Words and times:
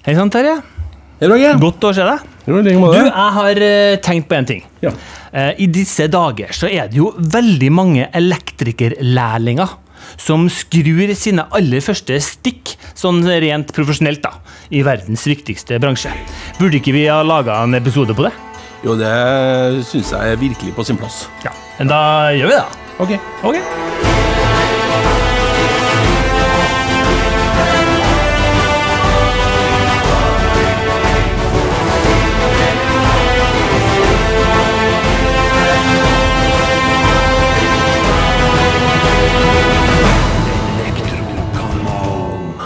Hei 0.00 0.14
sann, 0.16 0.30
Terje. 0.32 0.54
Hei. 1.20 1.50
Godt 1.60 1.84
å 1.84 1.90
se 1.92 2.04
deg. 2.06 2.22
Jo, 2.48 2.62
like 2.64 2.72
Du, 2.80 3.02
jeg 3.04 3.32
har 3.36 3.58
eh, 3.66 3.98
tenkt 4.00 4.30
på 4.30 4.36
en 4.38 4.46
ting. 4.48 4.62
Ja. 4.80 4.94
Eh, 5.28 5.50
I 5.60 5.66
disse 5.68 6.06
dager 6.08 6.54
så 6.56 6.70
er 6.70 6.88
det 6.88 6.96
jo 6.96 7.10
veldig 7.20 7.68
mange 7.76 8.06
elektrikerlærlinger 8.16 9.74
som 10.16 10.46
skrur 10.48 11.12
sine 11.14 11.44
aller 11.52 11.84
første 11.84 12.16
stikk, 12.24 12.72
sånn 12.96 13.20
rent 13.44 13.74
profesjonelt, 13.76 14.24
da, 14.24 14.40
i 14.72 14.80
verdens 14.86 15.26
viktigste 15.28 15.76
bransje. 15.82 16.14
Burde 16.56 16.80
ikke 16.80 16.96
vi 16.96 17.04
ha 17.12 17.20
laga 17.20 17.60
en 17.66 17.76
episode 17.76 18.16
på 18.16 18.24
det? 18.24 18.32
Jo, 18.80 18.96
det 18.96 19.84
syns 19.84 20.14
jeg 20.16 20.32
er 20.32 20.40
virkelig 20.40 20.72
på 20.78 20.88
sin 20.88 20.96
plass. 20.96 21.26
Ja. 21.44 21.52
Da 21.84 22.00
gjør 22.32 22.48
vi 22.48 22.56
det, 22.56 22.62
da. 22.64 22.96
Ok. 23.04 23.18
Ok. 23.52 24.09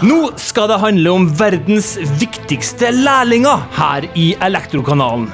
Nå 0.02 0.32
skal 0.40 0.66
det 0.72 0.80
handle 0.82 1.10
om 1.14 1.26
verdens 1.38 1.92
viktigste 2.18 2.88
lærlinger 2.96 3.60
her 3.76 4.06
i 4.18 4.32
Elektrokanalen. 4.42 5.28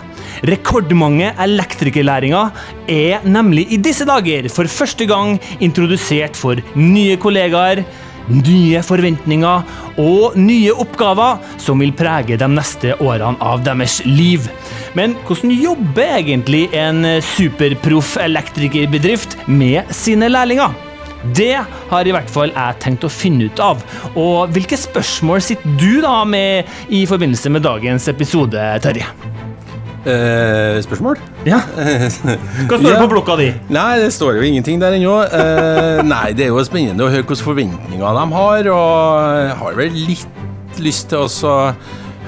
Rekordmange 0.45 1.30
elektrikerlæringer 1.41 2.51
er 2.88 3.24
nemlig 3.24 3.65
i 3.73 3.78
disse 3.80 4.04
dager 4.09 4.51
for 4.52 4.68
første 4.68 5.06
gang 5.09 5.38
introdusert 5.65 6.37
for 6.37 6.60
nye 6.77 7.16
kollegaer, 7.20 7.82
nye 8.28 8.82
forventninger 8.84 9.96
og 10.01 10.37
nye 10.37 10.77
oppgaver 10.77 11.40
som 11.60 11.80
vil 11.80 11.96
prege 11.96 12.37
de 12.40 12.51
neste 12.52 12.92
årene 13.01 13.40
av 13.40 13.65
deres 13.65 13.98
liv. 14.04 14.45
Men 14.92 15.16
hvordan 15.24 15.56
jobber 15.56 16.20
egentlig 16.20 16.66
en 16.76 17.02
superproff 17.32 18.18
elektrikerbedrift 18.20 19.38
med 19.48 19.88
sine 19.96 20.29
lærlinger? 20.29 20.90
Det 21.37 21.52
har 21.90 22.09
i 22.09 22.13
hvert 22.15 22.30
fall 22.32 22.52
jeg 22.54 22.79
tenkt 22.80 23.04
å 23.04 23.10
finne 23.13 23.51
ut 23.51 23.60
av. 23.60 23.82
Og 24.16 24.49
hvilke 24.54 24.79
spørsmål 24.80 25.43
sitter 25.45 25.76
du 25.80 26.01
da 26.04 26.23
med 26.24 26.65
i 26.88 27.02
forbindelse 27.09 27.52
med 27.52 27.63
dagens 27.66 28.09
episode, 28.09 28.57
Terje? 28.80 29.04
Eh, 30.01 30.79
spørsmål? 30.80 31.18
Ja. 31.45 31.59
Hva 31.76 32.79
står 32.79 32.87
det 32.87 32.95
Ja. 32.95 33.01
på 33.02 33.10
blokka 33.13 33.37
di? 33.37 33.51
Nei, 33.68 33.98
det 34.01 34.13
står 34.16 34.38
jo 34.38 34.46
ingenting 34.48 34.80
der 34.80 34.96
ennå. 34.96 35.18
Eh, 35.29 36.01
nei, 36.09 36.30
det 36.32 36.46
er 36.46 36.54
jo 36.54 36.63
spennende 36.65 37.04
å 37.04 37.10
høre 37.13 37.26
hvilke 37.29 37.45
forventninger 37.45 38.16
de 38.21 38.24
har, 38.38 38.71
og 38.73 39.35
jeg 39.45 39.59
har 39.60 39.76
vel 39.82 39.98
litt 40.09 40.80
lyst 40.80 41.10
til 41.13 41.26
å 41.26 41.74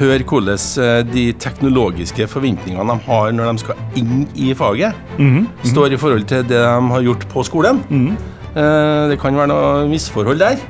høre 0.03 0.25
hvordan 0.29 0.61
eh, 0.85 1.01
de 1.09 1.25
teknologiske 1.41 2.27
forventningene 2.29 2.93
de 2.93 3.07
har 3.09 3.33
når 3.33 3.51
de 3.55 3.65
skal 3.65 3.81
inn 3.97 4.27
i 4.37 4.53
faget, 4.59 4.93
står 5.65 5.97
i 5.97 6.01
forhold 6.05 6.29
til 6.29 6.45
det 6.45 6.61
de 6.61 6.93
har 6.93 7.09
gjort 7.09 7.25
på 7.33 7.45
skolen. 7.48 7.81
Eh, 7.89 8.29
det 8.53 9.17
kan 9.20 9.36
være 9.36 9.48
noe 9.50 9.86
misforhold 9.89 10.41
der, 10.42 10.61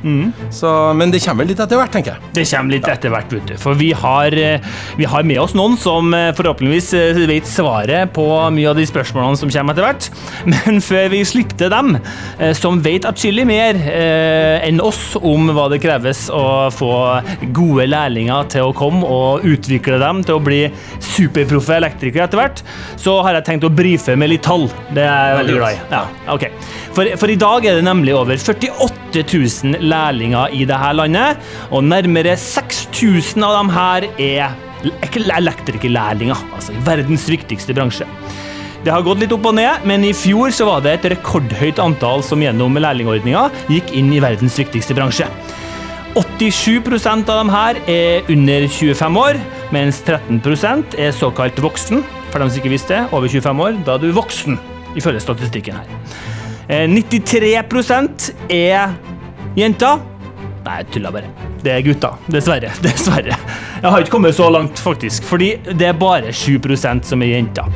så, 0.55 0.93
men 0.97 1.11
det 1.11 1.23
kommer 1.25 1.47
litt 1.49 1.61
etter 1.63 1.79
hvert, 1.81 1.93
tenker 1.95 2.15
jeg. 2.15 2.33
Det 2.37 2.45
kommer 2.51 2.77
litt 2.77 2.89
etter 2.89 3.13
hvert, 3.13 3.33
vet 3.35 3.49
du. 3.51 3.55
For 3.61 3.79
vi 3.79 3.91
har, 3.97 4.35
eh, 4.39 4.63
vi 4.99 5.09
har 5.09 5.27
med 5.27 5.41
oss 5.43 5.55
noen 5.59 5.77
som 5.81 6.13
eh, 6.15 6.31
forhåpentligvis 6.37 6.93
eh, 6.99 7.21
vet 7.29 7.49
svaret 7.49 8.13
på 8.15 8.27
mye 8.55 8.71
av 8.71 8.79
de 8.79 8.87
spørsmålene 8.89 9.39
som 9.41 9.51
kommer 9.53 9.75
etter 9.75 9.87
hvert. 9.87 10.09
Men 10.53 10.81
før 10.85 11.11
vi 11.13 11.23
slipper 11.27 11.59
til 11.63 11.73
dem, 11.73 11.97
eh, 12.39 12.53
som 12.57 12.81
vet 12.85 13.09
atskillig 13.09 13.47
mer 13.49 13.79
eh, 13.83 14.63
enn 14.69 14.83
oss 14.83 15.17
om 15.21 15.51
hva 15.55 15.69
det 15.73 15.83
kreves 15.83 16.29
å 16.33 16.71
få 16.75 16.93
gode 17.55 17.89
lærlinger 17.91 18.49
til 18.53 18.71
å 18.71 18.77
komme 18.77 19.07
og 19.07 19.47
utvikle 19.49 20.01
dem 20.03 20.23
til 20.27 20.39
å 20.39 20.45
bli 20.45 20.63
superproffe 21.13 21.79
elektrikere 21.81 22.29
etter 22.29 22.41
hvert, 22.41 22.63
så 23.01 23.19
har 23.27 23.39
jeg 23.39 23.49
tenkt 23.49 23.69
å 23.69 23.73
brife 23.73 24.17
med 24.19 24.33
litt 24.33 24.47
tall. 24.47 24.69
Det 24.95 25.05
er 25.05 25.33
jeg 25.33 25.41
veldig 25.43 25.59
glad 25.59 25.77
i. 25.77 25.83
Ja, 25.93 26.05
okay. 26.35 26.55
For, 26.93 27.09
for 27.17 27.33
i 27.33 27.39
dag 27.41 27.65
er 27.65 27.72
det 27.79 27.87
nemlig 27.87 28.15
over 28.17 28.37
48 28.39 29.25
000 29.33 29.83
lærlinger 29.83 30.55
i 30.57 30.67
dette 30.69 30.93
landet, 30.97 31.41
og 31.71 31.85
nærmere 31.85 32.37
6000 32.37 33.45
av 33.47 33.59
dem 33.59 33.73
her 33.75 34.07
er 34.19 34.55
elektrikerlærlinger, 34.83 36.39
altså 36.57 36.75
verdens 36.87 37.29
viktigste 37.31 37.75
bransje. 37.77 38.09
Det 38.83 38.91
har 38.91 39.05
gått 39.07 39.21
litt 39.23 39.33
opp 39.35 39.45
og 39.47 39.55
ned, 39.55 39.85
men 39.87 40.03
i 40.03 40.15
fjor 40.17 40.51
så 40.51 40.67
var 40.67 40.83
det 40.83 40.97
et 40.97 41.13
rekordhøyt 41.13 41.79
antall 41.79 42.25
som 42.27 42.43
gjennom 42.43 42.81
lærlingordninga 42.83 43.45
gikk 43.71 43.93
inn 43.95 44.11
i 44.11 44.23
verdens 44.23 44.59
viktigste 44.59 44.97
bransje. 44.99 45.29
87% 46.19 47.31
av 47.31 47.39
dem 47.39 47.53
her 47.53 47.79
er 47.89 48.27
under 48.33 48.67
25 48.67 49.21
år, 49.23 49.39
mens 49.73 50.03
13% 50.05 50.99
er 51.01 51.15
såkalt 51.17 51.63
voksen. 51.63 52.03
For 52.33 52.43
dem 52.43 52.51
som 52.51 52.59
ikke 52.59 52.75
visste 52.75 52.97
det, 52.97 53.07
over 53.15 53.31
25 53.31 53.65
år, 53.65 53.79
da 53.87 53.95
er 53.95 54.03
du 54.03 54.13
voksen, 54.17 54.59
ifølge 54.99 55.23
statistikken 55.25 55.79
her. 55.79 56.42
Eh, 56.73 56.87
93 56.89 57.51
er 58.49 58.95
jenter. 59.59 59.99
Nei, 60.63 60.77
jeg 60.79 60.87
tulla 60.95 61.11
bare. 61.13 61.29
Det 61.61 61.75
er 61.75 61.83
gutter. 61.85 62.17
Dessverre. 62.33 62.71
Dessverre. 62.87 63.37
Jeg 63.83 63.91
har 63.93 64.05
ikke 64.05 64.15
kommet 64.15 64.39
så 64.39 64.49
langt, 64.53 64.81
faktisk, 64.81 65.27
fordi 65.29 65.57
det 65.69 65.91
er 65.91 65.99
bare 65.99 66.33
7% 66.33 67.05
som 67.05 67.25
er 67.25 67.35
jenter. 67.35 67.69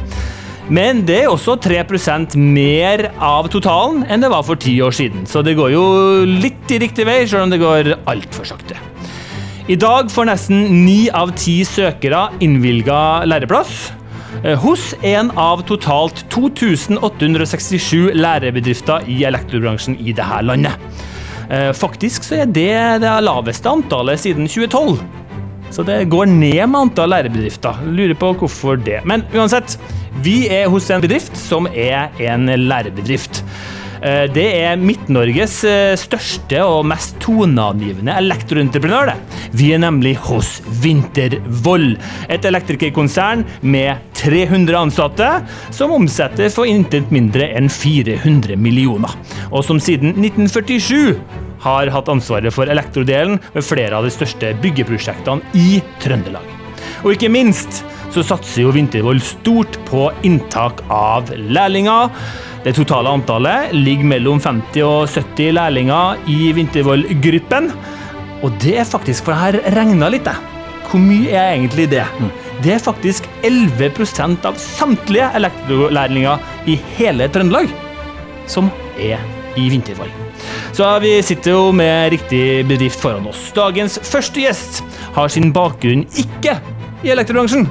Men 0.73 1.05
det 1.07 1.19
er 1.23 1.31
også 1.31 1.59
3% 1.63 2.39
mer 2.41 3.05
av 3.23 3.51
totalen 3.53 4.01
enn 4.11 4.25
det 4.25 4.33
var 4.33 4.43
for 4.47 4.59
ti 4.59 4.75
år 4.83 4.97
siden, 4.97 5.27
så 5.31 5.45
det 5.47 5.55
går 5.59 5.71
jo 5.77 5.85
litt 6.27 6.73
i 6.75 6.81
riktig 6.83 7.07
vei, 7.07 7.21
selv 7.29 7.45
om 7.45 7.53
det 7.53 7.61
går 7.63 7.93
altfor 8.11 8.49
sakte. 8.49 8.81
I 9.71 9.77
dag 9.79 10.11
får 10.11 10.27
nesten 10.31 10.65
ni 10.87 11.07
av 11.11 11.37
ti 11.39 11.61
søkere 11.67 12.31
innvilga 12.43 12.99
læreplass. 13.29 13.93
Eh, 14.45 14.57
Hos 14.63 14.95
en 15.07 15.31
av 15.39 15.63
totalt 15.69 16.25
2867 16.33 18.13
lærebedrifter 18.17 19.07
i 19.11 19.23
elektrobransjen 19.29 19.99
i 20.01 20.13
dette 20.17 20.41
landet. 20.47 20.77
Eh, 21.51 21.71
Faktisk 21.77 22.27
så 22.27 22.43
er 22.43 22.51
det 22.51 22.73
det 23.05 23.15
laveste 23.23 23.71
antallet 23.71 24.21
siden 24.23 24.49
2012. 24.51 24.99
Så 25.75 25.83
det 25.87 26.07
går 26.11 26.29
ned 26.31 26.63
med 26.71 26.81
antall 26.81 27.11
lærebedrifter. 27.11 27.83
Lurer 27.91 28.15
på 28.19 28.33
hvorfor 28.41 28.79
det. 28.81 29.01
Men 29.05 29.25
uansett, 29.35 29.79
vi 30.25 30.47
er 30.49 30.71
hos 30.73 30.89
en 30.91 31.03
bedrift 31.05 31.37
som 31.37 31.67
er 31.75 32.15
en 32.23 32.47
lærebedrift. 32.69 33.43
Eh, 34.03 34.27
Det 34.33 34.47
er 34.61 34.77
Midt-Norges 34.81 35.57
eh, 35.69 35.95
største 35.99 36.61
og 36.65 36.85
mest 36.91 37.17
toneangivende 37.23 38.17
elektroentreprenør. 38.21 39.15
Vi 39.57 39.73
er 39.75 39.81
nemlig 39.83 40.17
hos 40.27 40.61
Vintervoll, 40.83 41.95
et 42.29 42.45
elektrikerkonsern 42.45 43.45
med 43.63 44.03
300 44.19 44.77
ansatte, 44.79 45.31
som 45.71 45.95
omsetter 45.97 46.53
for 46.53 46.69
intet 46.69 47.13
mindre 47.15 47.49
enn 47.57 47.71
400 47.73 48.59
millioner. 48.61 49.13
Og 49.51 49.65
som 49.65 49.81
siden 49.81 50.17
1947 50.17 51.17
har 51.67 51.91
hatt 51.91 52.11
ansvaret 52.13 52.55
for 52.55 52.69
elektrodelen 52.71 53.41
ved 53.55 53.65
flere 53.65 53.97
av 53.97 54.07
de 54.07 54.13
største 54.13 54.53
byggeprosjektene 54.63 55.57
i 55.57 55.81
Trøndelag. 56.05 56.45
Og 57.05 57.15
ikke 57.15 57.33
minst 57.33 57.83
så 58.15 58.25
satser 58.25 58.65
jo 58.65 58.73
Vintervoll 58.75 59.21
stort 59.25 59.79
på 59.89 60.09
inntak 60.27 60.83
av 60.93 61.31
lærlinger. 61.37 62.11
Det 62.65 62.75
totale 62.79 63.13
antallet 63.15 63.75
ligger 63.77 64.09
mellom 64.11 64.41
50 64.43 64.83
og 64.87 65.07
70 65.13 65.55
lærlinger 65.59 66.27
i 66.33 66.51
Vintervoll-gruppen. 66.57 67.71
Og 68.45 68.53
det 68.63 68.77
er 68.81 68.89
faktisk, 68.89 69.27
for 69.27 69.35
jeg 69.35 69.43
har 69.45 69.77
regna 69.77 70.11
litt, 70.13 70.27
jeg. 70.27 70.53
Hvor 70.87 71.03
mye 71.03 71.33
er 71.35 71.55
egentlig 71.57 71.89
det? 71.91 72.05
Det 72.63 72.77
er 72.77 72.83
faktisk 72.83 73.27
11% 73.45 74.47
av 74.49 74.59
samtlige 74.61 75.33
elektrolærlinger 75.39 76.71
i 76.71 76.79
hele 76.97 77.27
Trøndelag 77.33 77.73
som 78.51 78.71
er 78.99 79.21
i 79.59 79.69
Vintervoll. 79.73 80.13
Så 80.77 80.87
vi 81.03 81.17
sitter 81.25 81.55
jo 81.57 81.73
med 81.75 82.13
riktig 82.13 82.67
bedrift 82.69 83.01
foran 83.01 83.27
oss. 83.31 83.49
Dagens 83.57 83.99
første 84.05 84.43
gjest 84.43 84.83
har 85.17 85.33
sin 85.33 85.53
bakgrunn 85.55 86.05
ikke 86.21 86.59
i 87.05 87.13
elektrobransjen, 87.15 87.67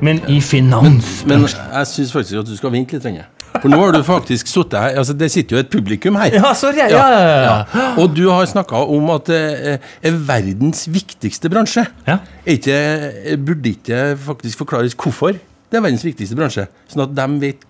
men 0.00 0.22
i 0.28 0.40
Men 0.52 1.02
men 1.26 1.46
jeg 1.46 1.86
syns 1.86 2.12
faktisk 2.12 2.40
at 2.40 2.48
du 2.48 2.56
skal 2.56 2.72
vente 2.72 2.96
litt. 2.96 3.04
Renge. 3.04 3.26
For 3.60 3.68
nå 3.68 3.78
har 3.80 3.92
du 3.92 4.02
faktisk 4.06 4.46
sittet 4.46 4.78
her 4.78 4.98
altså 5.00 5.14
Det 5.18 5.26
sitter 5.32 5.56
jo 5.56 5.60
et 5.64 5.70
publikum 5.72 6.16
her. 6.20 6.30
Ja, 6.38 6.52
sorry. 6.54 6.78
Ja, 6.78 6.88
ja, 6.88 7.20
ja. 7.20 7.56
ja. 7.74 7.86
Og 8.00 8.14
du 8.16 8.28
har 8.30 8.46
snakka 8.46 8.84
om 8.86 9.10
at 9.14 9.26
det 9.30 9.78
er 10.06 10.20
verdens 10.28 10.86
viktigste 10.90 11.50
bransje. 11.52 11.84
Ja. 12.06 12.20
Er 12.44 12.58
ikke, 12.58 13.36
burde 13.46 13.74
ikke 13.74 14.04
faktisk 14.28 14.62
forklares 14.62 14.94
hvorfor 14.94 15.34
det 15.34 15.78
er 15.78 15.84
verdens 15.84 16.06
viktigste 16.06 16.38
bransje? 16.38 16.66
Sånn 16.90 17.04
at 17.04 17.12
de 17.14 17.26
vet 17.42 17.66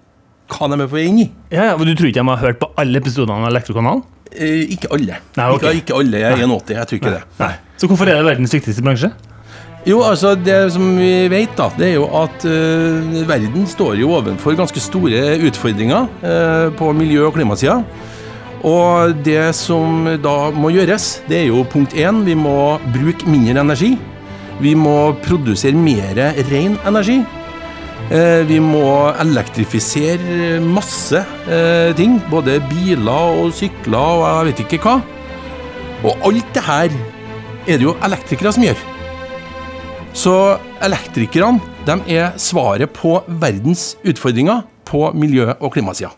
hva 0.50 0.68
de 0.70 0.78
er 0.78 0.88
på 0.88 0.98
vei 0.98 1.06
inn 1.08 1.24
i. 1.24 1.26
Ja, 1.52 1.70
ja, 1.70 1.74
men 1.78 1.88
Du 1.88 1.94
tror 1.94 2.10
ikke 2.10 2.22
de 2.22 2.28
har 2.32 2.44
hørt 2.44 2.60
på 2.62 2.70
alle 2.80 3.00
episodene 3.02 3.38
av 3.38 3.52
Elektrokanalen? 3.52 4.04
Eh, 4.30 4.70
ikke 4.76 4.90
alle. 4.94 5.18
Nei, 5.36 5.48
okay. 5.56 5.80
ikke, 5.80 5.82
ikke 5.82 5.98
alle 5.98 6.22
er 6.22 6.38
1,80. 6.38 6.76
Jeg 6.76 6.90
tror 6.90 7.00
ikke 7.00 7.16
det. 7.16 7.22
Nei. 7.40 7.52
Så 7.80 7.90
hvorfor 7.90 8.10
er 8.10 8.20
det 8.20 8.26
verdens 8.28 8.54
viktigste 8.54 8.84
bransje? 8.84 9.10
Jo, 9.88 10.02
altså 10.04 10.34
Det 10.36 10.58
som 10.74 10.92
vi 10.98 11.24
vet, 11.32 11.54
da, 11.56 11.70
det 11.78 11.86
er 11.88 11.94
jo 11.96 12.04
at 12.20 12.44
uh, 12.44 13.28
verden 13.28 13.64
står 13.68 13.96
jo 13.96 14.12
overfor 14.12 14.58
ganske 14.58 14.80
store 14.82 15.38
utfordringer 15.48 16.04
uh, 16.20 16.68
på 16.76 16.92
miljø- 16.92 17.24
og 17.30 17.32
klimasida. 17.38 17.78
Og 18.60 19.14
det 19.24 19.54
som 19.56 20.04
da 20.20 20.50
må 20.52 20.68
gjøres, 20.74 21.22
det 21.30 21.38
er 21.38 21.46
jo 21.48 21.64
punkt 21.64 21.96
én, 21.96 22.20
vi 22.26 22.36
må 22.36 22.76
bruke 22.92 23.24
mindre 23.24 23.62
energi. 23.64 23.94
Vi 24.60 24.74
må 24.76 25.14
produsere 25.24 25.72
mer 25.72 26.12
ren 26.50 26.76
energi. 26.84 27.22
Eh, 28.12 28.42
vi 28.44 28.58
må 28.60 28.84
elektrifisere 29.22 30.60
masse 30.60 31.24
ting. 31.96 32.18
Både 32.28 32.58
biler 32.68 33.40
og 33.40 33.56
sykler 33.56 33.96
og 33.96 34.26
jeg 34.28 34.50
vet 34.50 34.64
ikke 34.66 34.82
hva. 34.84 34.98
Og 36.04 36.28
alt 36.28 36.52
det 36.52 36.68
her 36.68 36.92
er 37.64 37.78
det 37.78 37.86
jo 37.88 37.96
elektrikere 38.04 38.52
som 38.52 38.68
gjør. 38.68 38.89
Så 40.16 40.58
elektrikerne 40.82 41.60
de 41.86 41.94
er 42.16 42.34
svaret 42.40 42.90
på 42.96 43.20
verdens 43.40 43.94
utfordringer 44.06 44.64
på 44.88 45.10
miljø- 45.14 45.54
og 45.60 45.72
klimasida. 45.72 46.10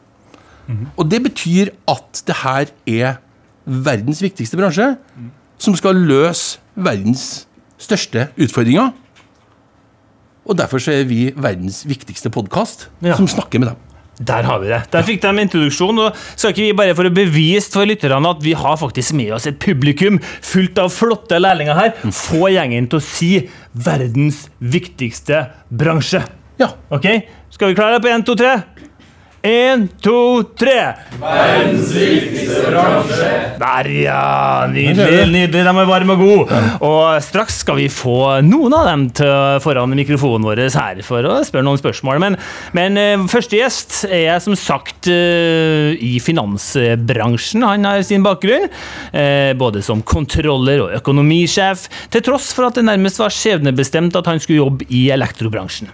Og 0.97 1.05
det 1.11 1.21
betyr 1.27 1.69
at 1.91 2.23
det 2.27 2.37
her 2.43 2.71
er 2.89 3.19
verdens 3.67 4.23
viktigste 4.25 4.57
bransje, 4.57 4.95
som 5.61 5.77
skal 5.77 5.95
løse 6.01 6.59
verdens 6.75 7.47
største 7.79 8.29
utfordringer. 8.41 8.93
Og 10.49 10.57
derfor 10.59 10.81
så 10.83 10.95
er 10.97 11.05
vi 11.07 11.33
verdens 11.37 11.83
viktigste 11.87 12.31
podkast 12.31 12.89
Ja. 13.03 13.15
som 13.17 13.29
snakker 13.29 13.61
med 13.61 13.69
dem. 13.69 13.77
Der 14.23 14.47
har 14.47 14.61
vi 14.63 14.71
det. 14.71 14.81
Der 14.93 15.07
fikk 15.07 15.23
de 15.25 15.33
introduksjon. 15.43 15.99
og 16.05 16.19
Skal 16.37 16.53
ikke 16.53 16.67
vi 16.67 16.77
bare 16.79 16.97
for 16.99 17.09
å 17.09 17.15
bevise 17.15 17.73
for 17.75 17.89
lytterne 17.89 18.31
at 18.31 18.43
vi 18.45 18.55
har 18.59 18.79
faktisk 18.81 19.17
med 19.19 19.33
oss 19.39 19.49
et 19.51 19.59
publikum 19.63 20.21
fullt 20.23 20.79
av 20.83 20.93
flotte 20.95 21.41
lærlinger 21.41 21.79
her, 21.79 21.93
få 22.15 22.53
gjengen 22.55 22.89
til 22.89 23.01
å 23.01 23.03
si 23.03 23.33
'verdens 23.75 24.49
viktigste 24.61 25.49
bransje'. 25.73 26.23
Ja. 26.61 26.69
Ok? 26.91 27.07
Skal 27.53 27.69
vi 27.69 27.75
klare 27.75 27.99
det 27.99 28.05
på 28.05 28.13
én, 28.13 28.25
to, 28.25 28.35
tre? 28.35 28.63
Én, 29.43 29.89
to, 29.99 30.45
tre. 30.55 30.93
Verdens 31.19 31.89
viktigste 31.91 32.61
bransje. 32.71 33.31
Der, 33.59 33.89
ja. 33.91 34.69
Nydelig. 34.71 35.25
nydelig. 35.33 35.49
De 35.51 35.65
er 35.67 35.89
varme 35.89 36.15
og 36.15 36.23
gode. 36.23 36.61
Og 36.87 37.17
straks 37.27 37.59
skal 37.65 37.81
vi 37.81 37.89
få 37.91 38.39
noen 38.47 38.77
av 38.79 38.87
dem 38.87 39.09
til 39.19 39.59
foran 39.65 39.97
mikrofonen 39.99 40.47
vår 40.47 40.63
her 40.71 41.03
for 41.03 41.27
å 41.27 41.41
spørre 41.43 41.67
noen 41.67 41.83
spørsmål. 41.83 42.23
Men, 42.23 42.39
men 42.79 43.01
eh, 43.03 43.27
første 43.33 43.59
gjest 43.59 44.05
er 44.07 44.29
jeg 44.29 44.47
som 44.47 44.55
sagt 44.55 45.11
eh, 45.11 45.91
i 45.99 46.15
finansbransjen. 46.23 47.67
Han 47.67 47.91
har 47.91 48.07
sin 48.07 48.23
bakgrunn, 48.23 48.71
eh, 49.11 49.51
både 49.59 49.83
som 49.83 50.07
kontroller 50.07 50.87
og 50.87 51.01
økonomisjef, 51.03 51.89
til 52.15 52.31
tross 52.31 52.55
for 52.55 52.71
at 52.71 52.79
det 52.79 52.87
nærmest 52.87 53.19
var 53.19 53.35
skjebnebestemt 53.35 54.15
at 54.23 54.31
han 54.31 54.39
skulle 54.39 54.63
jobbe 54.63 54.87
i 54.95 55.09
elektrobransjen. 55.11 55.91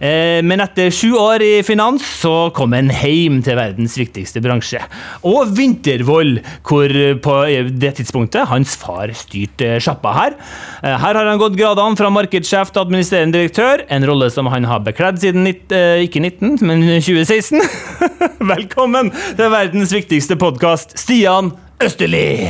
Eh, 0.00 0.40
Men 0.42 0.60
etter 0.64 0.88
sju 0.90 1.10
år 1.20 1.42
i 1.44 1.50
finans 1.66 2.00
så 2.22 2.48
kom 2.56 2.72
han 2.72 2.88
hjem 2.88 3.42
til 3.44 3.58
verdens 3.58 3.98
viktigste 4.00 4.40
bransje. 4.40 4.80
Og 5.28 5.50
Vintervoll, 5.56 6.38
hvor 6.64 6.94
på 7.20 7.34
det 7.76 7.90
tidspunktet 7.98 8.48
hans 8.48 8.72
far 8.80 9.12
styrte 9.12 9.74
sjappa 9.84 10.14
her. 10.16 10.38
Eh, 10.82 10.96
Her 10.96 11.14
har 11.20 11.28
han 11.28 11.38
gått 11.42 11.58
gradene 11.60 11.98
fra 12.00 12.08
markedssjef 12.10 12.72
til 12.72 12.82
administrerende 12.86 13.36
direktør, 13.36 13.84
en 13.92 14.08
rolle 14.08 14.30
som 14.32 14.48
han 14.48 14.64
har 14.64 14.80
bekledd 14.88 15.20
siden 15.20 15.44
eh, 15.46 16.00
ikke 16.08 16.24
19, 16.24 16.58
men 16.64 16.80
2016. 17.04 17.60
Velkommen 18.54 19.12
til 19.36 19.52
verdens 19.52 19.92
viktigste 19.92 20.36
podkast, 20.40 20.96
Stian 21.00 21.52
Østerli! 21.84 22.48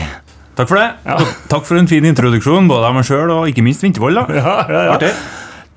Takk 0.59 0.69
for 0.69 0.77
det. 0.77 0.89
Ja. 1.07 1.19
Takk 1.49 1.65
for 1.67 1.79
en 1.81 1.87
fin 1.89 2.05
introduksjon, 2.05 2.67
både 2.69 2.89
av 2.91 2.95
meg 2.97 3.07
sjøl 3.09 3.31
og 3.33 3.47
ikke 3.49 3.63
minst 3.65 3.83
Vintervoll. 3.83 4.19
da. 4.19 4.57
Artig. 4.95 5.13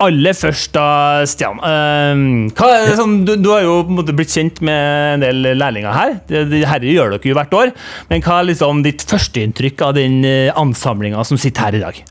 Aller 0.02 0.34
først 0.36 0.74
da, 0.74 0.86
Stian. 1.30 1.60
eh, 1.64 2.24
hva 2.58 2.70
sånn, 2.98 3.20
du, 3.28 3.36
du 3.38 3.52
har 3.54 3.62
jo 3.64 3.76
på 3.86 3.94
en 3.94 4.00
måte 4.02 4.16
blitt 4.18 4.34
kjent 4.34 4.60
med 4.66 5.20
en 5.20 5.24
del 5.24 5.54
lærlinger 5.60 5.94
her. 5.96 6.16
Dette 6.28 6.80
det 6.82 6.96
gjør 6.96 7.14
dere 7.14 7.30
jo 7.30 7.38
hvert 7.38 7.54
år. 7.60 7.76
Men 8.10 8.26
hva 8.26 8.40
er 8.40 8.50
liksom 8.50 8.82
ditt 8.84 9.06
førsteinntrykk 9.08 9.86
av 9.86 9.94
den 10.00 10.24
uh, 10.26 10.50
ansamlinga 10.60 11.24
som 11.28 11.40
sitter 11.40 11.70
her 11.70 11.78
i 11.78 11.84
dag? 11.86 12.02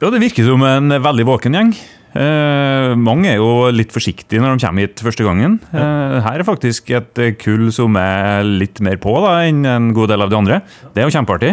Jo, 0.00 0.10
det 0.12 0.20
virker 0.24 0.48
som 0.48 0.64
en 0.66 0.96
veldig 1.04 1.28
våken 1.28 1.56
gjeng. 1.56 1.76
Eh, 2.16 2.94
mange 2.96 3.28
er 3.28 3.40
jo 3.40 3.68
litt 3.74 3.92
forsiktige 3.92 4.40
når 4.40 4.56
de 4.56 4.64
kommer 4.64 4.86
hit 4.86 5.02
første 5.04 5.24
gangen. 5.26 5.58
Eh, 5.72 6.16
her 6.24 6.40
er 6.40 6.46
faktisk 6.48 6.88
et 6.96 7.20
kull 7.42 7.68
som 7.74 7.96
er 8.00 8.46
litt 8.46 8.80
mer 8.84 8.96
på 9.02 9.12
da, 9.24 9.38
enn 9.44 9.66
en 9.68 9.90
god 9.96 10.12
del 10.14 10.24
av 10.24 10.32
de 10.32 10.38
andre. 10.38 10.60
Det 10.94 11.02
er 11.02 11.08
jo 11.08 11.16
kjempeartig. 11.16 11.52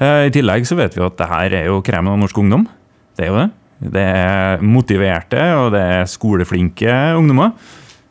Eh, 0.00 0.26
I 0.30 0.34
tillegg 0.34 0.66
så 0.66 0.78
vet 0.80 0.96
vi 0.96 1.04
at 1.06 1.18
det 1.20 1.30
her 1.30 1.56
er 1.62 1.70
jo 1.70 1.82
kremen 1.86 2.14
av 2.14 2.22
norsk 2.24 2.42
ungdom. 2.42 2.66
Det 3.18 3.26
er 3.26 3.30
jo 3.30 3.38
det. 3.38 3.48
Det 3.80 4.06
er 4.06 4.64
motiverte 4.64 5.44
og 5.56 5.70
det 5.74 5.84
er 5.98 6.10
skoleflinke 6.10 6.96
ungdommer. 7.16 7.54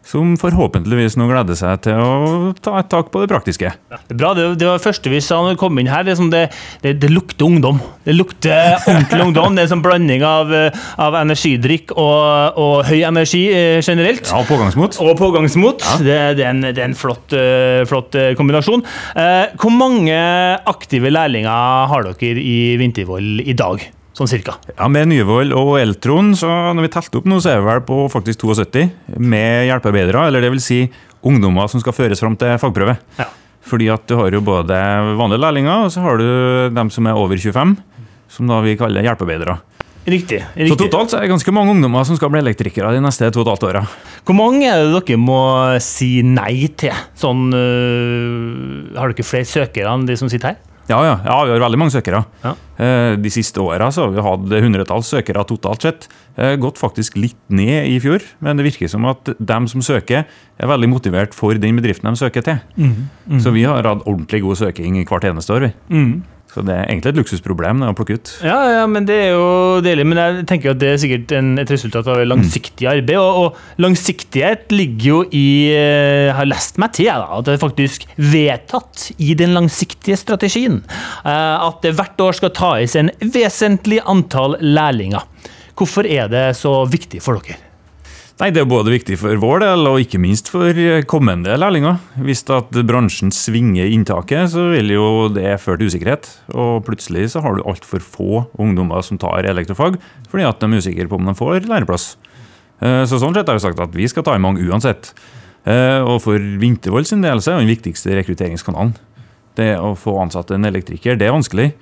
Som 0.09 0.31
forhåpentligvis 0.41 1.19
nå 1.19 1.27
gleder 1.29 1.57
seg 1.59 1.83
til 1.85 1.99
å 2.01 2.51
ta 2.65 2.79
et 2.79 2.87
tak 2.89 3.11
på 3.13 3.19
det 3.21 3.27
praktiske. 3.29 3.69
Det 3.91 4.15
er 4.15 4.17
bra, 4.17 4.31
det, 4.33 4.45
det 4.57 4.65
var 4.65 4.81
første 4.81 5.11
vi 5.11 5.19
sa 5.21 5.37
når 5.43 5.53
vi 5.53 5.59
kom 5.61 5.77
inn 5.77 5.89
her. 5.91 6.07
Det, 6.07 6.15
er 6.15 6.17
som 6.17 6.31
det, 6.33 6.41
det, 6.81 7.11
lukter 7.11 7.45
ungdom. 7.45 7.77
Det 8.07 8.15
lukter 8.15 8.79
ordentlig 8.79 9.27
ungdom. 9.27 9.53
Det 9.53 9.61
er 9.61 9.67
en 9.67 9.73
sånn 9.75 9.83
blanding 9.85 10.25
av, 10.25 10.55
eh, 10.55 10.79
av 11.05 11.19
energidrikk 11.19 11.93
og, 11.93 12.57
og 12.57 12.89
høy 12.89 13.03
energi 13.05 13.43
eh, 13.53 13.83
generelt. 13.85 14.31
Ja, 14.31 14.41
Og 14.41 14.49
pågangsmot. 14.49 14.97
Og 15.03 15.13
pågangsmot. 15.19 15.85
Det, 16.01 16.17
det, 16.39 16.47
er 16.47 16.55
en, 16.55 16.65
er 16.71 16.83
en 16.87 16.97
flott, 16.97 17.37
eh, 17.37 17.83
flott 17.91 18.17
kombinasjon. 18.39 18.81
Eh, 19.13 19.53
hvor 19.61 19.77
mange 19.77 20.17
aktive 20.73 21.13
lærlinger 21.13 21.93
har 21.93 22.09
dere 22.09 22.41
i 22.41 22.59
Vintervoll 22.81 23.45
i 23.45 23.53
dag? 23.53 23.91
Sånn 24.17 24.29
cirka. 24.29 24.57
Ja, 24.73 24.87
Med 24.91 25.07
Nyvoll 25.11 25.53
og 25.55 25.75
Eltron, 25.79 26.33
så 26.37 26.49
når 26.75 26.87
vi 26.87 26.91
telte 26.95 27.21
opp 27.21 27.27
nå, 27.29 27.37
så 27.43 27.53
er 27.53 27.61
vi 27.61 27.69
vel 27.69 27.83
på 27.87 27.99
faktisk 28.11 28.41
72 28.43 28.87
med 29.21 29.69
hjelpearbeidere. 29.69 30.25
Eller 30.27 30.43
det 30.43 30.51
vil 30.55 30.63
si 30.63 30.81
ungdommer 31.25 31.69
som 31.71 31.83
skal 31.83 31.95
føres 31.95 32.19
fram 32.23 32.35
til 32.39 32.57
fagprøve. 32.59 32.97
Ja. 33.19 33.29
Fordi 33.69 33.89
at 33.93 34.05
du 34.09 34.15
har 34.17 34.33
jo 34.33 34.41
både 34.43 34.75
vanlige 35.19 35.43
lærlinger, 35.43 35.85
og 35.85 35.93
så 35.93 36.03
har 36.03 36.19
du 36.19 36.29
dem 36.73 36.91
som 36.93 37.07
er 37.07 37.19
over 37.19 37.37
25, 37.37 37.75
som 38.29 38.49
da 38.49 38.61
vi 38.65 38.77
kaller 38.79 39.05
hjelpearbeidere. 39.05 39.59
Riktig. 40.09 40.39
Så 40.55 40.77
totalt 40.79 41.11
så 41.11 41.19
er 41.19 41.25
det 41.27 41.33
ganske 41.33 41.51
mange 41.53 41.73
ungdommer 41.75 42.05
som 42.07 42.17
skal 42.17 42.31
bli 42.33 42.41
elektrikere 42.41 42.95
de 42.95 43.01
neste 43.03 43.27
to 43.29 43.43
og 43.43 43.45
et 43.45 43.51
halvt 43.51 43.65
åra. 43.67 43.83
Hvor 44.25 44.37
mange 44.37 44.65
er 44.65 44.87
det 44.87 45.03
dere 45.05 45.19
må 45.21 45.41
si 45.83 46.23
nei 46.25 46.69
til? 46.79 46.95
Sånn, 47.19 47.49
øh, 47.53 48.95
har 48.97 49.13
dere 49.13 49.27
flere 49.27 49.47
søkere 49.49 49.91
enn 49.93 50.07
de 50.09 50.17
som 50.17 50.31
sitter 50.31 50.55
her? 50.55 50.59
Ja, 50.89 50.97
ja, 51.05 51.19
ja, 51.23 51.35
vi 51.45 51.51
har 51.53 51.61
veldig 51.61 51.77
mange 51.77 51.93
søkere. 51.93 52.23
Ja. 52.43 52.55
Eh, 52.81 53.15
De 53.21 53.29
siste 53.29 53.61
åra 53.61 53.91
har 53.93 54.09
vi 54.15 54.21
hatt 54.25 54.63
hundretalls 54.63 55.11
søkere 55.13 55.43
totalt 55.45 55.81
sett. 55.85 56.07
Eh, 56.37 56.55
Gått 56.57 56.79
faktisk 56.81 57.15
litt 57.21 57.37
ned 57.49 57.85
i 57.91 57.99
fjor, 58.01 58.23
men 58.41 58.57
det 58.57 58.65
virker 58.65 58.89
som 58.89 59.05
at 59.05 59.29
dem 59.39 59.67
som 59.67 59.81
søker, 59.85 60.25
er 60.59 60.67
veldig 60.67 60.89
motivert 60.89 61.33
for 61.37 61.53
den 61.53 61.77
bedriften 61.77 62.09
de 62.09 62.15
søker 62.17 62.41
til. 62.41 62.59
Så 63.39 63.53
vi 63.53 63.63
har 63.69 63.83
hatt 63.85 64.03
ordentlig 64.07 64.41
god 64.41 64.57
søking 64.57 64.97
hvert 65.05 65.23
eneste 65.29 65.53
år. 65.53 65.69
vi. 65.89 66.21
Så 66.49 66.63
det 66.65 66.73
er 66.73 66.87
egentlig 66.87 67.11
et 67.11 67.19
luksusproblem 67.19 67.83
det 67.83 67.91
å 67.91 67.95
plukke 67.97 68.15
ut. 68.17 68.31
Ja, 68.41 68.57
ja, 68.73 68.85
men 68.89 69.05
det 69.05 69.17
er 69.27 69.35
jo 69.35 69.81
deilig. 69.85 70.05
Men 70.09 70.21
jeg 70.21 70.47
tenker 70.49 70.73
at 70.73 70.79
det 70.81 70.89
er 70.95 71.01
sikkert 71.01 71.33
en, 71.37 71.51
et 71.61 71.69
resultat 71.69 72.09
av 72.09 72.23
langsiktig 72.25 72.89
arbeid. 72.89 73.13
Og, 73.21 73.37
og 73.43 73.83
langsiktighet 73.85 74.73
ligger 74.73 75.05
jo 75.11 75.19
i 75.29 75.45
eh, 75.75 76.25
Jeg 76.29 76.35
har 76.39 76.49
lest 76.49 76.81
meg 76.81 76.95
til 76.97 77.11
da, 77.11 77.29
at 77.37 77.45
det 77.45 77.55
er 77.55 77.61
faktisk 77.61 78.07
vedtatt 78.17 79.09
i 79.21 79.35
den 79.37 79.53
langsiktige 79.57 80.17
strategien 80.19 80.81
eh, 80.81 81.55
at 81.69 81.81
det 81.85 81.93
hvert 81.99 82.25
år 82.25 82.41
skal 82.41 82.53
tas 82.57 82.97
en 82.97 83.13
vesentlig 83.21 84.01
antall 84.09 84.57
lærlinger. 84.63 85.25
Hvorfor 85.77 86.09
er 86.09 86.31
det 86.33 86.45
så 86.59 86.81
viktig 86.89 87.21
for 87.23 87.39
dere? 87.39 87.68
Nei, 88.39 88.51
Det 88.55 88.61
er 88.61 88.69
både 88.71 88.93
viktig 88.93 89.17
for 89.19 89.35
vår 89.35 89.59
del, 89.65 89.81
og 89.89 89.97
ikke 89.99 90.19
minst 90.23 90.47
for 90.47 90.71
kommende 91.11 91.57
lærlinger. 91.59 91.97
Hvis 92.23 92.45
at 92.55 92.71
bransjen 92.87 93.33
svinger 93.35 93.89
inntaket, 93.91 94.53
så 94.53 94.69
vil 94.71 94.93
jo 94.93 95.27
det 95.35 95.57
føre 95.59 95.81
til 95.81 95.91
usikkerhet. 95.91 96.29
Og 96.55 96.85
plutselig 96.87 97.33
så 97.33 97.41
har 97.43 97.57
du 97.57 97.65
altfor 97.67 97.99
få 97.99 98.45
ungdommer 98.55 99.03
som 99.03 99.19
tar 99.19 99.43
elektrofag, 99.43 99.99
fordi 100.31 100.47
at 100.47 100.63
de 100.63 100.69
er 100.71 100.79
usikre 100.79 101.09
på 101.11 101.19
om 101.19 101.27
de 101.27 101.35
får 101.35 101.67
læreplass. 101.67 102.15
Eh, 102.81 103.03
Så 103.03 103.19
sånn 103.19 103.35
sett 103.35 103.45
har 103.51 103.59
vi 103.59 103.65
sagt 103.67 103.79
at 103.83 103.91
vi 103.91 104.07
skal 104.07 104.23
ta 104.23 104.35
i 104.35 104.39
mange 104.39 104.63
uansett. 104.63 105.11
Eh, 105.67 105.99
Og 105.99 106.21
for 106.21 106.39
Vintervold 106.39 107.07
sin 107.07 107.21
del 107.21 107.39
så 107.43 107.51
er 107.57 107.59
den 107.65 107.75
viktigste 107.75 108.15
rekrutteringskanalen. 108.23 108.95
Det 109.55 109.75
å 109.75 109.97
få 109.99 110.15
ansatt 110.23 110.51
en 110.51 110.63
elektriker, 110.63 111.17
det 111.19 111.27
er 111.27 111.35
vanskelig. 111.35 111.73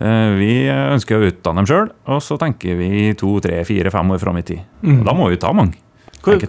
Eh, 0.00 0.32
Vi 0.38 0.64
ønsker 0.72 1.20
å 1.20 1.28
utdanne 1.28 1.60
dem 1.60 1.66
sjøl, 1.66 1.90
og 2.08 2.22
så 2.22 2.38
tenker 2.38 2.74
vi 2.78 3.12
to, 3.12 3.38
tre, 3.38 3.62
fire, 3.64 3.90
fem 3.90 4.08
år 4.08 4.18
fram 4.18 4.38
i 4.38 4.42
tid. 4.42 4.60
Og 4.82 5.04
da 5.04 5.12
må 5.12 5.28
vi 5.28 5.36
ta 5.36 5.52
mange. 5.52 5.74
Hvor, 6.26 6.42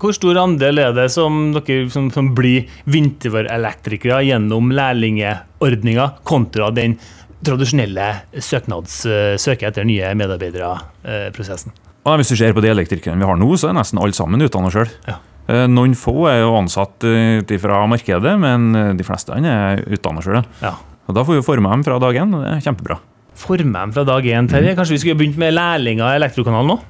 hvor 0.00 0.14
stor 0.16 0.40
andel 0.40 0.80
er 0.80 0.94
det 0.96 1.10
som 1.12 1.50
dere 1.52 1.88
som, 1.92 2.08
som 2.14 2.30
blir 2.36 2.68
vinterelektrikere 2.88 4.22
gjennom 4.24 4.72
lærlingordninga, 4.72 6.06
kontra 6.28 6.70
den 6.72 6.96
tradisjonelle 7.44 8.08
søknads, 8.42 9.02
eh, 9.06 9.34
søke 9.40 9.68
etter 9.68 9.86
nye 9.86 10.14
medarbeidere-prosessen? 10.18 11.74
Eh, 11.76 12.14
hvis 12.16 12.32
du 12.32 12.38
ser 12.40 12.56
på 12.56 12.64
de 12.64 12.72
elektrikerne 12.72 13.20
vi 13.20 13.28
har 13.28 13.36
nå, 13.38 13.50
så 13.60 13.68
er 13.68 13.76
nesten 13.76 14.00
alle 14.00 14.16
sammen 14.16 14.42
utdannet 14.48 14.74
sjøl. 14.74 14.94
Ja. 15.08 15.20
Noen 15.68 15.94
få 15.96 16.26
er 16.28 16.42
jo 16.42 16.56
ansatt 16.58 17.04
ut 17.04 17.52
fra 17.62 17.84
markedet, 17.88 18.34
men 18.40 18.72
eh, 18.76 18.90
de 18.96 19.06
fleste 19.06 19.36
er 19.36 19.84
utdannet 19.86 20.26
sjøl. 20.26 20.42
Ja. 20.64 20.74
Og 21.08 21.16
da 21.16 21.24
får 21.24 21.38
vi 21.38 21.46
forme 21.46 21.70
dem 21.72 21.84
fra 21.86 22.00
dag 22.00 22.18
én, 22.20 22.34
og 22.36 22.44
det 22.44 22.56
er 22.56 22.66
kjempebra. 22.66 22.98
Forme 23.38 23.72
dem 23.76 23.94
fra 23.94 24.04
dag 24.08 24.26
én, 24.28 24.48
Terje. 24.50 24.74
Kanskje 24.76 24.96
vi 24.96 25.04
skulle 25.04 25.20
begynt 25.20 25.38
med 25.40 25.54
lærlinger 25.56 26.10
i 26.10 26.18
Elektrokanalen 26.18 26.74
nå? 26.74 26.80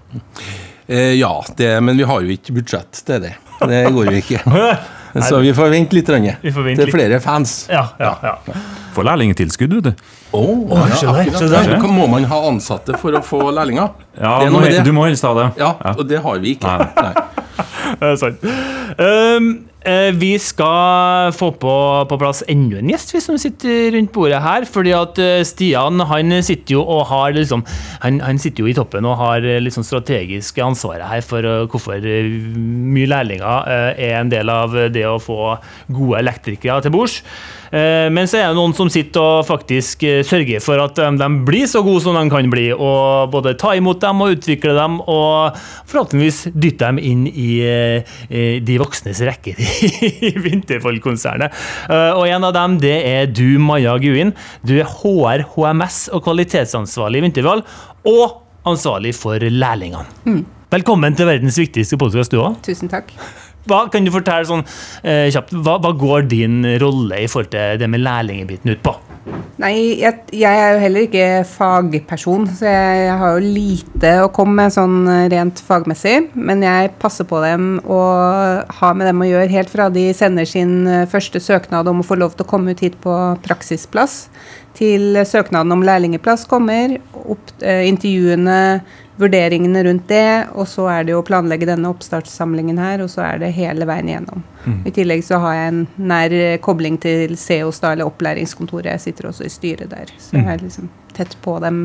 Eh, 0.88 1.14
ja, 1.20 1.44
det, 1.56 1.80
men 1.84 1.96
vi 2.00 2.06
har 2.08 2.24
jo 2.24 2.32
ikke 2.32 2.54
budsjett 2.56 3.02
til 3.04 3.20
det. 3.26 3.34
Det 3.60 3.82
går 3.92 4.08
jo 4.12 4.20
ikke. 4.22 4.40
Så 5.28 5.38
vi 5.42 5.50
får 5.56 5.70
vente 5.72 5.96
litt. 5.96 6.08
Vi 6.42 6.52
får 6.52 6.64
vente 6.64 6.80
Det 6.80 6.84
er 6.84 6.86
litt. 6.86 6.94
flere 6.94 7.20
fans. 7.20 7.54
Ja, 7.72 7.88
ja, 8.00 8.12
ja. 8.22 8.34
Får 8.94 9.06
lærlingtilskudd, 9.08 9.74
vet 9.78 9.88
du. 9.90 10.06
Oh, 10.36 10.64
oh 10.72 10.84
ja, 11.02 11.12
der. 11.24 11.78
Må 11.88 12.06
man 12.12 12.24
ha 12.28 12.40
ansatte 12.48 12.96
for 13.00 13.16
å 13.16 13.22
få 13.24 13.40
lærlinger? 13.50 13.94
Ja, 14.18 14.38
Det 14.40 14.48
er 14.48 14.52
må, 14.52 14.58
noe 14.58 14.64
med 14.66 14.76
det. 14.76 14.84
Du 14.84 14.92
må 14.96 15.06
helst 15.08 15.24
ha 15.24 15.32
det. 15.38 15.46
Ja, 15.60 15.72
og 15.94 16.04
det 16.08 16.20
har 16.24 16.40
vi 16.44 16.56
ikke. 16.56 16.68
Nei. 16.68 17.08
Nei. 17.08 17.14
Det 17.98 18.04
er 18.04 18.18
sant. 18.20 18.42
Um, 19.00 19.46
vi 20.18 20.32
skal 20.42 21.30
få 21.32 21.52
på, 21.54 21.74
på 22.10 22.16
plass 22.18 22.42
enda 22.50 22.80
en 22.80 22.90
gjest, 22.90 23.12
vi 23.14 23.20
som 23.22 23.38
sitter 23.38 23.92
rundt 23.94 24.10
bordet 24.12 24.40
her. 24.42 24.64
fordi 24.66 24.92
at 24.92 25.18
eh, 25.22 25.44
Stian 25.46 26.00
han 26.10 26.34
sitter 26.42 26.74
jo 26.74 26.82
og 26.82 27.06
har 27.06 27.32
liksom 27.32 27.62
Han, 28.02 28.18
han 28.20 28.38
sitter 28.38 28.64
jo 28.64 28.68
i 28.68 28.74
toppen 28.74 29.06
og 29.06 29.16
har 29.16 29.44
eh, 29.46 29.60
liksom 29.62 29.86
strategisk 29.86 30.58
ansvaret 30.58 31.06
her 31.08 31.22
for 31.22 31.46
eh, 31.46 31.66
hvorfor 31.70 32.02
eh, 32.02 32.26
mye 32.26 33.06
lærlinger 33.08 33.70
eh, 33.70 34.02
er 34.10 34.18
en 34.20 34.32
del 34.32 34.50
av 34.50 34.74
det 34.92 35.06
å 35.06 35.18
få 35.22 35.56
gode 35.88 36.18
elektrikere 36.18 36.82
til 36.82 36.94
bords. 36.94 37.22
Eh, 37.70 38.08
Men 38.10 38.26
så 38.28 38.40
er 38.40 38.48
det 38.50 38.58
noen 38.58 38.74
som 38.74 38.90
sitter 38.90 39.20
og 39.20 39.46
faktisk 39.48 40.02
eh, 40.08 40.22
sørger 40.26 40.60
for 40.64 40.80
at 40.82 40.98
eh, 40.98 41.14
de 41.22 41.30
blir 41.46 41.68
så 41.70 41.84
gode 41.86 42.02
som 42.04 42.18
de 42.18 42.26
kan 42.32 42.50
bli, 42.50 42.70
og 42.74 43.30
både 43.30 43.54
ta 43.60 43.74
imot 43.78 44.00
dem 44.02 44.24
og 44.24 44.36
utvikle 44.38 44.74
dem, 44.76 45.00
og 45.06 45.54
forhåpentligvis 45.86 46.48
dytte 46.54 46.88
dem 46.88 46.98
inn 46.98 47.26
i 47.30 47.50
eh, 47.62 48.16
eh, 48.28 48.58
de 48.64 48.78
voksnes 48.82 49.22
rekker 49.28 49.67
i 49.84 50.32
Vinterfold-konsernet. 50.46 51.54
Eh, 51.88 52.12
Og 52.18 52.26
en 52.28 52.44
av 52.48 52.54
dem, 52.56 52.76
det 52.82 52.96
er 53.06 53.26
du, 53.30 53.58
Maja 53.62 53.96
Guin. 54.02 54.34
Du 54.66 54.74
er 54.80 54.88
HR, 54.88 55.44
HMS 55.54 56.08
og 56.14 56.24
kvalitetsansvarlig 56.26 57.22
i 57.22 57.26
Vinterfold. 57.28 57.64
og 58.08 58.44
ansvarlig 58.68 59.14
for 59.16 59.38
lærlingene. 59.40 60.42
Velkommen 60.72 61.14
til 61.16 61.24
verdens 61.30 61.56
viktigste 61.56 61.96
podkast, 62.00 62.32
du 62.34 62.42
òg. 62.42 62.58
Tusen 62.66 62.90
takk. 62.92 63.12
Hva 63.68 63.82
kan 63.92 64.04
du 64.04 64.10
fortelle 64.12 64.44
sånn 64.48 64.62
eh, 65.04 65.28
kjapt, 65.32 65.54
hva, 65.64 65.78
hva 65.80 65.92
går 65.96 66.26
din 66.28 66.60
rolle 66.80 67.22
i 67.24 67.28
forhold 67.28 67.50
til 67.52 67.78
det 67.80 67.88
med 67.92 68.00
lærlingbiten 68.04 68.72
ut 68.74 68.82
på? 68.84 68.92
Nei, 69.58 69.98
jeg, 69.98 70.20
jeg 70.38 70.54
er 70.54 70.76
jo 70.76 70.82
heller 70.84 71.04
ikke 71.08 71.24
fagperson, 71.50 72.44
så 72.60 72.68
jeg, 72.68 72.98
jeg 73.08 73.16
har 73.18 73.32
jo 73.34 73.48
lite 73.56 74.12
å 74.22 74.28
komme 74.34 74.54
med 74.60 74.74
sånn 74.74 75.00
rent 75.32 75.58
fagmessig. 75.66 76.28
Men 76.38 76.62
jeg 76.62 76.92
passer 77.02 77.26
på 77.26 77.40
dem 77.42 77.72
og 77.82 78.70
har 78.78 78.94
med 78.94 79.10
dem 79.10 79.24
å 79.24 79.26
gjøre 79.26 79.50
helt 79.50 79.72
fra 79.72 79.88
de 79.90 80.06
sender 80.14 80.46
sin 80.46 80.86
eh, 80.86 81.08
første 81.10 81.42
søknad 81.42 81.90
om 81.90 82.04
å 82.04 82.06
få 82.06 82.20
lov 82.20 82.36
til 82.36 82.46
å 82.46 82.50
komme 82.52 82.70
ut 82.70 82.84
hit 82.86 83.00
på 83.02 83.16
praksisplass, 83.42 84.28
til 84.78 85.18
søknaden 85.26 85.74
om 85.74 85.82
lærlingeplass 85.82 86.46
kommer, 86.46 86.94
opp, 87.26 87.50
eh, 87.58 87.88
intervjuene, 87.90 88.60
vurderingene 89.18 89.82
rundt 89.86 90.06
det, 90.10 90.48
og 90.54 90.68
så 90.70 90.86
er 90.92 91.06
det 91.06 91.14
jo 91.14 91.22
å 91.22 91.26
planlegge 91.26 91.68
denne 91.68 91.90
oppstartssamlingen 91.90 92.78
her, 92.80 93.02
og 93.04 93.10
så 93.12 93.24
er 93.26 93.42
det 93.42 93.54
hele 93.56 93.88
veien 93.88 94.10
igjennom. 94.10 94.44
I 94.86 94.92
tillegg 94.94 95.24
så 95.24 95.40
har 95.42 95.56
jeg 95.56 95.72
en 95.72 95.82
nær 96.10 96.34
eh, 96.34 96.58
kobling 96.64 96.98
til 97.02 97.34
CEOs, 97.38 97.80
da, 97.82 97.94
eller 97.94 98.08
opplæringskontoret. 98.10 98.92
Jeg 98.94 99.06
sitter 99.08 99.30
også 99.30 99.46
i 99.48 99.52
styret 99.52 99.90
der, 99.94 100.12
så 100.20 100.36
jeg 100.38 100.46
er 100.54 100.62
liksom 100.62 100.90
tett 101.16 101.34
på 101.42 101.56
dem 101.64 101.82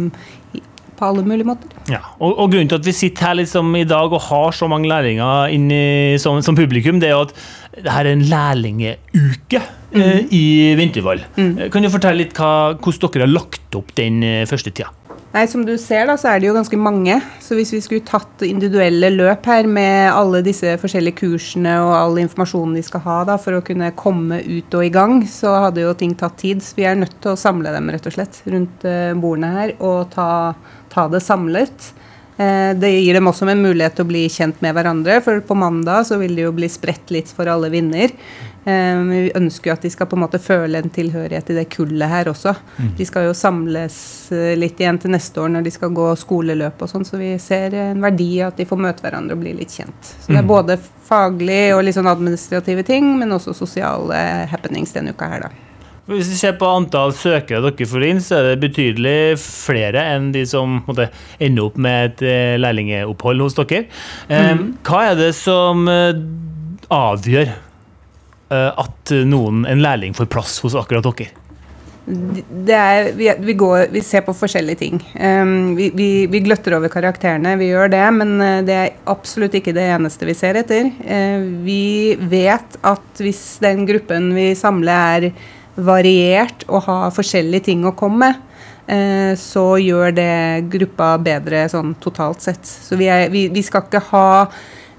på 0.94 1.10
alle 1.10 1.24
mulige 1.26 1.48
måter. 1.48 1.70
Ja, 1.90 2.02
og, 2.20 2.36
og 2.38 2.52
grunnen 2.54 2.70
til 2.70 2.80
at 2.80 2.88
vi 2.88 2.96
sitter 2.96 3.30
her 3.30 3.38
liksom 3.40 3.74
i 3.80 3.86
dag 3.88 4.14
og 4.14 4.22
har 4.28 4.56
så 4.56 4.70
mange 4.72 4.90
lærlinger 4.92 5.54
inni, 5.54 6.20
som, 6.22 6.42
som 6.46 6.58
publikum, 6.58 7.00
det 7.02 7.10
er 7.10 7.16
jo 7.16 7.24
at 7.28 7.34
det 7.74 7.90
her 7.90 8.06
er 8.06 8.14
en 8.14 8.26
lærlingeuke 8.30 9.62
eh, 9.98 10.20
i 10.30 10.44
Vintervoll. 10.78 11.24
Mm. 11.36 11.70
Kan 11.74 11.86
du 11.86 11.92
fortelle 11.94 12.22
litt 12.22 12.38
hva, 12.38 12.76
hvordan 12.78 13.16
dere 13.16 13.26
har 13.26 13.34
lagt 13.34 13.80
opp 13.80 13.90
den 13.98 14.22
eh, 14.28 14.44
første 14.50 14.74
tida? 14.74 14.94
Nei, 15.34 15.48
Som 15.50 15.64
du 15.66 15.74
ser, 15.82 16.06
da, 16.06 16.14
så 16.14 16.30
er 16.30 16.42
det 16.42 16.46
jo 16.52 16.54
ganske 16.54 16.78
mange. 16.78 17.16
Så 17.42 17.56
hvis 17.58 17.72
vi 17.74 17.80
skulle 17.82 18.06
tatt 18.06 18.44
individuelle 18.46 19.10
løp 19.16 19.48
her 19.50 19.66
med 19.66 20.12
alle 20.14 20.44
disse 20.46 20.76
forskjellige 20.78 21.24
kursene 21.24 21.74
og 21.82 21.94
all 21.98 22.20
informasjonen 22.22 22.76
de 22.78 22.84
skal 22.86 23.02
ha 23.08 23.16
da, 23.32 23.40
for 23.42 23.58
å 23.58 23.64
kunne 23.66 23.90
komme 23.98 24.44
ut 24.46 24.78
og 24.78 24.86
i 24.86 24.92
gang, 24.94 25.24
så 25.26 25.56
hadde 25.66 25.82
jo 25.88 25.96
ting 25.98 26.14
tatt 26.20 26.38
tid. 26.44 26.62
Så 26.62 26.78
vi 26.78 26.86
er 26.86 27.00
nødt 27.02 27.18
til 27.18 27.34
å 27.34 27.40
samle 27.40 27.74
dem 27.74 27.90
rett 27.90 28.06
og 28.06 28.14
slett 28.14 28.44
rundt 28.46 28.86
eh, 28.86 29.18
bordene 29.18 29.52
her 29.58 29.76
og 29.82 30.14
ta, 30.14 30.30
ta 30.94 31.08
det 31.10 31.24
samlet. 31.26 31.90
Eh, 32.38 32.78
Det 32.78 32.94
gir 32.94 33.18
dem 33.18 33.34
også 33.34 33.50
en 33.50 33.66
mulighet 33.66 33.98
til 33.98 34.06
å 34.06 34.12
bli 34.14 34.28
kjent 34.30 34.62
med 34.62 34.78
hverandre, 34.78 35.18
for 35.26 35.42
på 35.42 35.58
mandag 35.58 36.06
så 36.14 36.22
vil 36.22 36.38
det 36.38 36.46
jo 36.46 36.54
bli 36.54 36.70
spredt 36.70 37.10
litt 37.10 37.34
for 37.34 37.50
alle 37.50 37.74
vinner. 37.74 38.14
Eh, 38.66 38.96
Men 38.96 39.10
vi 39.12 39.32
ønsker 39.36 39.70
jo 39.70 39.74
at 39.76 39.82
de 39.84 39.92
skal 39.92 40.08
på 40.08 40.16
en 40.16 40.24
måte 40.24 40.40
føle 40.40 40.80
en 40.80 40.94
tilhørighet 40.94 41.52
i 41.52 41.58
det 41.58 41.66
kullet 41.74 42.10
her 42.10 42.30
også. 42.32 42.56
De 42.98 43.08
skal 43.08 43.28
jo 43.28 43.34
samles 43.36 43.98
eh, 44.32 44.54
litt 44.60 44.80
igjen 44.80 45.00
til 45.04 45.12
neste 45.12 45.42
år 45.44 45.52
når 45.52 45.68
de 45.68 45.74
skal 45.76 45.92
gå 45.96 46.08
skoleløp 46.20 46.86
og 46.86 46.92
sånn, 46.92 47.06
så 47.08 47.20
vi 47.20 47.34
ser 47.44 47.76
en 47.90 48.04
verdi 48.04 48.30
i 48.38 48.46
at 48.46 48.58
de 48.60 48.68
får 48.70 48.80
møte 48.86 49.04
hverandre 49.04 49.36
og 49.36 49.44
bli 49.44 49.56
litt 49.58 49.76
kjent. 49.76 50.14
Så 50.24 50.32
det 50.32 50.40
er 50.40 50.48
både 50.48 50.80
faglig 50.80 51.76
og 51.76 51.84
litt 51.84 51.98
sånn 51.98 52.10
administrative 52.10 52.86
ting, 52.88 53.14
men 53.20 53.36
også 53.36 53.56
sosiale 53.58 54.48
happenings 54.52 54.96
denne 54.96 55.14
uka 55.14 55.30
her, 55.34 55.48
da. 55.48 55.70
Hvis 56.04 56.28
vi 56.34 56.36
ser 56.36 56.58
på 56.60 56.68
antall 56.68 57.14
søkere 57.16 57.62
dere 57.64 57.86
får 57.88 58.04
inn, 58.04 58.18
så 58.20 58.42
er 58.42 58.48
det 58.50 58.64
betydelig 58.66 59.38
flere 59.40 60.02
enn 60.16 60.34
de 60.34 60.42
som 60.48 60.82
måtte, 60.84 61.06
ender 61.40 61.70
opp 61.70 61.78
med 61.80 62.10
et 62.10 62.24
eh, 62.28 62.56
lærlingeopphold 62.60 63.46
hos 63.46 63.56
dere. 63.56 63.86
Mm. 64.28 64.66
Hva 64.84 65.06
er 65.14 65.16
det 65.22 65.30
som 65.40 65.88
eh, 65.88 66.20
avgjør 66.92 67.54
at 68.54 69.14
noen, 69.28 69.64
en 69.70 69.82
lærling 69.84 70.14
får 70.18 70.30
plass 70.32 70.60
hos 70.66 70.78
akkurat 70.80 71.06
dere? 71.10 71.32
er, 72.68 73.12
vi, 73.40 73.54
går, 73.54 73.88
vi 73.92 74.02
ser 74.04 74.22
på 74.26 74.36
forskjellige 74.36 74.80
ting. 74.82 75.00
Um, 75.16 75.76
vi, 75.78 75.90
vi, 76.28 76.42
gløtter 76.44 76.76
over 76.76 76.92
karakterene, 76.92 77.56
vi 77.60 77.70
gjør 77.70 77.92
det, 77.94 78.04
men 78.18 78.34
uh, 78.42 78.60
det 78.66 78.76
er 78.76 78.96
absolutt 79.12 79.56
ikke 79.56 79.76
det 79.76 79.86
eneste 79.96 80.28
vi 80.28 80.36
ser 80.36 80.60
etter. 80.60 80.92
Uh, 81.00 81.48
vi 81.64 82.16
vet 82.20 82.80
at 82.84 83.24
hvis 83.24 83.44
den 83.64 83.88
gruppen 83.88 84.34
vi 84.36 84.52
samler 84.60 85.30
er 85.30 85.30
variert 85.74 86.68
og 86.68 86.84
har 86.90 87.16
forskjellige 87.16 87.70
ting 87.72 87.88
å 87.88 87.96
komme 87.98 88.28
med, 88.28 88.44
uh, 88.92 89.32
så 89.40 89.66
gjør 89.80 90.16
det 90.20 90.70
gruppa 90.76 91.16
bedre 91.24 91.66
sånn 91.72 91.96
totalt 92.04 92.44
sett. 92.44 92.68
Så 92.68 93.00
vi, 93.00 93.08
er, 93.08 93.32
skal 93.64 93.88
ikke 93.88 94.04
ha 94.12 94.28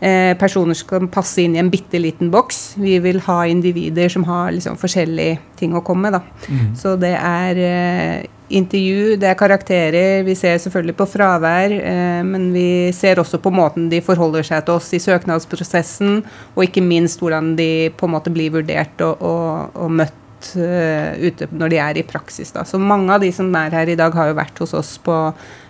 eh, 0.04 0.37
personer 0.38 0.76
som 0.76 0.90
kan 0.90 1.11
passe 1.12 1.42
inn 1.42 1.56
i 1.56 1.62
en 1.62 1.73
bitte 1.73 2.00
liten 2.00 2.30
boks. 2.34 2.76
Vi 2.80 2.99
vil 3.04 3.20
ha 3.26 3.40
individer 3.50 4.12
som 4.12 4.26
har 4.28 4.52
liksom 4.54 4.78
forskjellige 4.80 5.40
ting 5.61 5.75
å 5.76 5.84
komme 5.84 6.12
med. 6.14 6.32
Mm. 6.49 6.73
Så 6.78 6.96
det 7.00 7.14
er 7.16 7.61
eh, 7.64 8.26
intervju, 8.54 9.16
det 9.20 9.30
er 9.30 9.38
karakterer. 9.38 10.25
Vi 10.26 10.34
ser 10.38 10.58
selvfølgelig 10.62 10.96
på 10.99 11.08
fravær, 11.14 11.76
eh, 11.78 12.20
men 12.26 12.50
vi 12.54 12.66
ser 12.96 13.23
også 13.23 13.40
på 13.42 13.52
måten 13.54 13.88
de 13.92 14.02
forholder 14.04 14.46
seg 14.46 14.66
til 14.66 14.78
oss 14.78 14.92
i 14.94 15.02
søknadsprosessen, 15.02 16.20
og 16.54 16.66
ikke 16.66 16.84
minst 16.84 17.23
hvordan 17.23 17.54
de 17.58 17.70
på 17.96 18.08
en 18.08 18.14
måte 18.16 18.32
blir 18.34 18.52
vurdert 18.54 19.00
og, 19.06 19.25
og, 19.25 19.80
og 19.87 19.96
møtt 20.02 20.20
eh, 20.56 21.14
ute 21.26 21.48
når 21.50 21.72
de 21.72 21.80
er 21.82 22.00
i 22.00 22.06
praksis. 22.06 22.52
Da. 22.54 22.64
Så 22.68 22.80
mange 22.80 23.12
av 23.14 23.22
de 23.24 23.30
som 23.34 23.50
er 23.58 23.74
her 23.74 23.90
i 23.90 23.98
dag, 23.98 24.14
har 24.14 24.30
jo 24.30 24.38
vært 24.38 24.60
hos 24.62 24.74
oss 24.76 24.94
på 25.04 25.16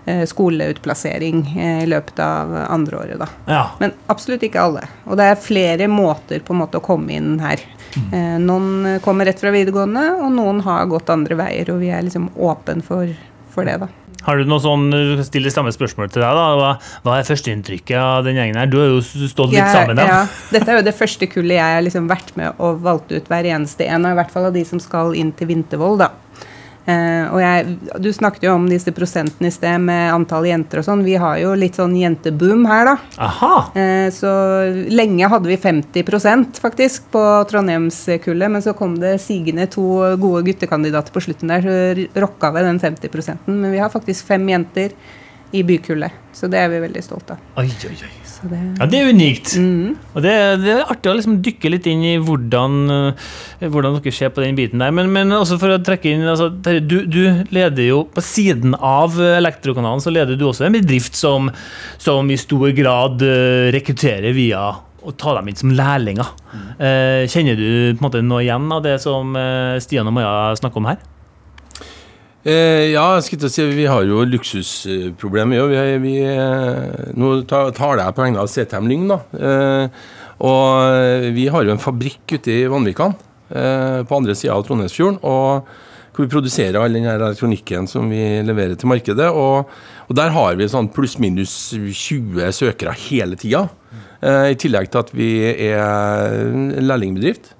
eh, 0.06 0.24
skoleutplassering 0.28 1.44
eh, 1.54 1.82
i 1.84 1.90
løpet 1.90 2.20
av 2.24 2.54
andre 2.64 3.00
året. 3.02 3.22
Da. 3.22 3.28
Ja. 3.50 3.64
Men 3.80 3.94
absolutt 4.12 4.46
ikke 4.46 4.62
alle. 4.64 4.86
Og 5.08 5.18
det 5.20 5.30
er 5.30 5.42
flere 5.42 5.90
måter 5.90 6.44
på 6.44 6.54
en 6.54 6.62
måte 6.64 6.80
å 6.80 6.84
komme 6.84 7.16
inn 7.16 7.38
her. 7.44 7.62
Mm. 7.94 8.42
noen 8.42 8.86
kommer 9.04 9.28
rett 9.28 9.38
fra 9.38 9.52
videregående, 9.54 10.02
og 10.18 10.32
noen 10.34 10.64
har 10.66 10.88
gått 10.90 11.12
andre 11.14 11.36
veier. 11.38 11.68
Og 11.70 11.78
vi 11.78 11.92
er 11.94 12.02
liksom 12.02 12.26
åpen 12.42 12.82
for, 12.82 13.12
for 13.54 13.68
det, 13.68 13.76
da. 13.84 13.90
Har 14.24 14.40
du 14.40 14.48
noe 14.48 14.62
sånn, 14.62 14.88
du 14.92 15.14
kan 15.18 15.26
stille 15.26 15.52
samme 15.52 15.72
spørsmål 15.74 16.10
til 16.12 16.24
deg 16.24 16.38
da, 16.38 16.46
hva, 16.58 16.72
hva 17.04 17.18
er 17.20 17.28
førsteinntrykket 17.28 17.96
av 18.00 18.24
den 18.26 18.40
gjengen 18.40 18.58
her? 18.60 18.70
Du 18.70 18.78
har 18.80 18.90
jo 18.92 19.02
stått 19.04 19.52
litt 19.52 19.60
ja, 19.60 19.70
sammen 19.72 19.94
med 19.94 20.02
dem. 20.02 20.12
ja, 20.12 20.50
dette 20.54 20.72
er 20.72 20.80
jo 20.80 20.86
det 20.86 20.96
første 20.96 21.28
kullet 21.30 21.58
jeg 21.58 21.78
har 21.78 21.84
liksom 21.84 22.10
vært 22.10 22.34
med 22.40 22.60
og 22.62 22.82
valgt 22.84 23.12
ut 23.12 23.30
hver 23.30 23.48
eneste 23.52 23.88
en, 23.88 24.08
av, 24.08 24.16
i 24.16 24.20
hvert 24.22 24.32
fall 24.34 24.48
av 24.48 24.56
de 24.56 24.64
som 24.68 24.82
skal 24.82 25.14
inn 25.18 25.32
til 25.36 25.52
Vintervoll. 25.52 26.00
da. 26.00 26.12
Eh, 26.86 27.32
og 27.32 27.40
jeg, 27.40 27.78
Du 28.02 28.10
snakket 28.12 28.44
jo 28.44 28.54
om 28.58 28.66
disse 28.68 28.92
prosentene 28.92 29.48
i 29.48 29.54
sted 29.54 29.80
med 29.80 30.12
antall 30.12 30.44
jenter 30.48 30.82
og 30.82 30.86
sånn. 30.88 31.04
Vi 31.06 31.16
har 31.20 31.38
jo 31.40 31.54
litt 31.56 31.78
sånn 31.80 31.96
jenteboom 31.96 32.66
her, 32.68 32.90
da. 32.92 32.96
Aha! 33.24 33.54
Eh, 33.74 34.08
Så 34.14 34.30
lenge 34.92 35.28
hadde 35.30 35.48
vi 35.48 35.56
50% 35.56 36.60
faktisk 36.60 37.10
på 37.14 37.22
Trondheimskullet, 37.50 38.50
men 38.50 38.62
så 38.62 38.74
kom 38.76 38.98
det 39.00 39.16
sigende 39.24 39.66
to 39.70 40.16
gode 40.20 40.44
guttekandidater 40.50 41.14
på 41.14 41.24
slutten 41.24 41.48
der, 41.48 41.64
så 41.64 42.20
rocka 42.20 42.52
vi 42.54 42.66
den 42.66 42.80
50 42.80 43.38
Men 43.46 43.72
vi 43.72 43.78
har 43.78 43.88
faktisk 43.92 44.26
fem 44.26 44.46
jenter 44.48 44.92
i 45.54 45.62
bykullet, 45.66 46.12
så 46.34 46.49
det 46.50 46.58
er 46.58 46.70
vi 46.73 46.80
veldig 46.82 47.02
stolte 47.04 47.37
av. 47.37 47.42
Oi, 47.62 47.68
oi, 47.87 47.94
oi. 47.94 48.12
Så 48.34 48.49
det, 48.50 48.58
Ja, 48.80 48.87
det 48.90 48.99
er 48.99 49.11
unikt. 49.14 49.52
mm. 49.56 49.90
Og 50.16 50.25
det, 50.25 50.32
det 50.64 50.73
er 50.75 50.88
artig 50.90 51.11
å 51.12 51.14
liksom 51.14 51.37
dykke 51.46 51.70
litt 51.70 51.87
inn 51.90 52.02
i 52.02 52.14
hvordan, 52.18 52.75
eh, 52.90 53.68
hvordan 53.70 54.00
dere 54.00 54.14
ser 54.16 54.32
på 54.34 54.42
den 54.42 54.58
biten 54.58 54.82
der. 54.82 54.90
Men, 54.94 55.12
men 55.14 55.30
også 55.37 55.61
for 55.62 55.70
å 55.70 55.78
trekke 55.84 56.11
inn 56.11 56.26
altså, 56.26 56.50
Terje, 56.64 56.82
du, 56.82 56.96
du 57.06 57.44
leder 57.54 57.87
jo 57.87 58.02
på 58.11 58.25
siden 58.25 58.75
av 58.75 59.14
eh, 59.23 59.37
Elektrokanalen, 59.38 60.02
så 60.02 60.12
leder 60.14 60.34
du 60.40 60.49
også 60.49 60.66
en 60.66 60.75
bedrift 60.75 61.14
som, 61.18 61.52
som 62.02 62.30
i 62.34 62.40
stor 62.40 62.75
grad 62.75 63.23
eh, 63.23 63.70
rekrutterer 63.78 64.34
via 64.34 64.66
å 65.04 65.12
ta 65.20 65.37
dem 65.38 65.50
inn 65.52 65.58
som 65.61 65.73
lærlinger. 65.76 66.30
Mm. 66.54 66.68
kjenner 67.28 67.58
du 67.58 67.66
på 67.66 67.99
en 67.99 68.04
måte 68.06 68.23
noe 68.25 68.40
igjen 68.40 68.70
av 68.73 68.80
det 68.87 68.94
som 69.02 69.34
eh, 69.37 69.75
Stian 69.84 70.08
og 70.08 70.14
Maja 70.16 70.54
snakker 70.56 70.80
om 70.80 70.88
her? 70.88 71.02
Eh, 72.44 72.90
ja, 72.92 73.04
jeg 73.16 73.24
skulle 73.24 73.40
til 73.44 73.48
å 73.48 73.54
si 73.54 73.64
vi 73.72 73.86
har 73.88 74.04
jo 74.04 74.24
luksusproblemer. 74.28 75.56
Ja. 75.56 75.64
Vi, 75.70 75.96
vi, 76.02 76.14
eh, 76.28 77.12
nå 77.16 77.38
tar 77.48 77.72
jeg 77.72 78.16
på 78.16 78.24
vegne 78.26 78.42
av 78.42 78.50
CTM 78.52 78.90
Lyng, 78.90 79.08
da. 79.08 79.20
Eh, 79.38 80.04
Og 80.44 81.30
vi 81.32 81.46
har 81.46 81.62
jo 81.64 81.70
en 81.72 81.78
fabrikk 81.80 82.34
ute 82.34 82.50
i 82.50 82.66
Vanvikan, 82.66 83.14
på 83.48 84.16
andre 84.16 84.34
sida 84.34 84.52
av 84.52 84.64
Trondheimsfjorden. 84.66 85.20
og 85.22 85.68
hvor 86.14 86.26
vi 86.26 86.30
produserer 86.30 86.78
all 86.78 86.94
den 86.94 87.08
elektronikken 87.10 87.88
som 87.90 88.06
vi 88.12 88.22
leverer 88.46 88.78
til 88.78 88.90
markedet. 88.90 89.26
Og, 89.34 89.70
og 90.06 90.16
der 90.16 90.30
har 90.34 90.54
vi 90.58 90.68
sånn 90.70 90.90
pluss-minus 90.94 91.74
20 91.74 92.52
søkere 92.54 92.94
hele 93.08 93.38
tida. 93.40 93.66
Eh, 94.22 94.52
I 94.54 94.58
tillegg 94.60 94.90
til 94.92 95.02
at 95.02 95.10
vi 95.14 95.30
er 95.72 96.52
lærlingbedrift. 96.86 97.50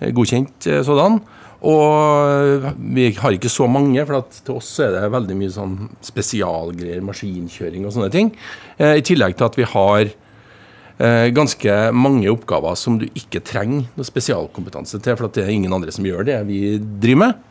Eh, 0.00 0.10
godkjent 0.16 0.66
eh, 0.66 0.82
sådan. 0.86 1.20
Og 1.66 2.64
vi 2.96 3.10
har 3.18 3.36
ikke 3.36 3.52
så 3.52 3.66
mange, 3.68 4.00
for 4.08 4.24
til 4.32 4.56
oss 4.56 4.70
er 4.80 4.94
det 4.96 5.12
veldig 5.12 5.36
mye 5.36 5.52
sånn 5.52 5.76
spesialgreier, 6.04 7.04
maskinkjøring 7.04 7.84
og 7.84 7.94
sånne 7.96 8.10
ting. 8.14 8.32
Eh, 8.78 8.96
I 9.00 9.04
tillegg 9.04 9.36
til 9.36 9.48
at 9.50 9.60
vi 9.60 9.68
har 9.68 10.08
eh, 10.08 11.28
ganske 11.36 11.76
mange 11.92 12.32
oppgaver 12.32 12.78
som 12.80 12.96
du 13.02 13.06
ikke 13.12 13.44
trenger 13.44 13.90
noe 13.92 14.08
spesialkompetanse 14.08 15.02
til, 15.04 15.20
for 15.20 15.28
det 15.28 15.44
er 15.44 15.54
ingen 15.54 15.76
andre 15.76 15.92
som 15.92 16.08
gjør 16.08 16.26
det 16.30 16.40
vi 16.48 16.64
driver 16.80 17.24
med. 17.26 17.46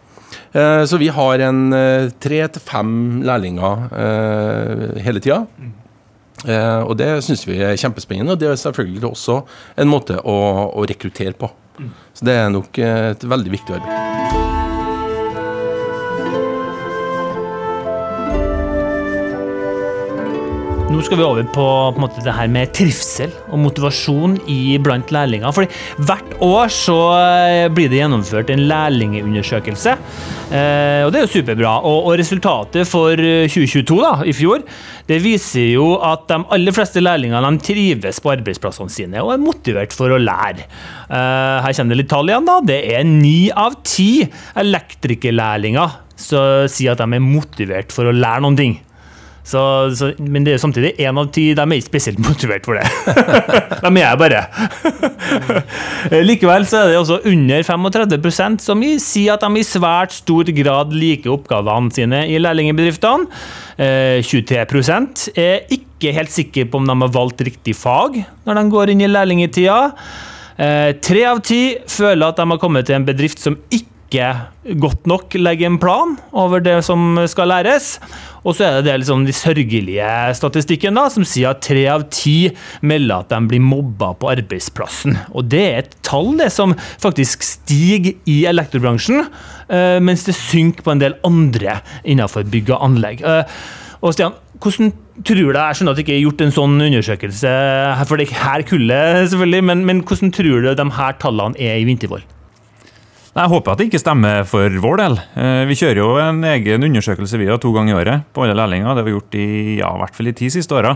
Eh, 0.52 0.84
så 0.86 0.98
vi 0.98 1.10
har 1.14 1.44
en 1.46 1.74
eh, 1.74 2.10
tre 2.22 2.42
til 2.54 2.64
fem 2.64 3.22
lærlinger 3.26 3.86
eh, 3.94 5.00
hele 5.06 5.22
tida. 5.24 5.44
Og 6.88 6.94
det 6.96 7.08
syns 7.26 7.42
vi 7.44 7.58
er 7.60 7.76
kjempespennende, 7.76 8.32
og 8.32 8.40
det 8.40 8.48
er 8.48 8.60
selvfølgelig 8.62 9.10
også 9.10 9.42
en 9.84 9.90
måte 9.92 10.16
å, 10.24 10.38
rekruttere 10.88 11.36
på. 11.36 11.50
Så 12.14 12.28
det 12.28 12.36
er 12.36 12.52
nok 12.54 12.82
et 12.84 13.26
veldig 13.30 13.58
viktig 13.58 13.80
arbeid. 13.80 14.39
Nå 20.90 21.04
skal 21.06 21.20
vi 21.20 21.22
over 21.22 21.46
på, 21.46 21.64
på 21.94 22.02
måte, 22.02 22.22
det 22.26 22.34
her 22.34 22.48
med 22.50 22.72
trivsel 22.74 23.30
og 23.54 23.60
motivasjon 23.62 24.40
i 24.50 24.74
blant 24.82 25.12
lærlinger. 25.14 25.54
Fordi 25.54 25.68
hvert 26.02 26.32
år 26.42 26.72
så 26.74 26.96
eh, 27.14 27.66
blir 27.70 27.92
det 27.92 28.00
gjennomført 28.00 28.50
en 28.50 28.64
lærlingeundersøkelse. 28.72 29.94
Eh, 30.50 31.04
og 31.06 31.14
det 31.14 31.22
er 31.22 31.28
jo 31.28 31.32
superbra. 31.36 31.76
Og, 31.86 32.10
og, 32.10 32.16
resultatet 32.18 32.90
for 32.90 33.14
2022, 33.14 34.00
eh, 34.00 34.02
da, 34.02 34.26
i 34.26 34.34
fjor, 34.34 34.66
det 35.12 35.22
viser 35.22 35.70
jo 35.76 35.92
at 36.10 36.26
de 36.34 36.42
aller 36.58 36.74
fleste 36.74 37.06
lærlingene 37.06 37.54
trives 37.62 38.18
på 38.26 38.34
arbeidsplassene 38.34 38.98
sine 38.98 39.22
og 39.22 39.36
er 39.36 39.46
motivert 39.46 39.94
for 39.94 40.10
å 40.10 40.18
lære. 40.18 40.66
Eh, 40.66 41.56
her 41.68 41.78
kommer 41.78 41.94
det 41.94 42.02
litt 42.02 42.14
tall 42.18 42.34
igjen, 42.34 42.50
da. 42.50 42.60
Det 42.66 42.82
er 42.98 43.06
ni 43.06 43.54
av 43.54 43.78
ti 43.86 44.26
elektrikerlærlinger 44.58 46.00
som 46.20 46.66
sier 46.66 46.98
at 46.98 47.06
de 47.06 47.14
er 47.14 47.28
motivert 47.30 47.94
for 47.94 48.10
å 48.10 48.20
lære 48.26 48.42
noen 48.42 48.58
ting. 48.66 48.80
Så, 49.44 49.62
så, 49.98 50.12
men 50.20 50.46
det 50.46 50.54
er 50.54 50.62
samtidig 50.62 50.92
én 51.02 51.18
av 51.18 51.30
ti 51.34 51.48
de 51.58 51.64
er 51.64 51.78
ikke 51.80 51.90
spesielt 51.90 52.22
motivert 52.30 52.68
for 52.68 52.80
det. 52.80 52.86
de 53.86 54.04
er 54.04 54.20
bare. 54.20 54.44
Likevel 56.30 56.68
så 56.70 56.84
er 56.84 56.94
det 56.94 57.00
også 57.00 57.22
under 57.30 57.66
35% 57.66 58.64
som 58.64 58.84
sier 59.02 59.36
at 59.36 59.46
de 59.46 59.62
i 59.62 59.66
svært 59.66 60.16
stor 60.16 60.50
grad 60.62 60.96
liker 60.96 61.34
oppgavene 61.34 61.94
sine 61.96 62.26
i 62.30 62.40
lærlingbedriftene. 62.42 63.30
23 63.80 64.82
eh, 64.84 65.40
er 65.40 65.70
ikke 65.72 66.12
helt 66.16 66.34
sikre 66.34 66.66
på 66.68 66.82
om 66.82 66.90
de 66.90 66.96
har 67.00 67.14
valgt 67.16 67.46
riktig 67.48 67.78
fag 67.80 68.18
når 68.44 68.58
de 68.58 68.64
går 68.74 68.92
inn 68.92 69.06
i 69.06 69.08
lærlingetida. 69.08 69.78
Eh, 70.60 70.90
tre 71.00 71.24
av 71.30 71.40
ti 71.46 71.62
føler 71.88 72.28
at 72.28 72.42
de 72.42 72.48
har 72.52 72.60
kommet 72.60 72.90
til 72.90 72.98
en 72.98 73.08
bedrift 73.08 73.40
som 73.40 73.56
ikke 73.72 73.88
ikke 74.10 74.76
godt 74.82 75.06
nok 75.10 75.38
legger 75.38 75.70
en 75.70 75.78
plan 75.82 76.18
over 76.34 76.62
det 76.64 76.80
som 76.86 77.16
skal 77.30 77.52
læres. 77.54 77.98
Og 78.44 78.56
så 78.56 78.66
er 78.66 78.78
det, 78.78 78.88
det 78.88 78.96
liksom 79.02 79.26
de 79.28 79.36
sørgelige 79.36 80.12
statistikken 80.38 80.98
da, 80.98 81.06
som 81.12 81.26
sier 81.28 81.52
at 81.52 81.62
tre 81.66 81.84
av 81.92 82.08
ti 82.14 82.50
melder 82.82 83.26
at 83.26 83.34
de 83.34 83.40
blir 83.52 83.64
mobba 83.64 84.14
på 84.18 84.32
arbeidsplassen. 84.32 85.18
Og 85.36 85.50
det 85.52 85.66
er 85.66 85.82
et 85.84 85.98
tall 86.08 86.34
det 86.40 86.50
som 86.56 86.76
faktisk 87.02 87.46
stiger 87.46 88.16
i 88.30 88.42
elektrobransjen, 88.50 89.28
uh, 89.70 90.00
mens 90.04 90.26
det 90.28 90.38
synker 90.38 90.86
på 90.86 90.96
en 90.96 91.04
del 91.04 91.20
andre 91.28 91.82
innenfor 92.04 92.48
bygg 92.50 92.74
og 92.74 92.90
anlegg. 92.90 93.24
Uh, 93.24 93.44
og 94.00 94.16
Stian, 94.16 94.36
hvordan 94.64 94.94
tror 95.28 95.36
du, 95.36 95.52
Jeg 95.52 95.76
skjønner 95.76 95.92
at 95.92 96.00
det 96.00 96.06
ikke 96.06 96.16
er 96.16 96.24
gjort 96.24 96.42
en 96.46 96.56
sånn 96.56 96.82
undersøkelse 96.88 97.54
for 98.08 98.22
det 98.22 98.30
her 98.32 98.64
kullet, 98.64 99.28
selvfølgelig, 99.28 99.64
men, 99.68 99.86
men 99.88 100.04
hvordan 100.08 100.32
tror 100.32 100.64
du 100.64 100.72
de 100.72 100.92
her 100.96 101.18
tallene 101.20 101.60
er 101.60 101.82
i 101.82 101.88
Vintervoll? 101.88 102.24
Jeg 103.40 103.54
håper 103.54 103.72
at 103.72 103.80
det 103.80 103.86
ikke 103.88 104.02
stemmer 104.02 104.42
for 104.50 104.74
vår 104.84 104.98
del. 105.00 105.14
Eh, 105.40 105.62
vi 105.70 105.78
kjører 105.80 106.02
jo 106.02 106.10
en 106.20 106.42
egen 106.44 106.84
undersøkelse 106.90 107.40
vi 107.40 107.48
har 107.48 107.62
to 107.64 107.72
ganger 107.72 107.94
i 107.94 108.00
året 108.02 108.26
på 108.36 108.44
alle 108.44 108.58
lærlinger. 108.60 108.92
Det 108.92 109.00
har 109.00 109.08
vi 109.08 109.14
gjort 109.14 109.38
i 109.40 109.48
ja, 109.80 109.92
hvert 110.02 110.18
fall 110.18 110.28
i 110.28 110.34
ti 110.36 110.50
siste 110.52 110.76
åra. 110.76 110.92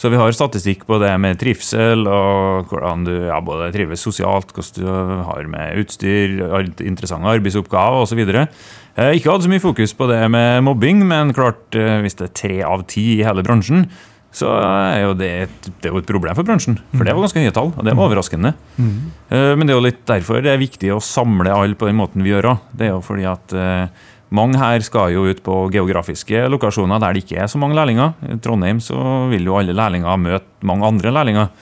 Så 0.00 0.08
vi 0.08 0.16
har 0.16 0.32
statistikk 0.32 0.86
på 0.88 0.96
det 1.02 1.10
med 1.20 1.36
trivsel 1.38 2.06
og 2.08 2.70
hvordan 2.70 3.04
du 3.04 3.12
ja, 3.28 3.36
både 3.44 3.68
trives 3.74 4.00
sosialt, 4.06 4.54
hvordan 4.56 4.80
du 4.80 5.26
har 5.28 5.50
med 5.52 5.82
utstyr, 5.82 6.40
interessante 6.80 7.28
arbeidsoppgaver 7.36 8.06
osv. 8.06 8.24
Eh, 8.24 9.12
ikke 9.18 9.28
hatt 9.28 9.44
så 9.44 9.52
mye 9.52 9.62
fokus 9.62 9.92
på 9.92 10.08
det 10.08 10.22
med 10.32 10.64
mobbing, 10.64 11.04
men 11.12 11.36
klart, 11.36 11.66
eh, 11.76 12.00
hvis 12.00 12.16
det 12.16 12.30
er 12.30 12.34
tre 12.40 12.56
av 12.72 12.86
ti 12.88 13.04
i 13.18 13.26
hele 13.28 13.44
bransjen, 13.44 13.84
så 14.32 14.48
er 14.56 15.02
jo 15.02 15.12
det, 15.16 15.28
et, 15.44 15.66
det 15.82 15.90
er 15.90 15.92
jo 15.92 16.00
et 16.00 16.08
problem 16.08 16.36
for 16.36 16.48
bransjen. 16.48 16.78
For 16.94 17.04
det 17.04 17.12
var 17.12 17.26
ganske 17.26 17.42
høye 17.42 17.52
tall, 17.52 17.68
og 17.76 17.84
det 17.84 17.92
var 17.92 18.08
overraskende. 18.08 18.54
Mm. 18.78 18.94
Uh, 19.28 19.52
men 19.58 19.68
det 19.68 19.74
er 19.74 19.78
jo 19.78 19.84
litt 19.84 20.00
derfor 20.08 20.40
det 20.44 20.54
er 20.54 20.62
viktig 20.62 20.94
å 20.94 21.02
samle 21.04 21.52
alle 21.52 21.76
på 21.76 21.90
den 21.90 22.00
måten 22.00 22.24
vi 22.24 22.32
gjør 22.32 22.54
òg. 22.54 22.70
Det 22.72 22.88
er 22.88 22.94
jo 22.94 23.02
fordi 23.04 23.28
at 23.28 23.52
uh, 23.52 24.08
mange 24.32 24.56
her 24.56 24.80
skal 24.86 25.12
jo 25.12 25.26
ut 25.28 25.44
på 25.44 25.58
geografiske 25.74 26.46
lokasjoner 26.48 27.02
der 27.02 27.12
det 27.12 27.26
ikke 27.26 27.42
er 27.44 27.52
så 27.52 27.60
mange 27.60 27.76
lærlinger. 27.76 28.16
I 28.24 28.40
Trondheim 28.40 28.80
så 28.80 28.96
vil 29.28 29.44
jo 29.50 29.60
alle 29.60 29.76
lærlinger 29.76 30.24
møte 30.24 30.68
mange 30.68 30.88
andre 30.88 31.12
lærlinger. 31.12 31.52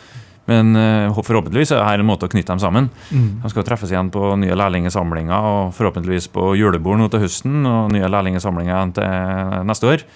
Men 0.51 0.71
uh, 0.79 1.11
forhåpentligvis 1.27 1.75
er 1.75 1.83
det 1.83 1.91
her 1.91 2.05
en 2.05 2.11
måte 2.13 2.31
å 2.31 2.31
knytte 2.31 2.55
dem 2.55 2.63
sammen. 2.63 2.87
Mm. 3.11 3.41
De 3.43 3.51
skal 3.51 3.67
treffes 3.67 3.91
igjen 3.91 4.15
på 4.15 4.31
nye 4.39 4.63
lærlingesamlinger 4.63 5.51
og 5.55 5.75
forhåpentligvis 5.75 6.31
på 6.31 6.53
julebord 6.59 7.03
nå 7.03 7.11
til 7.11 7.27
høsten 7.27 7.67
og 7.67 7.91
nye 7.95 8.15
lærlingesamlinger 8.15 8.95
til 8.95 9.67
neste 9.67 9.91
år. 9.91 10.07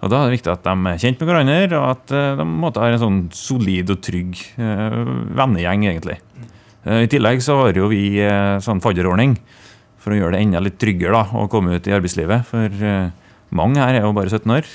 Og 0.00 0.08
Da 0.08 0.20
er 0.20 0.30
det 0.30 0.38
viktig 0.38 0.52
at 0.52 0.64
de 0.64 0.74
er 0.88 1.00
kjent 1.00 1.20
med 1.20 1.28
hverandre, 1.28 1.78
og 1.78 1.86
at 1.92 2.14
eh, 2.16 2.36
de 2.38 2.46
måtte 2.48 2.80
ha 2.80 2.88
en 2.88 3.02
sånn 3.02 3.20
solid 3.36 3.92
og 3.92 4.00
trygg 4.04 4.38
uh, 4.56 5.04
vennegjeng. 5.36 5.84
egentlig. 5.90 6.18
Uh, 6.86 7.02
I 7.04 7.10
tillegg 7.12 7.42
så 7.44 7.58
har 7.60 7.76
jo 7.76 7.90
vi 7.92 8.04
sånn 8.64 8.80
fadderordning 8.80 9.36
for 10.00 10.14
å 10.14 10.20
gjøre 10.20 10.38
det 10.38 10.44
enda 10.46 10.62
litt 10.64 10.78
tryggere 10.80 11.12
da, 11.18 11.26
å 11.36 11.48
komme 11.52 11.76
ut 11.76 11.88
i 11.90 11.92
arbeidslivet. 11.92 12.48
For 12.48 12.80
mange 13.52 13.82
her 13.82 13.98
er 13.98 14.06
jo 14.06 14.14
bare 14.16 14.32
17 14.32 14.54
år. 14.54 14.70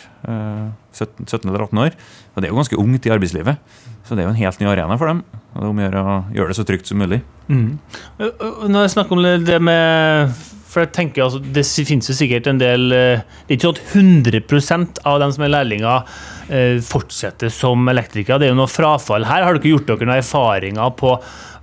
17, 0.93 1.25
17, 1.25 1.49
eller 1.49 1.65
18 1.65 1.81
år. 1.81 1.95
Og 2.35 2.37
det 2.37 2.45
er 2.45 2.53
jo 2.53 2.59
ganske 2.59 2.77
ungt 2.77 3.07
i 3.09 3.13
arbeidslivet. 3.15 3.79
Så 4.05 4.13
det 4.13 4.21
er 4.21 4.29
jo 4.29 4.35
en 4.35 4.37
helt 4.37 4.61
ny 4.61 4.69
arena 4.69 4.99
for 5.01 5.09
dem. 5.09 5.23
Og 5.55 5.57
det 5.57 5.65
er 5.65 5.71
om 5.71 5.79
å 5.79 5.85
gjøre 5.87 6.03
å 6.03 6.17
gjøre 6.35 6.53
det 6.53 6.57
så 6.59 6.67
trygt 6.69 6.91
som 6.91 7.01
mulig. 7.01 7.23
Mm. 7.49 7.79
Når 8.21 8.79
jeg 8.83 8.93
snakker 8.93 9.17
om 9.17 9.25
det 9.49 9.57
med 9.65 10.37
for 10.75 10.83
jeg 10.83 10.93
tenker 10.95 11.25
altså, 11.25 11.39
Det 11.39 11.63
finnes 11.87 12.11
jo 12.11 12.17
sikkert 12.17 12.49
en 12.51 12.59
del 12.59 12.91
eh, 12.91 13.23
Det 13.23 13.55
er 13.55 13.57
ikke 13.57 13.69
sånn 13.69 13.79
at 13.79 14.39
100 14.43 15.01
av 15.07 15.19
dem 15.23 15.35
som 15.35 15.45
er 15.45 15.53
lærlinger, 15.53 16.15
eh, 16.49 16.77
fortsetter 16.83 17.53
som 17.53 17.87
elektrikere. 17.91 18.41
Det 18.41 18.49
er 18.49 18.53
jo 18.53 18.59
noe 18.59 18.71
frafall 18.71 19.27
her. 19.27 19.45
Har 19.47 19.57
dere 19.57 19.71
gjort 19.71 19.87
dere 19.87 20.07
noen 20.09 20.19
erfaringer 20.19 20.95
på 20.99 21.15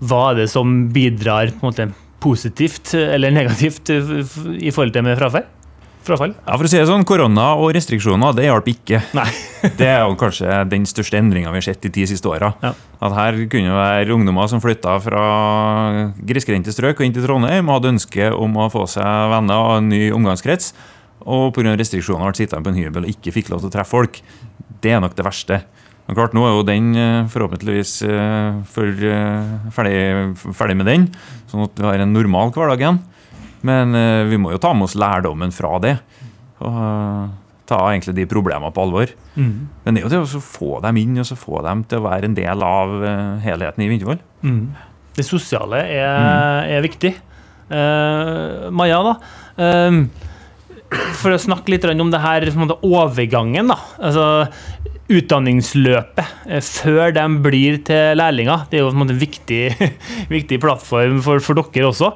hva 0.03 0.23
er 0.31 0.41
det 0.41 0.49
som 0.51 0.89
bidrar 0.95 1.53
på 1.53 1.61
en 1.61 1.69
måte, 1.69 1.89
positivt 2.23 2.95
eller 2.95 3.35
negativt 3.35 3.91
i 3.91 4.71
forhold 4.71 4.95
til 4.95 5.05
med 5.07 5.19
frafall? 5.19 5.49
Frafall? 6.07 6.35
Ja, 6.37 6.57
for 6.57 6.67
å 6.67 6.71
si 6.71 6.79
det 6.79 6.87
sånn, 6.89 7.05
Korona 7.09 7.53
og 7.61 7.73
restriksjoner 7.77 8.35
det 8.37 8.47
hjalp 8.49 8.71
ikke. 8.73 9.03
Nei. 9.17 9.29
det 9.81 9.89
er 9.89 10.01
jo 10.05 10.17
kanskje 10.21 10.63
den 10.71 10.87
største 10.89 11.21
endringa 11.21 11.53
vi 11.53 11.61
har 11.61 11.67
sett 11.67 11.83
de 11.85 11.93
ti 11.95 12.07
siste 12.11 12.31
åra. 12.31 12.53
Ja. 12.65 12.73
At 13.03 13.17
her 13.17 13.39
kunne 13.51 13.73
det 13.73 13.79
være 13.79 14.17
ungdommer 14.17 14.51
som 14.51 14.63
flytta 14.63 14.97
fra 15.05 15.27
grisgrendte 16.23 16.75
strøk 16.75 17.01
og 17.01 17.07
inn 17.07 17.15
til 17.17 17.27
Trondheim 17.27 17.69
og 17.69 17.79
hadde 17.79 17.95
ønske 17.97 18.33
om 18.35 18.59
å 18.63 18.71
få 18.73 18.87
seg 18.91 19.31
venner 19.35 19.63
og 19.63 19.77
en 19.81 19.93
ny 19.93 20.03
omgangskrets. 20.15 20.73
Og 21.23 21.53
pga. 21.55 21.77
restriksjoner 21.79 22.33
ble 22.33 22.41
sittende 22.41 22.67
på 22.67 22.73
en 22.73 22.81
hybel 22.81 23.07
og 23.07 23.15
ikke 23.15 23.35
fikk 23.35 23.53
lov 23.53 23.63
til 23.63 23.71
å 23.71 23.77
treffe 23.77 23.95
folk. 23.95 24.23
Det 24.83 24.95
er 24.95 25.03
nok 25.03 25.15
det 25.19 25.27
verste. 25.27 25.63
Men 26.07 26.19
klart, 26.19 26.35
Nå 26.35 26.43
er 26.47 26.57
jo 26.57 26.67
den 26.67 26.91
eh, 26.99 27.31
forhåpentligvis 27.31 27.93
eh, 28.09 28.59
for, 28.75 28.91
eh, 29.07 29.53
ferdig, 29.75 29.95
ferdig 30.59 30.77
med 30.81 30.91
den, 30.91 31.07
sånn 31.51 31.63
at 31.69 31.79
vi 31.79 31.87
har 31.87 32.03
en 32.03 32.15
normal 32.15 32.51
hverdag 32.55 32.83
igjen. 32.83 32.99
Men 33.67 33.95
uh, 33.97 34.25
vi 34.31 34.39
må 34.41 34.53
jo 34.55 34.61
ta 34.63 34.73
med 34.77 34.89
oss 34.89 34.99
lærdommen 34.99 35.55
fra 35.55 35.77
det. 35.83 35.97
Og 36.63 36.79
uh, 36.79 37.27
ta 37.69 37.79
egentlig 37.91 38.17
de 38.19 38.29
problemene 38.31 38.73
på 38.75 38.85
alvor. 38.85 39.13
Mm. 39.35 39.53
Men 39.85 39.95
det 39.95 40.03
er 40.03 40.07
jo 40.07 40.13
det 40.13 40.23
å 40.23 40.43
få 40.45 40.81
dem 40.85 40.99
inn 41.01 41.21
og 41.23 41.29
så 41.29 41.39
få 41.39 41.63
dem 41.67 41.85
til 41.89 42.03
å 42.03 42.09
være 42.09 42.31
en 42.31 42.39
del 42.39 42.67
av 42.67 42.97
uh, 43.03 43.13
helheten 43.45 43.85
i 43.85 43.91
Vintervoll. 43.93 44.21
Mm. 44.43 44.65
Det 45.17 45.25
sosiale 45.29 45.85
er, 45.93 46.19
mm. 46.19 46.73
er 46.73 46.87
viktig. 46.87 47.17
Maja, 47.73 48.99
da. 49.07 49.13
for 51.21 51.33
å 51.33 51.39
snakke 51.41 51.73
litt 51.73 51.87
om 51.89 52.11
det 52.13 52.21
her 52.21 52.45
overgangen. 52.85 53.71
da. 53.71 53.77
Altså, 53.97 54.27
utdanningsløpet 55.13 56.49
eh, 56.49 56.63
før 56.65 57.13
de 57.15 57.25
blir 57.45 57.79
til 57.87 58.19
lærlinger. 58.19 58.67
Det 58.71 58.79
er 58.79 58.85
jo 58.85 58.91
en 58.93 59.13
viktig, 59.21 59.61
viktig 60.37 60.59
plattform 60.63 61.21
for, 61.25 61.43
for, 61.45 61.61
dere 61.61 61.89
også. 61.89 62.13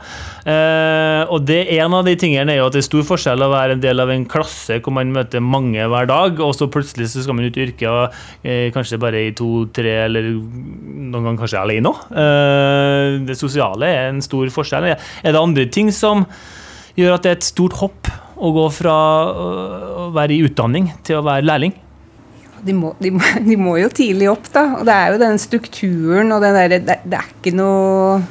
Eh, 0.49 1.23
og 1.33 1.47
det 1.49 1.63
En 1.77 1.95
av 1.99 2.07
de 2.07 2.17
tingene 2.19 2.55
er 2.55 2.61
jo 2.61 2.67
at 2.69 2.77
det 2.77 2.83
er 2.83 2.89
stor 2.89 3.07
forskjell 3.09 3.45
å 3.45 3.51
være 3.53 3.77
en 3.77 3.85
del 3.85 4.03
av 4.03 4.13
en 4.13 4.27
klasse 4.29 4.81
hvor 4.81 4.97
man 4.97 5.15
møter 5.15 5.45
mange 5.45 5.87
hver 5.93 6.11
dag, 6.11 6.43
og 6.43 6.55
så 6.57 6.71
plutselig 6.73 7.11
så 7.13 7.25
skal 7.25 7.39
man 7.39 7.49
ut 7.49 7.59
i 7.59 7.65
yrket 7.67 7.89
og 7.91 8.19
eh, 8.47 8.69
kanskje 8.75 9.01
bare 9.03 9.27
i 9.29 9.33
to, 9.37 9.67
tre 9.77 9.97
eller 10.07 10.31
noen 10.33 11.23
ganger 11.23 11.41
kanskje 11.45 11.63
alene 11.63 11.93
òg. 11.93 12.05
Det 13.27 13.37
sosiale 13.39 13.89
er 13.93 14.11
en 14.11 14.23
stor 14.25 14.49
forskjell. 14.53 14.91
Er 14.97 15.35
det 15.35 15.41
andre 15.41 15.67
ting 15.73 15.93
som 15.95 16.25
gjør 16.97 17.17
at 17.17 17.25
det 17.25 17.33
er 17.33 17.41
et 17.41 17.49
stort 17.49 17.77
hopp 17.81 18.13
å 18.37 18.53
gå 18.53 18.69
fra 18.75 18.95
å 19.33 20.07
være 20.15 20.37
i 20.37 20.45
utdanning 20.47 20.91
til 21.07 21.21
å 21.21 21.27
være 21.27 21.47
lærling? 21.47 21.77
De 22.67 22.75
må, 22.77 22.95
de, 23.03 23.13
de 23.51 23.59
må, 23.61 23.77
jo 23.81 23.91
tidlig 23.95 24.31
opp, 24.33 24.49
da. 24.55 24.67
Og 24.81 24.87
det 24.89 24.97
er 24.97 25.13
jo 25.13 25.21
den 25.23 25.43
strukturen 25.43 26.35
og 26.35 26.43
den 26.45 26.57
derre 26.57 26.81
det, 26.83 26.99
det, 27.05 27.21
er 27.21 27.31
ikke 27.37 27.55
noe 27.57 28.23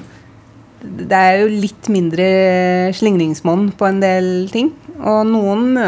Det 0.82 1.22
er 1.22 1.40
jo 1.44 1.54
litt 1.54 1.90
mindre 1.94 2.28
slingringsmonn 2.96 3.72
på 3.78 3.88
en 3.90 4.04
del 4.04 4.30
ting. 4.54 4.74
Og 5.00 5.24
noen 5.30 5.80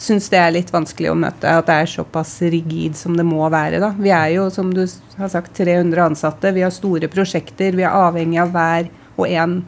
syns 0.00 0.26
det 0.32 0.40
er 0.40 0.54
litt 0.56 0.72
vanskelig 0.74 1.12
å 1.12 1.18
møte 1.18 1.50
at 1.50 1.68
det 1.68 1.76
er 1.82 1.90
såpass 1.90 2.36
rigid 2.50 2.96
som 2.98 3.14
det 3.18 3.26
må 3.26 3.46
være. 3.52 3.80
da. 3.82 3.92
Vi 3.98 4.10
er 4.14 4.32
jo, 4.36 4.48
som 4.50 4.72
du 4.74 4.82
har 5.18 5.30
sagt, 5.30 5.54
300 5.56 6.08
ansatte. 6.08 6.52
Vi 6.54 6.64
har 6.66 6.74
store 6.74 7.10
prosjekter. 7.12 7.76
Vi 7.78 7.86
er 7.86 7.94
avhengig 7.94 8.42
av 8.42 8.52
hver 8.54 8.90
og 9.14 9.30
en 9.30 9.62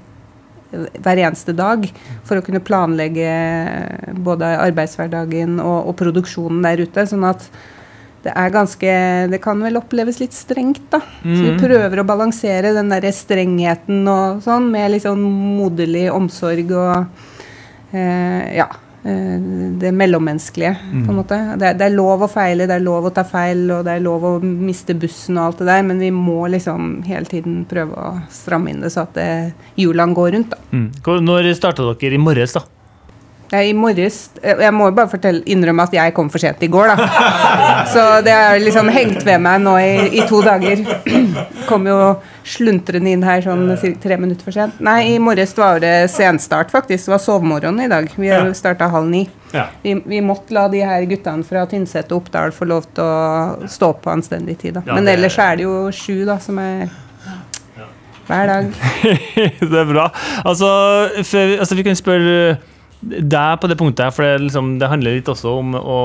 hver 0.76 1.20
eneste 1.22 1.54
dag 1.56 1.86
for 2.26 2.38
å 2.38 2.44
kunne 2.44 2.62
planlegge 2.64 3.28
både 4.26 4.48
arbeidshverdagen 4.64 5.60
og, 5.62 5.90
og 5.90 5.96
produksjonen 6.00 6.64
der 6.64 6.82
ute. 6.82 7.06
sånn 7.06 7.26
at 7.28 7.46
det 8.26 8.34
er 8.34 8.54
ganske 8.54 8.94
Det 9.32 9.40
kan 9.42 9.60
vel 9.62 9.78
oppleves 9.80 10.20
litt 10.22 10.34
strengt, 10.36 10.88
da. 10.92 11.02
Mm. 11.22 11.34
Så 11.34 11.42
vi 11.42 11.52
mm. 11.54 11.60
prøver 11.62 12.02
å 12.02 12.08
balansere 12.08 12.74
den 12.76 12.90
derre 12.92 13.12
strengheten 13.14 14.02
og 14.10 14.42
sånn 14.46 14.70
med 14.72 14.94
litt 14.94 15.06
sånn 15.06 15.22
moderlig 15.22 16.08
omsorg 16.14 16.74
og 16.74 17.94
eh, 17.94 18.58
Ja. 18.58 18.68
Eh, 19.06 19.38
det 19.78 19.92
mellommenneskelige, 19.94 20.72
mm. 20.82 21.02
på 21.06 21.12
en 21.12 21.18
måte. 21.20 21.36
Det 21.60 21.68
det 21.78 21.84
er, 21.86 21.92
lov 21.94 22.24
å 22.26 22.28
feile, 22.30 22.66
det 22.66 22.74
er 22.74 22.82
lov 22.82 23.06
å 23.06 23.12
ta 23.14 23.22
feil, 23.28 23.60
og 23.70 23.84
det 23.86 23.92
er 23.94 24.02
lov 24.02 24.24
å 24.26 24.32
miste 24.42 24.96
bussen 24.98 25.38
og 25.38 25.44
alt 25.44 25.60
det 25.62 25.68
der, 25.68 25.84
men 25.86 26.02
vi 26.02 26.08
må 26.10 26.48
liksom 26.50 27.04
hele 27.06 27.30
tiden 27.30 27.60
prøve 27.70 27.94
å 27.94 28.16
stramme 28.34 28.72
inn 28.72 28.82
det 28.82 28.90
så 28.90 29.04
at 29.06 29.20
hjulene 29.78 30.16
går 30.16 30.32
rundt, 30.34 30.56
da. 30.56 30.58
Mm. 30.74 30.88
Når 31.28 31.52
starta 31.54 31.86
dere 31.86 32.18
i 32.18 32.24
morges, 32.24 32.56
da? 32.58 32.64
I 33.54 33.72
morges 33.76 34.16
Jeg 34.42 34.72
må 34.74 34.88
bare 34.94 35.10
fortelle, 35.10 35.44
innrømme 35.46 35.84
at 35.86 35.94
jeg 35.94 36.14
kom 36.16 36.30
for 36.32 36.42
sent 36.42 36.62
i 36.66 36.70
går, 36.70 36.90
da. 36.90 37.06
Så 37.94 38.02
det 38.26 38.34
har 38.34 38.58
liksom 38.62 38.90
hengt 38.92 39.22
ved 39.26 39.38
meg 39.42 39.62
nå 39.62 39.76
i, 39.78 40.18
i 40.18 40.24
to 40.26 40.40
dager. 40.44 40.82
Kom 41.70 41.86
jo 41.86 41.96
sluntrende 42.46 43.10
inn 43.10 43.24
her 43.26 43.42
sånn 43.44 43.64
tre 44.02 44.18
minutter 44.18 44.46
for 44.46 44.54
sent. 44.54 44.78
Nei, 44.82 45.14
i 45.14 45.22
morges 45.22 45.54
var 45.58 45.80
det 45.82 45.94
senstart, 46.12 46.70
faktisk. 46.74 47.06
Det 47.06 47.14
var 47.14 47.22
sovemorgen 47.22 47.80
i 47.82 47.88
dag. 47.90 48.10
Vi 48.14 48.30
har 48.30 48.50
starta 48.58 48.90
halv 48.90 49.10
ni. 49.10 49.24
Vi, 49.82 49.94
vi, 50.04 50.20
måtte 50.20 50.54
la 50.54 50.66
de 50.70 50.82
her 50.84 51.06
guttene 51.08 51.46
fra 51.46 51.64
Tynset 51.70 52.10
og 52.12 52.24
Oppdal 52.24 52.54
få 52.54 52.68
lov 52.68 52.86
til 52.94 53.06
å 53.06 53.70
stå 53.70 53.92
på 54.02 54.12
anstendig 54.12 54.58
tid, 54.62 54.78
da. 54.78 54.86
Men 54.90 55.08
ellers 55.10 55.38
er 55.42 55.58
det 55.58 55.66
jo 55.66 55.86
sju, 55.94 56.24
da, 56.28 56.38
som 56.42 56.58
er 56.62 56.88
hver 58.26 58.48
dag. 58.50 58.72
det 59.70 59.82
er 59.82 59.90
bra. 59.90 60.08
Altså, 60.44 60.70
for, 61.22 61.58
altså 61.60 61.78
vi 61.78 61.86
kan 61.86 61.98
spørre 61.98 62.56
der 63.06 63.56
på 63.60 63.68
det 63.70 63.78
punktet, 63.78 64.14
for 64.14 64.26
det, 64.26 64.46
liksom, 64.46 64.76
det, 64.80 64.90
handler 64.90 65.18
litt 65.18 65.30
også 65.30 65.52
om 65.60 65.74
å, 65.78 65.98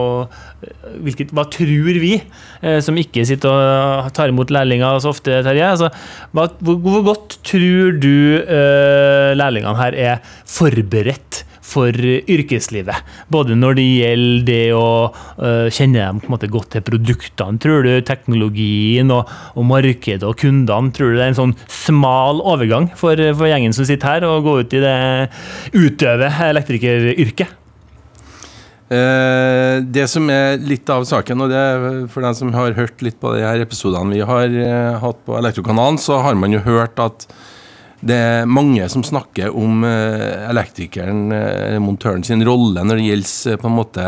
hvilket, 1.03 1.33
Hva 1.35 1.45
tror 1.51 1.99
vi, 2.01 2.13
eh, 2.61 2.79
som 2.83 2.97
ikke 2.99 3.25
sitter 3.27 3.51
og 3.51 4.11
tar 4.17 4.31
imot 4.31 4.53
lærlinger 4.53 5.01
så 5.01 5.13
ofte, 5.13 5.41
Terje? 5.45 5.69
Altså, 5.75 5.91
hvor, 6.35 6.51
hvor, 6.61 7.01
godt 7.11 7.39
tror 7.47 7.97
du 8.01 8.13
eh, 8.41 9.31
lærlingene 9.37 9.77
her 9.79 9.97
er 9.97 10.35
forberedt 10.49 11.45
for 11.71 11.95
yrkeslivet. 11.95 13.13
Både 13.31 13.55
når 13.57 13.79
det 13.79 13.87
gjelder 13.87 14.47
det 14.47 14.65
å 14.75 14.87
uh, 15.11 15.67
kjenne 15.71 16.01
dem 16.01 16.21
måte 16.31 16.49
godt 16.51 16.73
til 16.75 16.85
produktene, 16.87 17.61
tror 17.61 17.87
du, 17.87 17.93
teknologien 18.07 19.11
og, 19.13 19.31
og 19.55 19.67
markedet 19.69 20.27
og 20.27 20.37
kundene. 20.41 20.91
Tror 20.95 21.13
du 21.13 21.19
det 21.19 21.25
er 21.29 21.33
en 21.33 21.41
sånn 21.41 21.55
smal 21.71 22.43
overgang 22.43 22.91
for, 22.99 23.19
for 23.37 23.49
gjengen 23.49 23.75
som 23.75 23.87
sitter 23.87 24.17
her, 24.17 24.27
å 24.27 24.43
gå 24.43 24.59
ut 24.61 24.77
i 24.77 24.83
det 24.83 24.99
utøve 25.77 26.31
elektrikeryrket? 26.51 27.57
Eh, 28.91 29.77
det 29.87 30.03
som 30.11 30.27
er 30.33 30.59
litt 30.59 30.89
av 30.91 31.05
saken, 31.07 31.45
og 31.45 31.51
det 31.53 31.59
er 31.59 31.83
for 32.11 32.25
den 32.25 32.35
som 32.35 32.51
har 32.51 32.75
hørt 32.75 32.99
litt 33.05 33.21
på 33.21 33.31
de 33.37 33.45
her 33.45 33.63
episodene 33.63 34.17
vi 34.17 34.25
har 34.27 34.51
eh, 34.51 34.97
hatt 34.99 35.21
på 35.23 35.37
Elektrokanalen, 35.39 35.99
så 36.01 36.19
har 36.25 36.35
man 36.35 36.51
jo 36.51 36.59
hørt 36.65 36.99
at 36.99 37.23
det 38.01 38.17
er 38.17 38.49
mange 38.49 38.87
som 38.89 39.03
snakker 39.05 39.53
om 39.57 39.83
eh, 39.85 40.49
elektrikeren, 40.49 41.27
eh, 41.35 41.77
montøren 41.81 42.25
sin 42.25 42.41
rolle 42.45 42.81
når 42.85 42.97
det 42.97 43.07
gjelder 43.07 43.53
eh, 43.53 43.59
på 43.61 43.69
en 43.69 43.77
måte 43.77 44.05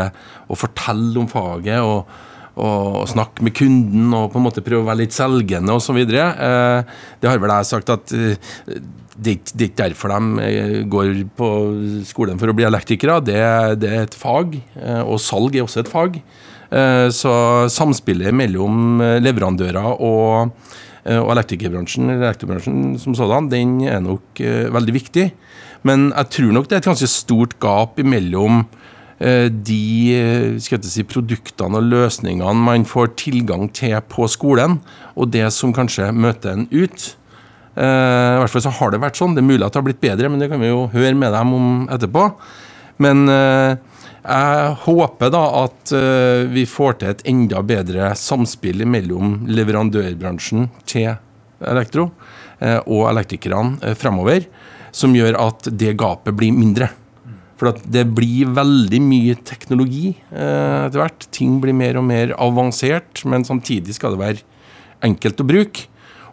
å 0.50 0.58
fortelle 0.58 1.20
om 1.20 1.28
faget 1.30 1.78
og, 1.78 2.10
og, 2.58 3.04
snakke 3.10 3.46
med 3.46 3.54
kunden 3.54 4.10
og 4.18 4.32
på 4.32 4.40
en 4.40 4.46
måte 4.48 4.64
prøve 4.66 4.82
å 4.82 4.88
være 4.88 5.04
litt 5.04 5.14
selgende 5.14 5.76
osv. 5.78 6.00
Det 6.10 7.30
har 7.30 7.42
vel 7.42 7.54
jeg 7.54 7.70
sagt 7.70 7.94
at 7.94 8.10
det, 8.10 9.30
er 9.30 9.68
ikke 9.68 9.70
derfor 9.78 10.14
de 10.16 10.82
går 10.90 11.12
på 11.38 11.50
skolen 12.06 12.40
for 12.40 12.50
å 12.50 12.56
bli 12.56 12.66
elektrikere. 12.66 13.20
Det, 13.22 13.38
det 13.82 13.90
er 13.90 14.08
et 14.08 14.18
fag, 14.18 14.58
og 15.06 15.20
salg 15.22 15.54
er 15.54 15.66
også 15.66 15.84
et 15.84 15.90
fag. 15.90 16.18
Så 17.14 17.34
samspillet 17.70 18.34
mellom 18.34 19.02
leverandører 19.22 20.02
og 20.02 20.54
og 21.04 21.34
elektrikerbransjen, 21.34 22.08
elektrobransjen 22.14 22.94
som 23.00 23.16
sådan, 23.16 23.50
den 23.52 23.76
er 23.84 24.00
nok 24.00 24.40
uh, 24.40 24.70
veldig 24.72 24.94
viktig. 24.96 25.26
Men 25.84 26.08
jeg 26.14 26.30
tror 26.38 26.54
nok 26.56 26.70
det 26.70 26.78
er 26.78 26.80
et 26.80 26.88
ganske 26.88 27.10
stort 27.12 27.58
gap 27.60 28.00
mellom 28.00 28.62
uh, 28.64 29.48
de 29.52 30.58
si, 30.64 31.04
produktene 31.04 31.80
og 31.80 31.90
løsningene 31.92 32.56
man 32.56 32.88
får 32.88 33.12
tilgang 33.20 33.68
til 33.76 33.98
på 34.08 34.30
skolen, 34.32 34.78
og 35.12 35.28
det 35.34 35.50
som 35.52 35.76
kanskje 35.76 36.08
møter 36.16 36.56
en 36.56 36.66
ut. 36.72 37.10
I 37.74 38.38
hvert 38.38 38.52
fall 38.52 38.62
så 38.62 38.70
har 38.70 38.92
det 38.94 39.00
vært 39.02 39.18
sånn. 39.18 39.32
Det 39.34 39.40
er 39.42 39.48
mulig 39.48 39.64
at 39.66 39.74
det 39.74 39.80
har 39.80 39.86
blitt 39.88 40.04
bedre, 40.04 40.28
men 40.30 40.38
det 40.38 40.46
kan 40.46 40.60
vi 40.62 40.68
jo 40.68 40.84
høre 40.92 41.16
med 41.18 41.32
dem 41.34 41.48
om 41.56 41.70
etterpå. 41.90 42.28
Men 43.02 43.24
jeg 44.24 44.76
håper 44.86 45.32
da 45.34 45.42
at 45.66 45.92
uh, 45.92 46.48
vi 46.48 46.64
får 46.64 46.96
til 47.00 47.12
et 47.12 47.22
enda 47.28 47.60
bedre 47.66 48.14
samspill 48.16 48.86
mellom 48.88 49.42
leverandørbransjen 49.52 50.70
til 50.88 51.10
elektro 51.60 52.08
uh, 52.08 52.80
og 52.88 53.10
elektrikerne 53.10 53.76
uh, 53.82 53.92
fremover, 53.98 54.46
som 54.96 55.12
gjør 55.12 55.36
at 55.42 55.68
det 55.76 55.92
gapet 56.00 56.38
blir 56.38 56.56
mindre. 56.56 56.88
For 57.60 57.76
det 57.84 58.06
blir 58.16 58.54
veldig 58.56 58.98
mye 59.04 59.34
teknologi 59.46 60.08
etter 60.34 60.98
hvert. 60.98 61.26
Ting 61.34 61.60
blir 61.62 61.76
mer 61.76 62.00
og 62.00 62.02
mer 62.08 62.32
avansert, 62.42 63.22
men 63.30 63.46
samtidig 63.46 63.94
skal 63.94 64.16
det 64.16 64.20
være 64.20 64.42
enkelt 65.06 65.42
å 65.42 65.46
bruke. 65.46 65.84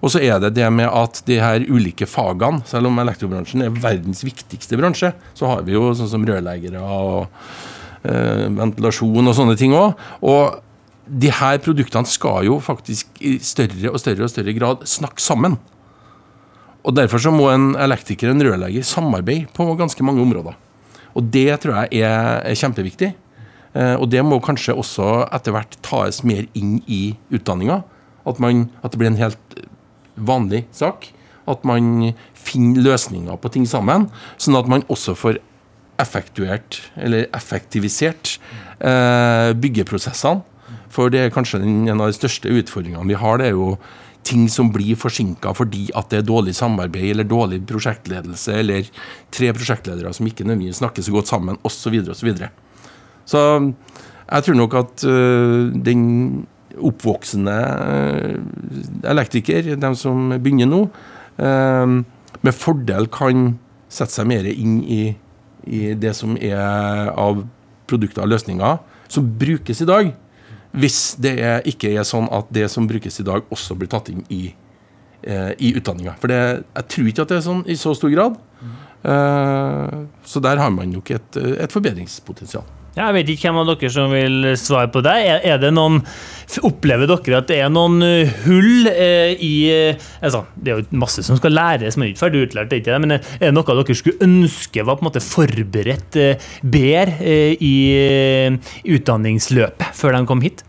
Og 0.02 0.16
så 0.16 0.24
er 0.26 0.40
det 0.42 0.56
det 0.58 0.66
med 0.74 0.90
at 0.90 1.22
de 1.28 1.38
her 1.38 1.62
ulike 1.70 2.08
fagene, 2.10 2.64
selv 2.66 2.90
om 2.90 2.98
elektrobransjen 3.04 3.68
er 3.68 3.78
verdens 3.84 4.24
viktigste 4.26 4.80
bransje, 4.82 5.12
så 5.38 5.52
har 5.52 5.62
vi 5.68 5.78
jo 5.78 5.92
sånn 5.98 6.10
som 6.10 6.26
rørleggere 6.26 6.82
og 6.82 7.30
Eh, 7.30 7.81
ventilasjon 8.02 9.30
og 9.30 9.36
sånne 9.38 9.58
ting 9.60 9.76
òg. 9.78 10.00
Og 10.26 10.62
de 11.06 11.32
her 11.34 11.60
produktene 11.64 12.08
skal 12.08 12.46
jo 12.48 12.60
faktisk 12.64 13.20
i 13.22 13.36
større 13.44 13.92
og 13.92 14.00
større 14.02 14.26
og 14.26 14.32
større 14.32 14.56
grad 14.58 14.86
snakke 14.90 15.24
sammen. 15.24 15.58
Og 16.82 16.96
Derfor 16.98 17.22
så 17.22 17.34
må 17.34 17.50
en 17.52 17.76
elektriker 17.78 18.32
og 18.32 18.38
en 18.38 18.46
rørlegger 18.48 18.86
samarbeide 18.88 19.50
på 19.54 19.68
ganske 19.78 20.04
mange 20.04 20.22
områder. 20.24 20.56
Og 21.14 21.24
Det 21.24 21.60
tror 21.62 21.84
jeg 21.84 22.02
er 22.02 22.56
kjempeviktig. 22.56 23.14
Eh, 23.74 23.96
og 23.96 24.10
det 24.12 24.24
må 24.26 24.40
kanskje 24.44 24.76
også 24.76 25.28
etter 25.32 25.56
hvert 25.56 25.78
tas 25.86 26.24
mer 26.28 26.48
inn 26.58 26.80
i 26.88 27.16
utdanninga. 27.32 27.82
At, 28.28 28.38
at, 28.38 28.92
det 28.92 29.00
blir 29.00 29.12
en 29.12 29.22
helt 29.22 29.62
vanlig 30.16 30.66
sak. 30.76 31.08
At 31.48 31.64
man 31.66 32.14
finner 32.38 32.84
løsninger 32.92 33.40
på 33.42 33.52
ting 33.54 33.66
sammen, 33.68 34.10
sånn 34.38 34.60
at 34.60 34.70
man 34.70 34.86
også 34.92 35.16
får 35.18 35.40
effektuert, 36.02 36.80
eller 36.98 37.28
effektivisert, 37.38 38.38
eh, 38.80 39.52
byggeprosessene. 39.54 40.44
For 40.92 41.10
det 41.10 41.20
er 41.24 41.34
kanskje 41.34 41.62
en 41.64 42.02
av 42.02 42.10
de 42.10 42.18
største 42.18 42.52
utfordringene 42.52 43.08
vi 43.08 43.20
har. 43.20 43.38
Det 43.40 43.48
er 43.48 43.56
jo 43.56 43.78
ting 44.28 44.48
som 44.50 44.70
blir 44.74 44.98
forsinka 45.00 45.54
fordi 45.58 45.88
at 45.98 46.12
det 46.12 46.22
er 46.22 46.28
dårlig 46.28 46.54
samarbeid 46.58 47.16
eller 47.16 47.28
dårlig 47.28 47.62
prosjektledelse, 47.70 48.54
eller 48.62 48.90
tre 49.34 49.50
prosjektledere 49.56 50.14
som 50.14 50.28
ikke 50.28 50.46
nødvendigvis 50.46 50.82
snakker 50.82 51.06
så 51.06 51.16
godt 51.16 51.32
sammen, 51.32 51.58
osv. 51.64 51.98
Så, 52.14 52.26
videre, 52.26 52.52
og 52.52 52.56
så, 53.26 53.40
så 53.40 53.42
jeg 54.32 54.46
tror 54.46 54.60
nok 54.62 54.78
at 54.80 55.06
øh, 55.10 55.74
den 55.86 56.04
oppvoksende 56.82 57.58
uh, 57.84 59.10
elektriker, 59.12 59.74
de 59.76 59.90
som 60.00 60.32
begynner 60.32 60.70
nå, 60.70 60.86
øh, 61.44 61.98
med 62.42 62.56
fordel 62.56 63.10
kan 63.12 63.58
sette 63.92 64.16
seg 64.16 64.30
mer 64.32 64.48
inn 64.48 64.80
i 64.88 65.02
i 65.68 65.94
det 65.94 66.14
som 66.18 66.36
er 66.38 67.12
av 67.12 67.44
produkter 67.90 68.24
og 68.24 68.32
løsninger 68.32 68.80
som 69.12 69.28
brukes 69.40 69.82
i 69.84 69.88
dag, 69.90 70.12
hvis 70.72 71.00
det 71.20 71.34
er, 71.44 71.66
ikke 71.68 71.92
er 71.92 72.08
sånn 72.08 72.30
at 72.32 72.48
det 72.54 72.70
som 72.72 72.88
brukes 72.88 73.20
i 73.20 73.28
dag, 73.28 73.44
også 73.52 73.76
blir 73.76 73.92
tatt 73.92 74.12
inn 74.14 74.24
i, 74.32 74.54
eh, 75.24 75.52
i 75.60 75.74
utdanninga. 75.76 76.16
For 76.22 76.32
det, 76.32 76.40
jeg 76.78 76.88
tror 76.94 77.10
ikke 77.12 77.26
at 77.26 77.34
det 77.34 77.40
er 77.42 77.48
sånn 77.50 77.66
i 77.68 77.76
så 77.80 77.96
stor 77.98 78.14
grad. 78.14 78.40
Uh, 79.02 80.06
så 80.30 80.38
der 80.46 80.60
har 80.62 80.70
man 80.70 80.92
nok 80.94 81.10
et, 81.10 81.38
et 81.42 81.74
forbedringspotensial. 81.74 82.68
Jeg 82.92 83.16
vet 83.16 83.30
ikke 83.32 83.48
hvem 83.48 83.60
av 83.62 83.70
dere 83.70 83.90
som 83.94 84.12
vil 84.12 84.50
svare 84.60 84.90
på 84.92 85.00
det. 85.06 85.14
Er, 85.24 85.44
er 85.54 85.60
det 85.62 85.72
noen 85.76 86.02
Opplever 86.68 87.08
dere 87.08 87.38
at 87.40 87.48
det 87.48 87.62
er 87.64 87.70
noen 87.72 88.02
uh, 88.04 88.32
hull 88.44 88.90
eh, 88.92 89.38
i 89.40 89.54
eh, 89.72 90.08
altså, 90.20 90.42
Det 90.52 90.74
er 90.74 90.82
jo 90.82 91.00
masse 91.00 91.24
som 91.24 91.38
skal 91.40 91.54
læres, 91.56 91.96
men 91.96 92.10
ikke 92.10 92.26
ferdig 92.26 92.42
utlært, 92.50 92.74
ikke 92.76 92.98
men 93.00 93.16
er 93.16 93.22
det 93.40 93.54
noe 93.56 93.78
dere 93.78 93.96
skulle 93.96 94.20
ønske 94.26 94.84
var 94.84 94.98
på 95.00 95.06
en 95.06 95.08
måte 95.08 95.24
forberedt 95.24 96.18
eh, 96.20 96.50
bedre 96.60 97.16
eh, 97.24 97.54
i, 97.56 97.76
eh, 97.96 98.76
utdanningsløpet 98.98 99.96
før 99.96 100.18
de 100.18 100.22
kom 100.28 100.44
hit? 100.44 100.66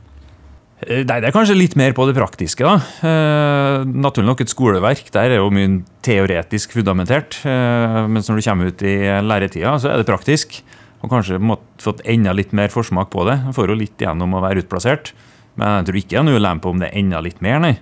Eh, 0.86 1.02
Nei, 1.02 1.18
Det 1.18 1.30
er 1.30 1.34
kanskje 1.34 1.58
litt 1.58 1.74
mer 1.78 1.94
på 1.96 2.06
det 2.06 2.14
praktiske. 2.14 2.62
da. 2.62 2.76
Eh, 3.02 3.82
naturlig 3.86 4.30
nok 4.30 4.44
et 4.44 4.54
skoleverk. 4.54 5.10
Der 5.14 5.34
er 5.34 5.42
jo 5.42 5.50
mye 5.50 5.82
teoretisk 6.02 6.78
fundamentert. 6.78 7.40
Eh, 7.42 8.06
mens 8.06 8.30
når 8.30 8.38
du 8.38 8.46
kommer 8.46 8.70
ut 8.70 8.86
i 8.86 8.96
læretida, 9.26 9.74
så 9.82 9.90
er 9.90 9.98
det 9.98 10.06
praktisk. 10.06 10.62
Og 11.02 11.10
kanskje 11.10 11.40
fått 11.82 12.02
enda 12.06 12.32
litt 12.36 12.54
mer 12.54 12.70
forsmak 12.70 13.10
på 13.10 13.26
det. 13.26 13.40
Jeg 13.48 13.56
får 13.56 13.72
jo 13.72 13.78
litt 13.78 14.02
igjennom 14.02 14.38
å 14.38 14.42
være 14.44 14.62
utplassert. 14.62 15.12
Men 15.58 15.80
jeg 15.80 15.88
tror 15.88 15.98
ikke 16.00 16.16
jeg 16.16 16.22
er 16.36 16.44
lærer 16.46 16.62
på 16.62 16.70
om 16.72 16.80
det 16.80 16.88
er 16.88 16.98
enda 17.02 17.20
litt 17.20 17.42
mer, 17.44 17.58
nei. 17.60 17.74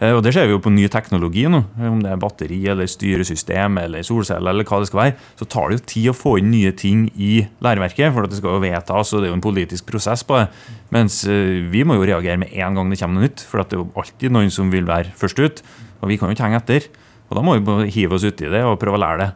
Eh, 0.00 0.12
Og 0.12 0.22
det 0.26 0.34
ser 0.34 0.48
vi 0.48 0.52
jo 0.52 0.60
på 0.60 0.72
ny 0.74 0.88
teknologi 0.92 1.46
nå. 1.48 1.62
Om 1.78 2.02
det 2.02 2.10
er 2.12 2.20
batteri 2.20 2.58
eller 2.68 2.90
styresystem 2.90 3.78
eller 3.80 4.02
solceller 4.06 4.50
eller 4.50 4.66
hva 4.68 4.80
det 4.82 4.90
skal 4.90 5.00
være, 5.00 5.14
så 5.38 5.48
tar 5.48 5.70
det 5.70 5.78
jo 5.78 5.84
tid 5.92 6.08
å 6.10 6.16
få 6.18 6.34
inn 6.40 6.50
nye 6.50 6.72
ting 6.76 7.06
i 7.14 7.46
læreverket. 7.64 8.12
For 8.12 8.26
det 8.26 8.40
skal 8.40 8.58
jo 8.58 8.64
vedtas, 8.64 9.14
og 9.14 9.22
det 9.22 9.28
er 9.30 9.32
jo 9.32 9.38
en 9.38 9.46
politisk 9.46 9.86
prosess 9.88 10.26
på 10.26 10.40
det. 10.40 10.48
Mens 10.94 11.22
eh, 11.30 11.62
vi 11.70 11.86
må 11.86 11.96
jo 11.96 12.08
reagere 12.10 12.40
med 12.42 12.52
en 12.52 12.74
gang 12.80 12.90
det 12.90 13.00
kommer 13.00 13.20
noe 13.20 13.28
nytt. 13.30 13.46
For 13.48 13.62
det 13.62 13.78
er 13.78 13.82
jo 13.84 13.88
alltid 14.02 14.34
noen 14.34 14.52
som 14.52 14.74
vil 14.74 14.90
være 14.90 15.14
først 15.16 15.40
ut. 15.40 15.64
Og 16.02 16.10
vi 16.10 16.18
kan 16.20 16.28
jo 16.28 16.36
ikke 16.36 16.48
henge 16.50 16.60
etter. 16.60 16.90
Og 17.30 17.38
da 17.38 17.46
må 17.46 17.56
vi 17.56 17.88
hive 17.94 18.18
oss 18.18 18.26
uti 18.26 18.50
det 18.50 18.60
og 18.66 18.76
prøve 18.82 18.98
å 18.98 19.04
lære 19.06 19.22
det. 19.22 19.30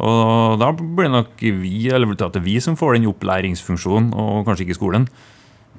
Og 0.00 0.56
da 0.60 0.70
blir 0.76 1.08
det 1.08 1.12
nok 1.14 1.42
vi, 1.60 1.88
eller 1.92 2.14
det 2.16 2.30
er 2.40 2.44
vi 2.44 2.56
som 2.64 2.76
får 2.78 2.96
den 2.96 3.08
opplæringsfunksjonen, 3.10 4.12
og 4.16 4.46
kanskje 4.48 4.66
ikke 4.68 4.78
skolen. 4.78 5.06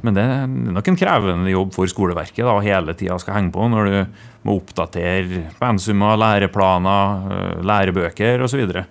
Men 0.01 0.15
det 0.17 0.23
er 0.25 0.47
nok 0.49 0.87
en 0.89 0.97
krevende 0.97 1.51
jobb 1.53 1.75
for 1.75 1.85
skoleverket 1.89 2.41
da, 2.47 2.55
hele 2.65 2.93
tida 2.97 3.17
skal 3.21 3.35
henge 3.37 3.51
på 3.53 3.67
når 3.69 3.89
du 3.89 3.97
må 4.47 4.55
oppdatere 4.57 5.43
pensumer, 5.59 6.15
læreplaner, 6.17 7.27
øh, 7.29 7.59
lærebøker 7.69 8.41
osv. 8.41 8.49
Så, 8.55 8.57
videre. 8.63 8.85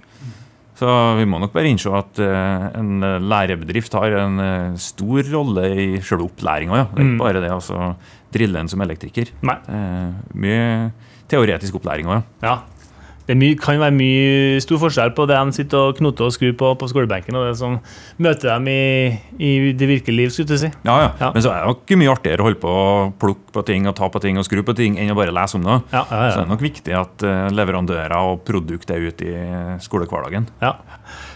så 0.79 0.93
vi 1.19 1.25
må 1.27 1.41
nok 1.43 1.51
bare 1.53 1.67
innse 1.73 1.91
at 1.99 2.21
øh, 2.23 2.69
en 2.79 3.03
lærebedrift 3.27 3.93
har 3.99 4.15
en 4.23 4.39
øh, 4.41 4.79
stor 4.79 5.27
rolle 5.35 5.67
i 5.75 5.89
selve 6.01 6.29
opplæringa. 6.31 6.77
Ja. 6.79 6.87
Det 6.95 6.99
er 7.01 7.05
Mm. 7.05 7.15
ikke 7.15 7.25
bare 7.25 7.43
det 7.43 7.51
altså 7.53 7.95
drille 8.33 8.61
en 8.61 8.69
som 8.71 8.81
elektriker. 8.87 9.33
Nei. 9.43 9.57
Det 9.67 9.75
er 9.75 10.13
mye 10.35 10.93
teoretisk 11.31 11.75
opplæring 11.75 12.07
òg, 12.07 12.23
ja. 12.43 12.49
Ja. 12.55 12.57
Det 13.29 13.37
mye, 13.39 13.57
kan 13.61 13.79
være 13.79 13.95
mye 13.95 14.61
stor 14.65 14.81
forskjell 14.83 15.13
på 15.15 15.27
det 15.31 15.37
de 15.39 15.55
sitter 15.55 15.91
og 15.91 15.99
knoter 16.01 16.27
og 16.27 16.35
skrur 16.35 16.55
på 16.59 16.71
på 16.81 16.89
skolebenken, 16.91 17.37
og 17.39 17.51
det 17.51 17.59
som 17.61 17.77
møter 18.19 18.51
dem 18.55 18.67
i, 18.73 18.81
i 19.39 19.51
det 19.77 19.87
virkelige 19.91 20.17
liv. 20.17 20.33
skulle 20.35 20.49
du 20.51 20.59
si. 20.59 20.71
Ja, 20.87 20.97
ja. 21.05 21.11
Ja. 21.21 21.31
Men 21.35 21.45
så 21.45 21.53
er 21.53 21.63
det 21.63 21.71
nok 21.71 21.95
mye 22.01 22.11
artigere 22.11 22.43
å 22.43 22.49
holde 22.49 22.61
på 22.63 22.73
å 22.75 22.91
plukke 23.21 23.55
på 23.55 23.65
ting 23.69 23.87
og 23.87 23.97
ta 23.99 24.09
på 24.11 24.23
ting 24.25 24.41
og 24.41 24.47
skru 24.49 24.63
på 24.67 24.75
ting 24.79 24.99
enn 24.99 25.13
å 25.13 25.19
bare 25.19 25.35
lese 25.35 25.59
om 25.61 25.67
det. 25.67 25.79
Ja, 25.93 26.05
ja, 26.11 26.23
ja. 26.25 26.31
Så 26.33 26.41
det 26.41 26.47
er 26.47 26.53
nok 26.55 26.65
viktig 26.65 26.97
at 26.97 27.27
eh, 27.27 27.49
leverandører 27.55 28.17
og 28.19 28.43
produkt 28.49 28.91
er 28.91 29.07
ute 29.11 29.29
i 29.31 29.45
skolehverdagen. 29.85 30.49
Ja. 30.65 30.75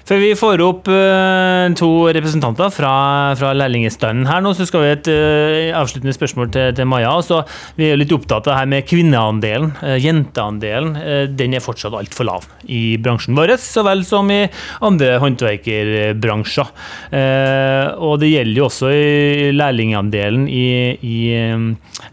Før 0.05 0.19
vi 0.21 0.35
får 0.37 0.61
opp 0.61 0.89
uh, 0.93 1.65
to 1.81 1.87
representanter 2.13 2.69
fra, 2.77 2.93
fra 3.41 3.55
lærlingestanden 3.57 4.27
her 4.29 4.43
nå, 4.45 4.51
så 4.53 4.67
skal 4.69 4.83
vi 4.83 4.91
et 4.93 5.09
uh, 5.09 5.79
avsluttende 5.81 6.13
spørsmål 6.13 6.51
til, 6.53 6.75
til 6.77 6.89
Maja. 6.91 7.15
Så 7.25 7.39
vi 7.79 7.89
er 7.89 7.97
litt 7.97 8.13
opptatt 8.13 8.45
av 8.45 8.53
det 8.53 8.59
her 8.59 8.71
med 8.75 8.89
kvinneandelen, 8.91 9.73
Uh, 9.85 9.97
jenteandelen. 9.99 10.93
Den 11.37 11.55
er 11.57 11.63
fortsatt 11.65 11.95
altfor 11.97 12.27
lav 12.29 12.45
i 12.71 12.97
bransjen 13.01 13.37
vår, 13.37 13.55
så 13.61 13.83
vel 13.87 14.05
som 14.07 14.29
i 14.33 14.43
andre 14.85 15.17
håndverkerbransjer. 15.23 16.71
Og 18.05 18.15
det 18.21 18.31
gjelder 18.31 18.61
jo 18.61 18.67
også 18.67 18.91
i 18.93 19.51
lærlingandelen 19.55 20.47
i, 20.51 20.67
i 21.05 21.19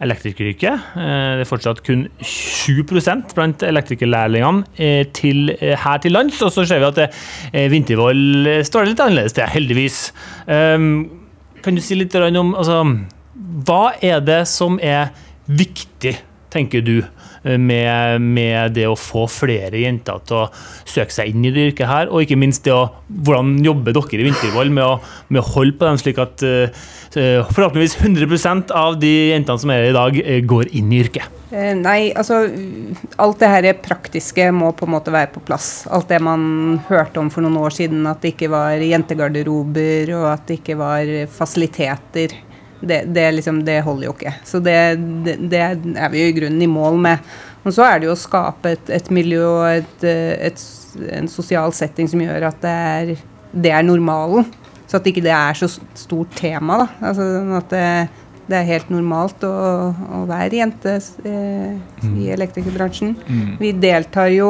elektrikeryrket. 0.04 0.88
Det 0.96 1.44
er 1.44 1.50
fortsatt 1.50 1.82
kun 1.86 2.06
7 2.24 2.84
blant 3.36 3.66
elektrikerlærlingene 3.68 5.06
til, 5.16 5.54
her 5.60 6.04
til 6.04 6.16
lands. 6.18 6.42
Og 6.46 6.54
så 6.56 6.66
ser 6.68 6.84
vi 6.84 6.90
at 6.90 7.02
eh, 7.06 7.72
Vintervoll 7.82 8.48
eh, 8.48 8.62
står 8.68 8.86
det 8.86 8.94
litt 8.94 9.04
annerledes 9.06 9.38
til, 9.38 9.50
heldigvis. 9.50 10.00
Um, 10.46 10.92
kan 11.66 11.78
du 11.78 11.82
si 11.84 11.98
litt 11.98 12.16
om 12.16 12.54
altså, 12.58 12.82
Hva 13.66 13.94
er 14.02 14.22
det 14.26 14.44
som 14.50 14.80
er 14.82 15.12
viktig, 15.50 16.16
tenker 16.54 16.86
du, 16.86 17.02
med, 17.44 18.22
med 18.22 18.76
det 18.76 18.86
å 18.86 18.98
få 19.00 19.26
flere 19.32 19.82
jenter 19.82 20.22
til 20.30 20.44
å 20.44 20.48
søke 20.86 21.14
seg 21.16 21.32
inn 21.32 21.46
i 21.48 21.54
det 21.54 21.72
yrket 21.72 21.90
her, 21.90 22.12
og 22.12 22.26
ikke 22.26 22.38
minst 22.40 22.66
det 22.68 22.76
å, 22.76 22.84
hvordan 23.26 23.56
jobber 23.66 23.96
dere 23.98 24.22
i 24.22 24.28
Vintervoll 24.28 24.74
med 24.74 24.86
å, 24.86 24.96
med 25.30 25.42
å 25.42 25.48
holde 25.56 25.78
på 25.80 25.88
dem, 25.88 26.00
slik 26.02 26.22
at 26.22 26.46
eh, 26.46 26.82
eh, 27.16 27.52
forhåpentligvis 27.52 27.98
100% 28.02 28.74
av 28.78 29.00
de 29.02 29.12
jentene 29.32 29.62
som 29.62 29.72
er 29.74 29.82
her 29.82 29.92
i 29.92 29.98
dag, 29.98 30.20
eh, 30.22 30.42
går 30.46 30.72
inn 30.78 30.92
i 30.94 31.02
yrket? 31.02 31.40
Eh, 31.52 31.74
Nei, 31.76 32.14
altså 32.16 32.46
Alt 33.22 33.42
det 33.42 33.50
her 33.52 33.68
praktiske 33.84 34.48
må 34.56 34.72
på 34.78 34.88
en 34.88 34.94
måte 34.94 35.14
være 35.14 35.34
på 35.34 35.44
plass. 35.44 35.86
Alt 35.92 36.12
det 36.14 36.22
man 36.24 36.80
hørte 36.88 37.20
om 37.20 37.32
for 37.34 37.44
noen 37.44 37.60
år 37.60 37.76
siden, 37.76 38.06
at 38.08 38.22
det 38.24 38.36
ikke 38.36 38.52
var 38.54 38.80
jentegarderober 38.86 40.14
og 40.20 40.30
at 40.32 40.48
det 40.48 40.62
ikke 40.62 40.80
var 40.80 41.12
fasiliteter. 41.34 42.38
Det, 42.82 43.04
det, 43.14 43.28
liksom, 43.38 43.62
det 43.66 43.82
holder 43.86 44.08
jo 44.08 44.14
ikke. 44.16 44.34
Så 44.48 44.60
det, 44.64 44.78
det, 45.26 45.62
er 45.62 46.14
vi 46.14 46.24
jo 46.24 46.30
i 46.32 46.38
grunnen 46.40 46.62
i 46.66 46.70
mål 46.70 46.98
med. 47.02 47.34
Og 47.62 47.76
så 47.76 47.86
er 47.86 48.00
det 48.02 48.10
jo 48.10 48.16
å 48.16 48.20
skape 48.20 48.74
et, 48.76 48.90
et 48.90 49.12
miljø 49.14 49.44
og 49.46 49.68
et, 49.70 50.08
eh, 50.08 50.50
et, 50.50 50.64
en 51.20 51.30
sosial 51.30 51.74
setting 51.78 52.10
som 52.10 52.24
gjør 52.24 52.48
at 52.50 52.64
det 52.64 52.74
er, 52.96 53.14
det 53.54 53.76
er 53.78 53.86
normalen. 53.86 54.50
Så 54.90 55.00
at 55.00 55.08
ikke 55.08 55.24
det 55.24 55.36
er 55.36 55.56
så 55.56 55.70
stort 55.96 56.34
tema. 56.36 56.82
da. 56.82 56.88
Altså, 57.12 57.28
at 57.60 57.70
det, 57.72 57.86
det 58.50 58.58
er 58.58 58.72
helt 58.74 58.90
normalt 58.92 59.46
å, 59.48 59.54
å 59.94 60.24
være 60.30 60.64
jente 60.64 60.98
eh, 60.98 61.78
i 62.12 62.32
elektrikerbransjen. 62.34 63.14
Vi 63.62 63.72
deltar 63.78 64.34
jo 64.34 64.50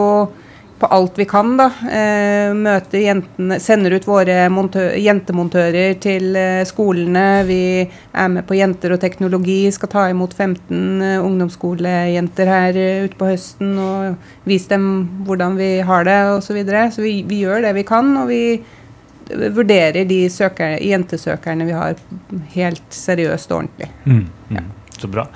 på 0.82 0.90
alt 0.90 1.20
vi 1.20 1.26
kan, 1.30 1.54
da. 1.60 1.68
Eh, 1.86 2.52
møter 2.58 3.04
jentene 3.04 3.60
Sender 3.62 3.94
ut 3.94 4.08
våre 4.10 4.48
montø 4.50 4.88
jentemontører 4.98 5.94
til 6.02 6.36
eh, 6.40 6.64
skolene. 6.66 7.44
Vi 7.46 7.62
er 7.86 8.32
med 8.34 8.48
på 8.50 8.58
Jenter 8.58 8.96
og 8.96 9.02
teknologi. 9.04 9.60
Skal 9.74 9.92
ta 9.94 10.08
imot 10.10 10.34
15 10.34 11.06
eh, 11.06 11.22
ungdomsskolejenter 11.22 12.50
her 12.50 12.82
eh, 12.82 13.06
ute 13.06 13.20
på 13.20 13.30
høsten 13.30 13.78
og 13.78 14.50
vise 14.50 14.74
dem 14.74 14.92
hvordan 15.28 15.58
vi 15.62 15.72
har 15.86 16.10
det 16.10 16.20
osv. 16.34 16.50
Så, 16.52 16.58
videre. 16.58 16.86
så 16.92 17.06
vi, 17.06 17.22
vi 17.30 17.44
gjør 17.46 17.62
det 17.64 17.76
vi 17.78 17.88
kan, 17.88 18.10
og 18.20 18.28
vi 18.28 18.42
vurderer 19.32 20.04
de 20.10 20.26
søkerne, 20.34 20.82
jentesøkerne 20.84 21.68
vi 21.70 21.78
har, 21.78 22.00
helt 22.58 22.88
seriøst 22.92 23.54
og 23.54 23.62
ordentlig. 23.62 23.92
Ja, 24.52 24.66
så 24.98 25.08
bra. 25.08 25.30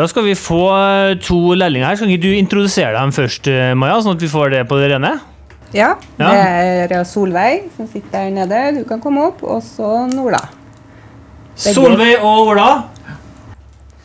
Da 0.00 0.06
skal 0.08 0.24
vi 0.24 0.32
få 0.38 0.60
eh, 0.72 1.18
to 1.20 1.38
lærlinger 1.60 1.90
her. 1.90 1.98
Skal 2.00 2.08
ikke 2.08 2.22
du 2.22 2.32
introdusere 2.32 2.94
dem 2.96 3.12
først, 3.12 3.50
eh, 3.52 3.74
Maja, 3.76 3.98
sånn 4.00 4.16
at 4.16 4.22
vi 4.24 4.30
får 4.32 4.54
det 4.54 4.62
på 4.70 4.78
det 4.80 4.88
rene? 4.94 5.10
Ja, 5.76 5.90
Ja. 6.18 6.30
det 6.88 6.96
er 6.96 7.04
Solveig 7.04 7.68
som 7.76 7.86
sitter 7.86 8.10
der 8.24 8.30
nede. 8.30 8.80
Du 8.80 8.88
kan 8.88 9.00
komme 9.00 9.26
opp. 9.28 9.42
Og 9.44 9.60
så 9.62 10.08
Nola. 10.08 10.40
Solveig 11.54 12.16
og 12.24 12.48
Ola. 12.54 12.70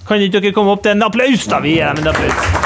Kan 0.06 0.20
ikke 0.20 0.42
dere 0.42 0.54
komme 0.54 0.76
opp 0.76 0.84
til 0.84 0.92
en 0.92 1.08
applaus, 1.08 1.48
da? 1.48 1.60
Vi 1.64 1.78
gir 1.80 1.88
dem 1.96 2.04
en 2.04 2.12
applaus. 2.12 2.65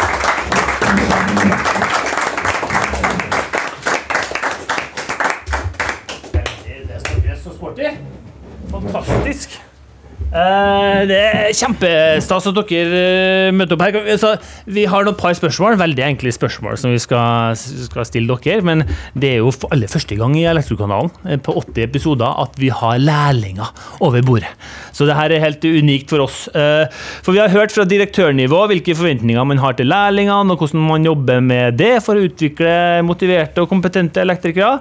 Det 10.30 11.18
er 11.18 11.54
kjempestas 11.58 12.48
at 12.52 12.58
dere 12.70 13.00
eh, 13.00 13.54
møter 13.56 13.74
opp 13.74 13.84
her. 13.88 13.98
Så 14.22 14.36
vi 14.70 14.84
har 14.90 15.06
noen 15.08 15.18
par 15.18 15.34
spørsmål, 15.38 15.80
veldig 15.82 16.06
enkle 16.06 16.34
spørsmål 16.36 16.78
som 16.78 16.94
vi 16.94 17.02
skal, 17.02 17.58
skal 17.58 18.06
stille 18.06 18.38
dere. 18.46 18.62
Men 18.66 18.86
det 19.18 19.34
er 19.34 19.42
jo 19.42 19.54
for 19.56 19.74
aller 19.74 19.90
første 19.90 20.18
gang 20.20 20.38
i 20.38 20.46
Elektrokanalen 20.50 21.10
eh, 21.26 21.42
på 21.42 21.56
80 21.58 21.82
episoder 21.88 22.42
at 22.46 22.58
vi 22.62 22.70
har 22.70 23.02
lærlinger 23.02 23.74
over 24.06 24.22
bordet. 24.26 24.54
Så 24.94 25.10
det 25.10 25.18
her 25.18 25.34
er 25.34 25.46
helt 25.48 25.66
unikt 25.66 26.14
for 26.14 26.28
oss. 26.28 26.46
Eh, 26.54 26.86
For 27.26 27.34
vi 27.34 27.42
har 27.42 27.54
hørt 27.54 27.74
fra 27.74 27.88
direktørnivå 27.90 28.66
hvilke 28.70 28.98
forventninger 28.98 29.50
man 29.50 29.62
har 29.64 29.78
til 29.78 29.90
lærlingene, 29.90 30.54
og 30.54 30.62
hvordan 30.62 30.86
man 30.92 31.10
jobber 31.10 31.42
med 31.42 31.80
det 31.80 31.96
for 32.06 32.18
å 32.18 32.28
utvikle 32.30 33.02
motiverte 33.08 33.64
og 33.64 33.72
kompetente 33.72 34.22
elektrikere. 34.22 34.78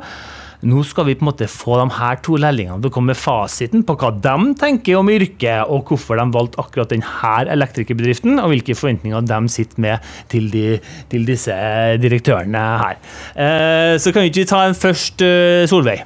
Nå 0.66 0.82
skal 0.82 1.06
vi 1.06 1.14
på 1.14 1.22
en 1.22 1.28
måte 1.28 1.46
få 1.46 1.76
de 1.78 1.84
her 2.00 2.18
to 2.26 2.34
lærlingene 2.40 2.80
til 2.82 2.90
å 2.90 2.94
komme 2.94 3.12
med 3.12 3.20
fasiten 3.20 3.84
på 3.86 3.94
hva 4.00 4.10
de 4.10 4.54
tenker 4.58 4.98
om 4.98 5.10
yrket, 5.12 5.70
og 5.70 5.86
hvorfor 5.86 6.18
de 6.18 6.26
valgte 6.34 6.58
akkurat 6.58 6.90
denne 6.90 7.34
elektrikerbedriften, 7.54 8.40
og 8.42 8.50
hvilke 8.50 8.74
forventninger 8.74 9.28
de 9.28 9.40
sitter 9.54 9.84
med 9.86 10.10
til, 10.32 10.50
de, 10.50 10.80
til 11.12 11.28
disse 11.28 11.54
direktørene 12.02 12.64
her. 12.82 12.98
Eh, 13.38 13.94
så 14.02 14.10
kan 14.10 14.26
vi 14.26 14.32
ikke 14.32 14.48
ta 14.50 14.64
en 14.66 14.74
først, 14.74 15.22
eh, 15.22 15.62
Solveig. 15.70 16.02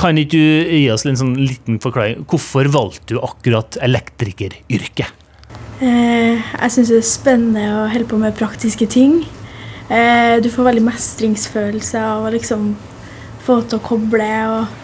Kan 0.00 0.18
ikke 0.18 0.34
du 0.34 0.74
gi 0.74 0.84
oss 0.90 1.06
en 1.06 1.22
sånn 1.22 1.34
liten 1.38 1.78
forklaring? 1.82 2.24
Hvorfor 2.26 2.66
valgte 2.74 3.14
du 3.14 3.22
akkurat 3.22 3.78
elektrikeryrket? 3.86 5.14
Eh, 5.80 6.42
jeg 6.42 6.74
syns 6.74 6.90
det 6.90 6.98
er 6.98 7.06
spennende 7.06 7.66
å 7.70 7.88
holde 7.92 8.10
på 8.10 8.18
med 8.18 8.34
praktiske 8.38 8.90
ting. 8.90 9.20
Eh, 9.90 10.38
du 10.42 10.50
får 10.50 10.72
veldig 10.72 10.88
mestringsfølelse 10.90 12.02
av 12.02 12.26
å 12.26 12.32
liksom 12.34 12.72
få 13.50 13.58
til 13.66 13.80
å 13.80 13.84
koble 13.84 14.30
og 14.46 14.78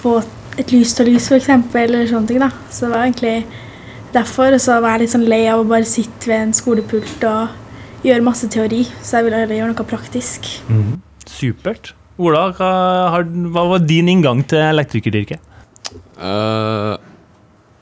få 0.00 0.18
et 0.60 0.72
lys 0.74 0.92
til 0.96 1.08
lys, 1.08 1.30
eksempel, 1.32 1.88
eller 1.88 2.08
sånne 2.10 2.28
ting. 2.28 2.40
da. 2.42 2.50
Så 2.68 2.86
det 2.86 2.92
var 2.92 3.06
egentlig 3.06 3.36
derfor. 4.14 4.52
Og 4.56 4.62
så 4.62 4.80
var 4.82 4.96
jeg 4.96 5.06
litt 5.06 5.14
sånn 5.14 5.28
lei 5.30 5.42
av 5.48 5.62
å 5.62 5.68
bare 5.68 5.88
sitte 5.88 6.30
ved 6.30 6.48
en 6.48 6.56
skolepult 6.56 7.26
og 7.28 8.04
gjøre 8.06 8.24
masse 8.24 8.48
teori, 8.52 8.84
så 9.04 9.18
jeg 9.18 9.28
ville 9.28 9.42
heller 9.42 9.58
gjøre 9.58 9.74
noe 9.74 9.88
praktisk. 9.88 10.48
Supert. 11.28 11.92
Ola, 12.20 12.50
hva, 12.56 12.72
har, 13.14 13.28
hva 13.52 13.64
var 13.74 13.84
din 13.84 14.08
inngang 14.12 14.42
til 14.48 14.60
elektrikeryrket? 14.60 15.40
Uh, 16.20 16.96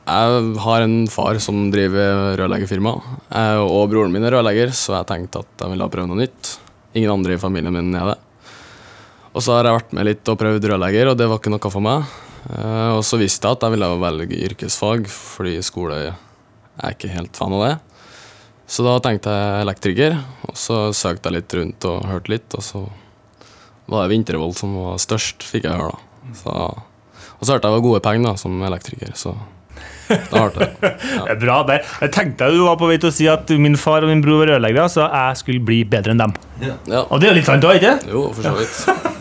jeg 0.08 0.52
har 0.62 0.84
en 0.84 1.00
far 1.10 1.40
som 1.42 1.66
driver 1.74 2.36
rørleggerfirma, 2.38 2.92
Jeg 3.28 3.64
og 3.64 3.90
broren 3.90 4.14
min 4.14 4.24
er 4.24 4.36
rørlegger, 4.38 4.70
så 4.74 5.00
jeg 5.00 5.10
tenkte 5.10 5.42
at 5.42 5.64
jeg 5.64 5.74
ville 5.74 5.90
prøve 5.90 6.10
noe 6.10 6.22
nytt. 6.22 6.54
Ingen 6.96 7.12
andre 7.18 7.34
i 7.34 7.42
familien 7.42 7.74
min 7.74 7.90
er 7.98 8.14
det. 8.14 8.18
Og 9.38 9.42
så 9.44 9.54
har 9.54 9.68
jeg 9.68 9.76
vært 9.76 9.92
med 9.94 10.08
litt 10.08 10.30
og 10.32 10.38
prøvd 10.40 10.64
rørlegger, 10.72 11.12
og 11.12 11.18
det 11.20 11.28
var 11.30 11.38
ikke 11.38 11.52
noe 11.54 11.70
for 11.70 11.84
meg. 11.84 12.08
Eh, 12.50 12.88
og 12.96 13.04
så 13.06 13.18
visste 13.20 13.46
jeg 13.46 13.58
at 13.58 13.66
jeg 13.68 13.74
ville 13.76 13.90
velge 14.02 14.40
yrkesfag, 14.48 15.04
fordi 15.12 15.52
skole 15.62 15.98
er 16.08 16.94
ikke 16.96 17.12
helt 17.12 17.38
fan 17.38 17.54
av 17.54 17.62
det. 17.68 17.74
Så 18.68 18.82
da 18.84 18.96
tenkte 19.04 19.32
jeg 19.32 19.62
elektriker, 19.64 20.16
og 20.48 20.56
så 20.58 20.80
søkte 20.96 21.30
jeg 21.30 21.38
litt 21.38 21.54
rundt 21.56 21.86
og 21.88 22.08
hørte 22.10 22.34
litt, 22.34 22.56
og 22.58 22.64
så 22.66 22.82
var 23.88 24.04
det 24.04 24.12
Vintervold 24.16 24.58
som 24.58 24.74
var 24.76 24.98
størst, 25.00 25.46
fikk 25.48 25.64
jeg 25.70 25.78
høre 25.78 25.94
da. 25.94 26.02
Så, 26.42 26.56
og 27.38 27.46
så 27.46 27.54
hørte 27.54 27.62
jeg 27.62 27.70
det 27.70 27.76
var 27.78 27.86
gode 27.86 28.02
penger 28.04 28.26
da, 28.28 28.34
som 28.42 28.58
elektriker, 28.68 29.14
så 29.16 29.36
da 30.08 30.42
hørte 30.42 30.66
jeg 30.66 30.74
det. 30.82 30.90
Det 31.28 31.32
er 31.32 31.40
bra. 31.40 31.56
det. 31.68 31.78
Jeg 32.02 32.12
tenkte 32.16 32.46
du 32.52 32.62
var 32.66 32.76
på 32.80 32.88
vei 32.90 32.96
til 33.00 33.10
å 33.12 33.14
si 33.14 33.26
at 33.30 33.50
min 33.60 33.76
far 33.80 34.04
og 34.04 34.10
min 34.10 34.22
bror 34.24 34.42
var 34.42 34.54
rørleggere, 34.54 34.88
så 34.92 35.06
jeg 35.06 35.40
skulle 35.44 35.64
bli 35.68 35.82
bedre 35.88 36.14
enn 36.16 36.22
dem. 36.26 36.34
Ja, 36.64 37.04
Og 37.06 37.20
det 37.20 37.28
er 37.28 37.34
jo 37.34 37.38
litt 37.38 37.48
sant 37.48 37.64
òg, 37.68 37.78
ikke 37.78 37.94
det? 38.02 38.12
jo, 38.16 38.26
for 38.34 38.48
så 38.50 38.56
vidt. 38.58 39.14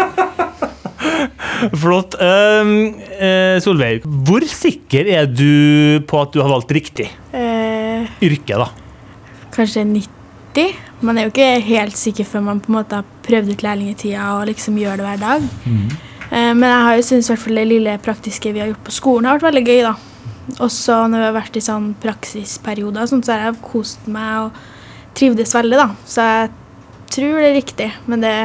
Flott. 1.82 2.15
Um, 2.22 2.74
eh, 3.20 3.58
Solveig, 3.63 4.04
hvor 4.28 4.43
sikker 4.48 5.08
er 5.17 5.26
du 5.30 6.02
på 6.08 6.20
at 6.22 6.34
du 6.36 6.41
har 6.43 6.52
valgt 6.52 6.72
riktig 6.76 7.10
Eh, 7.34 8.06
yrke, 8.24 8.58
da? 8.62 8.70
kanskje 9.58 9.82
90. 9.89 10.76
Man 11.02 11.17
er 11.17 11.26
jo 11.28 11.32
ikke 11.32 11.48
helt 11.65 11.98
sikker 11.98 12.26
før 12.30 12.43
man 12.46 12.60
på 12.62 12.70
en 12.70 12.76
måte 12.78 13.00
har 13.00 13.06
prøvd 13.26 13.56
ut 13.56 13.63
lærlingetida 13.65 14.28
og 14.38 14.46
liksom 14.52 14.78
gjør 14.78 15.00
det 15.00 15.06
hver 15.08 15.20
dag. 15.22 15.48
Eh, 16.30 16.52
men 16.54 16.65
jeg 16.67 16.84
har 16.86 16.96
jo 17.00 17.06
syntes 17.08 17.30
hvert 17.32 17.41
fall 17.41 17.58
det 17.62 17.65
lille 17.70 17.96
praktiske 18.06 18.52
vi 18.54 18.62
har 18.62 18.70
gjort 18.72 18.86
på 18.86 18.93
skolen, 18.93 19.26
har 19.30 19.39
vært 19.39 19.48
veldig 19.50 19.65
gøy. 19.65 19.82
da. 19.88 19.96
Også 20.63 21.00
når 21.10 21.17
vi 21.24 21.28
har 21.28 21.36
vært 21.39 21.58
i 21.58 21.63
sånn 21.65 21.89
praksisperioder, 22.04 23.10
sånn, 23.10 23.24
så 23.26 23.34
har 23.34 23.48
jeg 23.48 23.62
kost 23.65 24.06
meg 24.08 24.46
og 24.46 24.62
trivdes 25.17 25.54
veldig. 25.58 25.78
da. 25.82 25.89
Så 26.06 26.26
jeg 26.28 26.52
tror 27.17 27.41
det 27.41 27.50
er 27.50 27.58
riktig, 27.58 27.89
men 28.06 28.22
det 28.22 28.36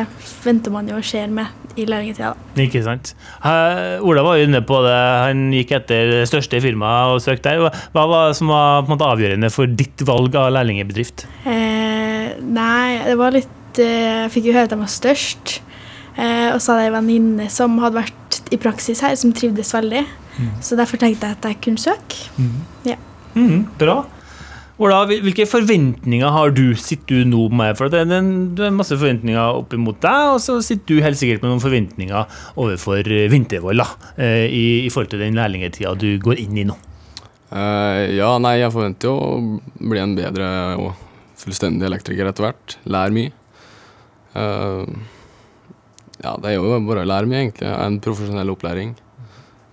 venter 0.44 0.72
man 0.72 0.88
jo 0.88 0.96
og 0.96 1.04
ser 1.04 1.28
med 1.28 1.46
i 1.76 1.86
lærlingtida. 1.88 2.32
Ikke 2.64 2.82
sant? 2.84 3.12
Uh, 3.44 4.02
Ola 4.06 4.24
var 4.26 4.38
jo 4.38 4.46
inne 4.48 4.62
på 4.66 4.80
det. 4.84 4.98
Han 5.26 5.48
gikk 5.54 5.74
etter 5.78 6.10
det 6.10 6.22
største 6.30 6.60
firmaet 6.64 7.16
og 7.16 7.24
søkte 7.24 7.54
der. 7.54 7.82
Hva 7.94 8.06
var 8.10 8.30
det 8.30 8.38
som 8.40 8.52
var 8.52 8.82
på 8.82 8.90
en 8.90 8.94
måte 8.96 9.10
avgjørende 9.14 9.52
for 9.54 9.70
ditt 9.82 10.04
valg 10.08 10.36
av 10.38 10.52
lærlingbedrift? 10.56 11.26
Uh, 11.46 12.32
nei, 12.42 13.02
det 13.08 13.18
var 13.20 13.34
litt 13.34 13.82
eh, 13.82 14.24
Jeg 14.24 14.32
fikk 14.34 14.50
jo 14.50 14.56
høre 14.56 14.68
at 14.68 14.74
de 14.74 14.80
var 14.82 14.92
størst. 14.92 15.58
Eh, 16.12 16.48
og 16.52 16.58
så 16.60 16.74
hadde 16.74 16.88
jeg 16.88 16.92
en 16.92 16.98
venninne 16.98 17.46
som 17.52 17.78
hadde 17.80 18.02
vært 18.02 18.40
i 18.52 18.58
praksis 18.60 19.00
her, 19.04 19.14
som 19.16 19.32
trivdes 19.36 19.72
veldig. 19.74 20.04
Så 20.64 20.76
derfor 20.78 21.00
tenkte 21.00 21.28
jeg 21.28 21.36
at 21.36 21.46
jeg 21.50 21.58
kunne 21.64 21.80
søke. 21.80 22.28
Ja. 22.88 22.96
Mm, 23.36 23.66
bra. 23.80 24.02
Hvil- 24.82 25.20
hvilke 25.22 25.46
forventninger 25.46 26.32
har 26.34 26.50
du, 26.56 26.74
sitter 26.74 27.22
du 27.22 27.28
nå 27.30 27.44
med? 27.54 27.76
For 27.78 27.92
det 27.92 28.00
er, 28.02 28.10
det 28.56 28.66
er 28.66 28.74
masse 28.74 28.96
forventninger 28.98 29.60
opp 29.62 29.74
imot 29.76 30.00
deg, 30.02 30.32
og 30.34 30.40
så 30.42 30.56
sitter 30.64 30.96
du 30.98 31.04
helt 31.04 31.20
sikkert 31.20 31.44
med 31.44 31.52
noen 31.52 31.62
forventninger 31.62 32.38
overfor 32.58 33.06
eh, 33.06 33.28
Vintervoll 33.30 33.78
da, 33.78 33.86
eh, 34.16 34.48
i, 34.50 34.64
i 34.86 34.90
forhold 34.90 35.12
til 35.12 35.22
den 35.22 35.38
lærlingetida 35.38 35.94
du 35.94 36.08
går 36.24 36.42
inn 36.42 36.58
i 36.58 36.66
nå. 36.66 36.74
Uh, 37.52 38.08
ja, 38.16 38.30
nei, 38.40 38.56
jeg 38.62 38.72
forventer 38.72 39.10
jo 39.10 39.16
å 39.20 39.32
bli 39.76 40.00
en 40.00 40.14
bedre 40.16 40.46
og 40.80 40.94
fullstendig 41.36 41.84
elektriker 41.84 42.30
etter 42.30 42.46
hvert. 42.46 42.78
Lære 42.88 43.12
mye. 43.12 43.32
Uh, 44.32 44.88
ja, 46.22 46.32
det 46.40 46.48
er 46.48 46.56
jo 46.56 46.80
bare 46.88 47.04
å 47.04 47.10
lære 47.10 47.28
mye, 47.28 47.42
egentlig. 47.44 47.68
En 47.68 48.00
profesjonell 48.00 48.54
opplæring. 48.54 48.94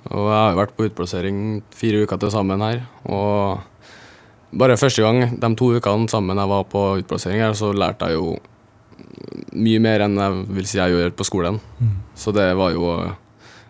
Og 0.09 0.25
jeg 0.27 0.35
har 0.35 0.51
jo 0.51 0.59
vært 0.59 0.75
på 0.75 0.89
utplassering 0.89 1.39
fire 1.75 2.03
uker 2.03 2.19
til 2.19 2.33
sammen 2.33 2.63
her. 2.65 2.83
Og 3.07 3.63
bare 4.51 4.77
første 4.79 5.03
gang, 5.03 5.35
de 5.39 5.49
to 5.55 5.71
ukene 5.77 6.09
sammen 6.09 6.37
jeg 6.37 6.49
var 6.49 6.63
på 6.71 6.83
utplassering 7.01 7.41
her, 7.43 7.53
så 7.57 7.71
lærte 7.75 8.09
jeg 8.09 8.17
jo 8.17 8.37
mye 9.59 9.79
mer 9.81 10.03
enn 10.05 10.17
jeg 10.19 10.45
vil 10.57 10.67
si 10.69 10.77
jeg 10.79 10.93
gjør 10.95 11.11
på 11.17 11.25
skolen. 11.27 11.59
Så 12.15 12.33
det 12.35 12.55
var 12.57 12.71
jo 12.75 12.85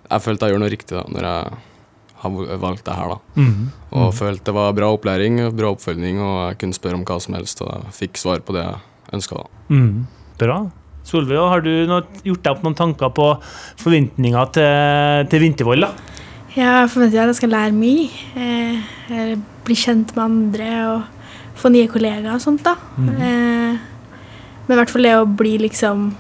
Jeg 0.10 0.22
følte 0.26 0.48
jeg 0.48 0.56
gjorde 0.56 0.64
noe 0.64 0.72
riktig 0.74 0.96
da, 0.98 1.04
når 1.06 1.26
jeg 1.28 1.58
har 2.20 2.58
valgt 2.60 2.86
det 2.88 2.96
her, 2.98 3.12
da. 3.14 3.44
Og 3.94 4.14
følte 4.18 4.44
det 4.50 4.54
var 4.56 4.74
bra 4.74 4.88
opplæring, 4.96 5.38
bra 5.56 5.70
oppfølging, 5.76 6.18
og 6.20 6.50
jeg 6.50 6.58
kunne 6.60 6.74
spørre 6.74 6.98
om 6.98 7.04
hva 7.06 7.20
som 7.22 7.36
helst, 7.38 7.62
og 7.62 7.70
jeg 7.70 7.94
fikk 7.94 8.18
svar 8.18 8.42
på 8.42 8.56
det 8.58 8.64
jeg 8.66 9.14
ønska. 9.14 9.44
Mhm, 9.70 10.08
Bra. 10.40 10.58
Solveig, 11.04 11.38
har 11.38 11.62
du 11.62 11.70
gjort 12.24 12.44
deg 12.44 12.52
opp 12.52 12.64
noen 12.64 12.76
tanker 12.76 13.10
på 13.16 13.28
forventninger 13.78 14.52
til, 14.56 15.28
til 15.30 15.40
Vintervoll? 15.46 15.82
da? 15.86 15.94
Ja, 16.56 16.82
Jeg 16.82 16.90
forventer 16.90 17.22
at 17.22 17.30
jeg 17.30 17.36
skal 17.36 17.54
lære 17.54 17.76
mye. 17.78 18.10
Eh, 18.36 19.36
bli 19.66 19.76
kjent 19.78 20.16
med 20.16 20.24
andre 20.24 20.70
og 20.90 21.04
få 21.60 21.70
nye 21.74 21.90
kollegaer 21.92 22.34
og 22.34 22.42
sånt. 22.42 22.64
da. 22.66 22.76
Eh, 22.98 23.78
men 24.68 24.76
i 24.76 24.80
hvert 24.80 24.92
fall 24.94 25.06
det 25.06 25.16
å 25.18 25.26
bli 25.26 25.58
liksom 25.58 26.12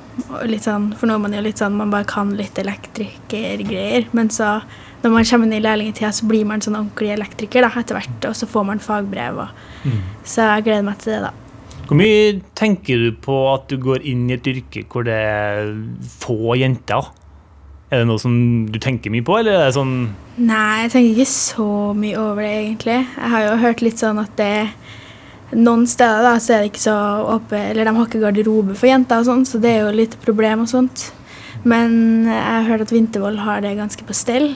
litt 0.49 0.65
sånn, 0.65 0.93
For 0.97 1.07
nå 1.07 1.15
er 1.15 1.19
man 1.21 1.33
jo 1.33 1.41
litt 1.41 1.61
sånn 1.61 1.75
man 1.77 1.91
bare 1.93 2.07
kan 2.09 2.35
litt 2.37 2.57
elektrikergreier. 2.57 4.07
Men 4.13 4.29
så 4.29 4.61
når 5.03 5.11
man 5.11 5.23
kommer 5.25 5.47
inn 5.47 5.53
i 5.53 5.61
lærlingtida, 5.63 6.11
så 6.11 6.27
blir 6.27 6.45
man 6.45 6.61
sånn 6.61 6.75
ordentlig 6.75 7.13
elektriker 7.13 7.61
da, 7.61 7.69
etter 7.79 7.95
hvert. 7.95 8.25
Og 8.29 8.35
så 8.35 8.49
får 8.49 8.65
man 8.65 8.79
fagbrev. 8.79 9.37
Og, 9.45 9.93
Så 10.23 10.41
jeg 10.43 10.65
gleder 10.65 10.83
meg 10.83 10.97
til 10.99 11.13
det, 11.13 11.21
da. 11.29 11.31
Hvor 11.87 11.97
mye 11.97 12.41
tenker 12.53 12.97
du 13.01 13.11
på 13.17 13.35
at 13.53 13.69
du 13.71 13.77
går 13.81 14.03
inn 14.05 14.27
i 14.29 14.35
et 14.35 14.45
yrke 14.45 14.83
hvor 14.91 15.07
det 15.07 15.15
er 15.15 15.71
få 16.19 16.53
jenter? 16.59 17.07
Er 17.89 18.03
det 18.03 18.07
noe 18.09 18.21
som 18.21 18.33
du 18.69 18.77
tenker 18.81 19.09
mye 19.09 19.25
på, 19.25 19.39
eller 19.39 19.55
er 19.57 19.69
det 19.69 19.77
sånn 19.79 19.93
Nei, 20.37 20.83
jeg 20.85 20.91
tenker 20.93 21.15
ikke 21.15 21.31
så 21.33 21.69
mye 21.97 22.19
over 22.21 22.45
det, 22.45 22.51
egentlig. 22.61 22.99
Jeg 23.17 23.31
har 23.33 23.45
jo 23.47 23.55
hørt 23.63 23.81
litt 23.83 23.99
sånn 23.99 24.21
at 24.21 24.35
det 24.39 24.53
noen 25.57 25.87
steder 25.89 26.21
da, 26.21 26.35
så 26.37 26.53
er 26.53 26.61
det 26.61 26.69
ikke 26.69 26.83
så 26.83 26.97
åpent 27.33 27.71
Eller 27.71 27.87
de 27.89 27.93
har 27.95 28.05
ikke 28.05 28.21
garderobe 28.21 28.75
for 28.77 28.91
jenter, 28.91 29.23
og 29.23 29.25
sånt, 29.25 29.49
så 29.49 29.61
det 29.61 29.71
er 29.73 29.81
jo 29.87 29.95
litt 29.97 30.15
problem 30.21 30.63
og 30.67 30.69
sånt. 30.71 31.09
Men 31.67 32.27
jeg 32.29 32.45
har 32.45 32.67
hørt 32.69 32.85
at 32.85 32.93
Vintervoll 32.93 33.41
har 33.43 33.65
det 33.65 33.73
ganske 33.79 34.05
på 34.05 34.15
stell. 34.15 34.53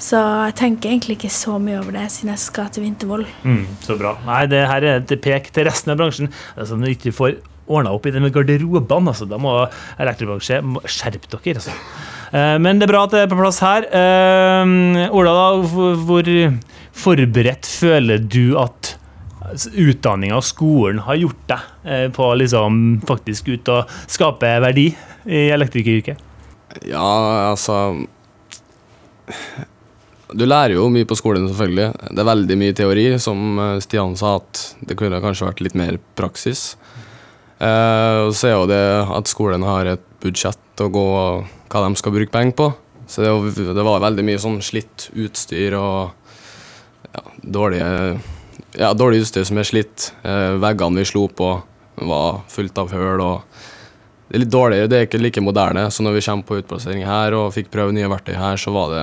Så 0.00 0.18
jeg 0.18 0.54
tenker 0.58 0.90
egentlig 0.90 1.18
ikke 1.18 1.32
så 1.32 1.58
mye 1.62 1.78
over 1.80 1.94
det 1.96 2.06
siden 2.12 2.32
jeg 2.32 2.42
skal 2.42 2.70
til 2.72 2.86
Vintervoll. 2.86 3.26
mm, 3.42 3.66
Så 3.84 3.98
bra. 3.98 4.14
Nei, 4.26 4.44
det 4.50 4.64
her 4.70 4.86
er 4.86 5.02
et 5.02 5.12
pek 5.22 5.50
til 5.54 5.68
resten 5.68 5.92
av 5.92 6.00
bransjen. 6.00 6.30
Sånn 6.56 6.82
at 6.82 6.88
du 6.88 6.94
ikke 6.94 7.14
får 7.14 7.36
ordna 7.66 7.92
opp 7.94 8.06
i 8.06 8.12
det 8.14 8.22
med 8.22 8.32
garderobene. 8.34 9.12
Altså. 9.12 9.28
Da 9.28 9.38
må 9.40 9.54
elektrobransjen 9.98 10.78
skjerpe 10.86 11.30
dere. 11.30 11.60
Altså. 11.60 11.76
Eh, 12.32 12.58
Men 12.58 12.80
det 12.80 12.88
er 12.88 12.92
bra 12.94 13.04
at 13.06 13.14
det 13.14 13.24
er 13.24 13.30
på 13.32 13.38
plass 13.38 13.60
her. 13.64 13.86
Eh, 13.90 15.08
Ola, 15.14 15.34
da, 15.34 15.46
hvor 16.04 16.30
forberedt 16.94 17.66
føler 17.68 18.22
du 18.22 18.54
at 18.60 18.94
utdanninga 19.54 20.38
og 20.38 20.46
skolen 20.46 21.02
har 21.04 21.18
gjort 21.20 21.42
deg 21.50 21.90
eh, 21.90 22.06
på 22.14 22.30
å 22.30 22.36
liksom 22.40 22.78
faktisk 23.06 23.50
ut 23.52 23.70
og 23.74 23.92
skape 24.10 24.54
verdi 24.64 24.88
i 25.28 25.42
elektrikeryrket? 25.54 26.22
Ja, 26.88 27.50
altså 27.52 27.76
Du 30.34 30.42
lærer 30.48 30.74
jo 30.74 30.88
mye 30.90 31.06
på 31.06 31.14
skolen, 31.18 31.44
selvfølgelig. 31.50 32.08
Det 32.10 32.22
er 32.22 32.26
veldig 32.26 32.56
mye 32.58 32.74
teori. 32.74 33.04
Som 33.22 33.60
Stian 33.84 34.16
sa, 34.18 34.38
at 34.40 34.62
det 34.82 34.96
kunne 34.98 35.20
kanskje 35.22 35.46
vært 35.46 35.62
litt 35.62 35.76
mer 35.78 36.00
praksis. 36.18 36.72
Og 37.62 38.32
så 38.34 38.48
er 38.48 38.56
jo 38.56 38.64
det 38.66 38.82
at 39.14 39.30
skolen 39.30 39.62
har 39.62 39.92
et 39.92 40.02
budsjett 40.24 40.82
å 40.82 40.88
gå 40.90 41.06
hva 41.74 41.82
de 41.82 41.98
skal 41.98 42.14
bruke 42.14 42.30
penger 42.30 42.54
på. 42.58 42.70
Så 43.10 43.24
det, 43.24 43.30
er 43.34 43.74
det 43.76 43.84
var 43.84 44.02
veldig 44.04 44.24
mye 44.24 44.40
sånn 44.40 44.60
slitt 44.64 45.08
utstyr 45.12 45.74
og 45.76 46.14
ja, 47.10 47.22
dårlige, 47.42 47.88
ja, 48.78 48.92
dårlig 48.96 49.24
utstyr 49.24 49.46
som 49.48 49.58
er 49.60 49.68
slitt. 49.68 50.12
Eh, 50.22 50.54
veggene 50.62 51.02
vi 51.02 51.08
slo 51.10 51.26
på, 51.28 51.50
var 52.00 52.44
fullt 52.50 52.78
av 52.80 52.94
høl. 52.94 53.20
og 53.20 53.64
det 54.28 54.38
er 54.38 54.44
litt 54.46 54.54
dårligere, 54.54 54.90
det 54.90 54.98
er 54.98 55.08
ikke 55.08 55.20
like 55.20 55.42
moderne. 55.44 55.88
Så 55.90 56.06
når 56.06 56.16
vi 56.16 56.24
kommer 56.26 56.48
på 56.48 56.60
utplassering 56.62 57.04
her 57.06 57.36
og 57.36 57.52
fikk 57.54 57.68
prøve 57.74 57.94
nye 57.94 58.08
verktøy 58.10 58.32
her, 58.38 58.56
så 58.58 58.72
var 58.74 58.94
det 58.94 59.02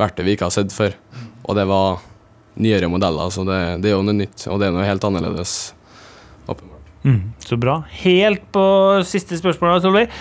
verktøy 0.00 0.24
vi 0.26 0.34
ikke 0.34 0.48
har 0.48 0.56
sett 0.56 0.74
før. 0.74 0.96
Og 1.44 1.56
det 1.56 1.68
var 1.70 2.02
nyere 2.60 2.90
modeller, 2.92 3.30
så 3.32 3.46
det, 3.48 3.60
det 3.84 3.92
er 3.92 3.96
jo 3.96 4.02
noe 4.04 4.16
nytt, 4.16 4.48
og 4.50 4.58
det 4.60 4.68
er 4.68 4.74
noe 4.74 4.88
helt 4.88 5.06
annerledes. 5.08 5.54
Mm, 7.02 7.32
så 7.38 7.56
bra. 7.58 7.80
Helt 8.04 8.44
på 8.54 8.64
siste 9.06 9.34
spørsmål, 9.38 9.80
Solveig. 9.82 10.12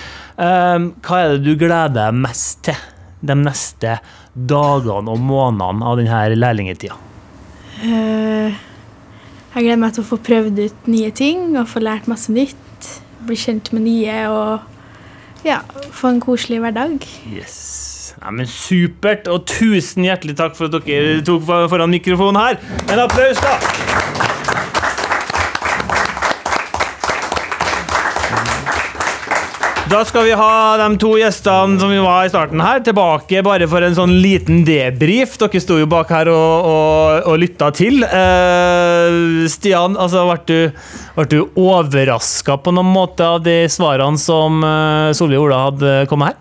Eh, 0.41 0.87
hva 1.05 1.21
er 1.21 1.35
det 1.35 1.43
du 1.45 1.53
gleder 1.53 1.93
deg 1.93 2.17
mest 2.23 2.63
til 2.65 2.77
de 3.21 3.35
neste 3.37 3.99
dagene 4.33 5.13
og 5.13 5.21
månedene 5.21 5.85
av 5.85 5.99
denne 5.99 6.21
lærlingetida? 6.39 6.97
Uh, 7.81 8.49
jeg 9.53 9.65
gleder 9.65 9.81
meg 9.81 9.93
til 9.93 10.03
å 10.03 10.09
få 10.09 10.17
prøvd 10.21 10.63
ut 10.63 10.89
nye 10.89 11.11
ting 11.13 11.53
og 11.59 11.69
få 11.69 11.83
lært 11.83 12.09
masse 12.09 12.33
nytt. 12.33 12.89
Bli 13.27 13.37
kjent 13.37 13.69
med 13.75 13.85
nye 13.85 14.17
og 14.33 15.45
ja, 15.45 15.61
få 15.93 16.15
en 16.15 16.21
koselig 16.23 16.61
hverdag. 16.63 17.05
Yes. 17.29 17.59
Ja, 18.21 18.33
men 18.33 18.49
Supert, 18.49 19.29
og 19.31 19.45
tusen 19.49 20.05
hjertelig 20.05 20.37
takk 20.41 20.57
for 20.57 20.69
at 20.69 20.85
dere 20.85 21.21
tok 21.25 21.45
foran 21.45 21.93
mikrofonen 21.93 22.41
her. 22.41 22.61
En 22.89 23.05
applaus, 23.05 23.41
da! 23.41 24.01
Da 29.89 30.03
skal 30.05 30.27
vi 30.27 30.34
ha 30.38 30.77
de 30.77 30.88
to 31.01 31.15
gjestene 31.17 31.79
som 31.82 31.89
vi 31.89 31.97
var 32.01 32.27
i 32.27 32.29
starten 32.29 32.61
her, 32.61 32.84
tilbake 32.86 33.41
bare 33.43 33.65
for 33.69 33.82
en 33.82 33.95
sånn 33.97 34.13
liten 34.21 34.61
debrief. 34.67 35.34
Dere 35.41 35.61
sto 35.63 35.79
jo 35.79 35.88
bak 35.89 36.11
her 36.13 36.29
og, 36.29 36.67
og, 36.69 37.29
og 37.32 37.39
lytta 37.41 37.71
til. 37.75 38.03
Uh, 38.05 39.47
Stian, 39.49 39.97
altså, 39.97 40.27
ble 40.29 40.38
du, 40.45 40.86
ble 41.17 41.25
du 41.32 41.39
overraska 41.57 42.59
på 42.61 42.75
noen 42.77 42.93
måte 42.93 43.25
av 43.25 43.41
de 43.45 43.63
svarene 43.73 44.21
som 44.21 44.61
uh, 44.61 45.09
Solveig 45.17 45.41
Ola 45.41 45.65
hadde 45.71 45.97
kommet 46.11 46.36
her? 46.36 46.39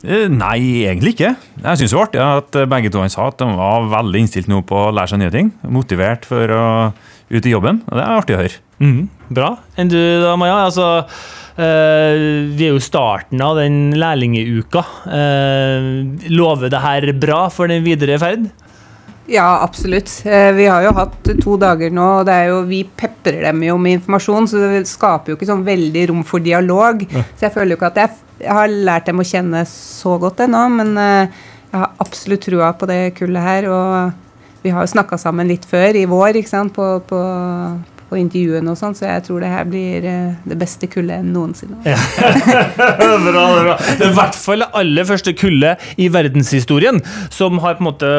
Eh, 0.00 0.28
Nei, 0.32 0.86
egentlig 0.88 1.16
ikke. 1.16 1.34
Jeg 1.60 1.80
syns 1.80 1.92
det 1.92 1.98
var 1.98 2.06
artig 2.08 2.22
at 2.26 2.60
begge 2.76 2.92
to 2.92 3.02
han 3.02 3.12
sa 3.12 3.30
at 3.32 3.40
de 3.40 3.48
var 3.56 3.88
veldig 3.96 4.22
innstilt 4.26 4.48
nå 4.48 4.60
på 4.68 4.86
å 4.88 4.92
lære 4.96 5.14
seg 5.14 5.24
nye 5.24 5.34
ting. 5.34 5.50
Motivert 5.72 6.28
for 6.28 6.52
å 6.56 6.66
ut 7.30 7.46
i 7.46 7.52
jobben. 7.52 7.82
Og 7.88 7.96
det 7.96 8.04
er 8.04 8.16
artig 8.16 8.36
å 8.36 8.40
høre. 8.40 8.62
Mm, 8.80 9.02
bra. 9.30 9.52
Enn 9.78 9.90
du 9.92 9.98
da, 9.98 10.34
Maja? 10.40 10.64
Altså, 10.66 10.86
vi 11.56 12.66
er 12.66 12.74
jo 12.74 12.80
starten 12.82 13.40
av 13.44 13.58
den 13.58 13.92
lærlingeuka. 13.98 14.84
Eh, 15.10 15.88
lover 16.30 16.72
det 16.72 16.82
her 16.84 17.12
bra 17.20 17.44
for 17.52 17.70
den 17.70 17.84
videre 17.84 18.18
ferd? 18.22 18.50
Ja, 19.30 19.60
absolutt. 19.62 20.10
Eh, 20.26 20.52
Vi 20.52 20.66
har 20.66 20.82
jo 20.82 20.94
hatt 20.96 21.28
to 21.42 21.56
dager 21.60 21.92
nå, 21.94 22.06
og 22.20 22.26
det 22.26 22.34
er 22.34 22.48
jo, 22.50 22.62
vi 22.66 22.82
peprer 22.84 23.44
dem 23.46 23.62
jo 23.62 23.76
med 23.78 24.00
informasjon, 24.00 24.48
så 24.50 24.62
det 24.64 24.88
skaper 24.90 25.30
jo 25.30 25.38
ikke 25.38 25.50
sånn 25.50 25.66
veldig 25.66 26.08
rom 26.10 26.24
for 26.26 26.42
dialog. 26.42 27.04
Så 27.38 27.46
jeg 27.46 27.54
føler 27.54 27.74
jo 27.74 27.78
ikke 27.78 27.92
at 27.92 28.00
jeg, 28.02 28.16
jeg 28.42 28.56
har 28.58 28.74
lært 28.90 29.06
dem 29.06 29.22
å 29.22 29.26
kjenne 29.26 29.62
så 29.70 30.16
godt 30.18 30.42
ennå, 30.46 30.64
men 30.80 30.96
eh, 30.98 31.46
jeg 31.70 31.78
har 31.78 31.94
absolutt 32.02 32.42
trua 32.48 32.72
på 32.74 32.90
det 32.90 32.98
kullet 33.20 33.46
her. 33.46 33.70
Og 33.70 34.64
vi 34.64 34.74
har 34.74 34.82
jo 34.82 34.92
snakka 34.96 35.18
sammen 35.20 35.48
litt 35.48 35.64
før, 35.68 35.94
i 35.94 36.08
vår, 36.10 36.40
ikke 36.40 36.50
sant, 36.50 36.74
på, 36.74 36.88
på, 37.06 37.20
på 38.10 38.18
intervjuene 38.18 38.72
og 38.72 38.78
sånn, 38.78 38.96
så 38.98 39.06
jeg 39.06 39.24
tror 39.28 39.44
det 39.44 39.50
her 39.52 39.68
blir 39.70 40.06
eh, 40.08 40.38
det 40.50 40.58
beste 40.58 40.88
kullet 40.90 41.22
noensinne. 41.26 41.78
bra, 41.86 43.44
bra. 43.54 43.76
Det 43.78 44.06
er 44.06 44.10
i 44.10 44.16
hvert 44.16 44.38
fall 44.38 44.64
det 44.64 44.70
aller 44.80 45.06
første 45.08 45.34
kullet 45.38 45.84
i 46.00 46.10
verdenshistorien 46.12 47.00
som 47.32 47.60
har 47.62 47.78
på 47.78 47.84
en 47.84 47.88
måte 47.88 48.10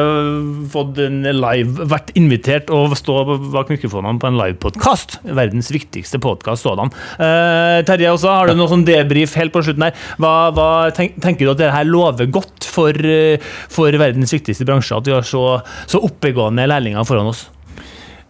fått 0.72 1.00
en 1.04 1.20
live, 1.36 1.86
vært 1.92 2.12
invitert 2.18 2.72
og 2.72 2.96
stå 2.98 3.18
bak 3.52 3.72
mikrofonene 3.74 4.22
på 4.22 4.30
en 4.30 4.40
livepodkast. 4.40 5.20
Verdens 5.28 5.70
viktigste 5.74 6.20
podkast 6.22 6.66
sådan. 6.66 6.92
Uh, 7.20 7.82
Terje, 7.86 8.12
også, 8.12 8.32
har 8.32 8.50
du 8.50 8.56
noe 8.56 8.70
sånn 8.70 8.86
debrief 8.88 9.36
helt 9.38 9.54
på 9.54 9.64
slutten 9.66 9.88
her? 9.90 9.96
Hva, 10.22 10.34
hva 10.56 10.68
tenk, 10.96 11.18
tenker 11.22 11.46
du 11.46 11.54
at 11.54 11.60
dette 11.60 11.74
her 11.76 11.88
lover 11.88 12.30
godt 12.32 12.68
for, 12.72 12.96
eh, 12.96 13.40
for 13.72 13.92
verdens 14.00 14.32
viktigste 14.32 14.66
bransje, 14.68 14.96
at 14.96 15.08
vi 15.08 15.16
har 15.16 15.26
så, 15.26 15.60
så 15.90 16.00
oppegående 16.06 16.68
lærlinger 16.70 17.04
foran 17.08 17.32
oss? 17.32 17.50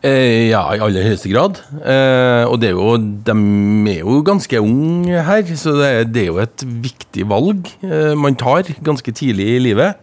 Eh, 0.03 0.51
ja, 0.51 0.65
i 0.75 0.81
aller 0.83 1.05
høyeste 1.07 1.31
grad. 1.31 1.61
Eh, 1.79 2.43
og 2.51 2.65
er 2.67 2.73
jo, 2.75 2.97
de 2.99 3.35
er 3.93 4.01
jo 4.01 4.17
ganske 4.27 4.59
unge 4.59 5.23
her, 5.29 5.53
så 5.55 5.77
det 5.79 5.91
er, 5.91 6.09
det 6.11 6.25
er 6.25 6.33
jo 6.33 6.41
et 6.43 6.65
viktig 6.83 7.27
valg 7.31 7.71
eh, 7.87 8.11
man 8.19 8.35
tar 8.35 8.67
ganske 8.83 9.15
tidlig 9.15 9.47
i 9.53 9.61
livet. 9.69 10.01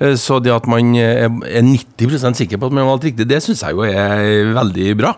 Eh, 0.00 0.14
så 0.16 0.38
det 0.40 0.54
at 0.54 0.64
man 0.70 0.94
er, 0.96 1.28
er 1.28 1.60
90% 1.60 2.40
sikker 2.40 2.56
på 2.56 2.70
at 2.70 2.72
man 2.72 2.86
har 2.86 2.94
valgt 2.94 3.10
riktig, 3.10 3.28
det 3.28 3.42
syns 3.44 3.60
jeg 3.66 3.76
jo 3.76 3.84
er 3.84 4.54
veldig 4.56 4.96
bra. 5.02 5.12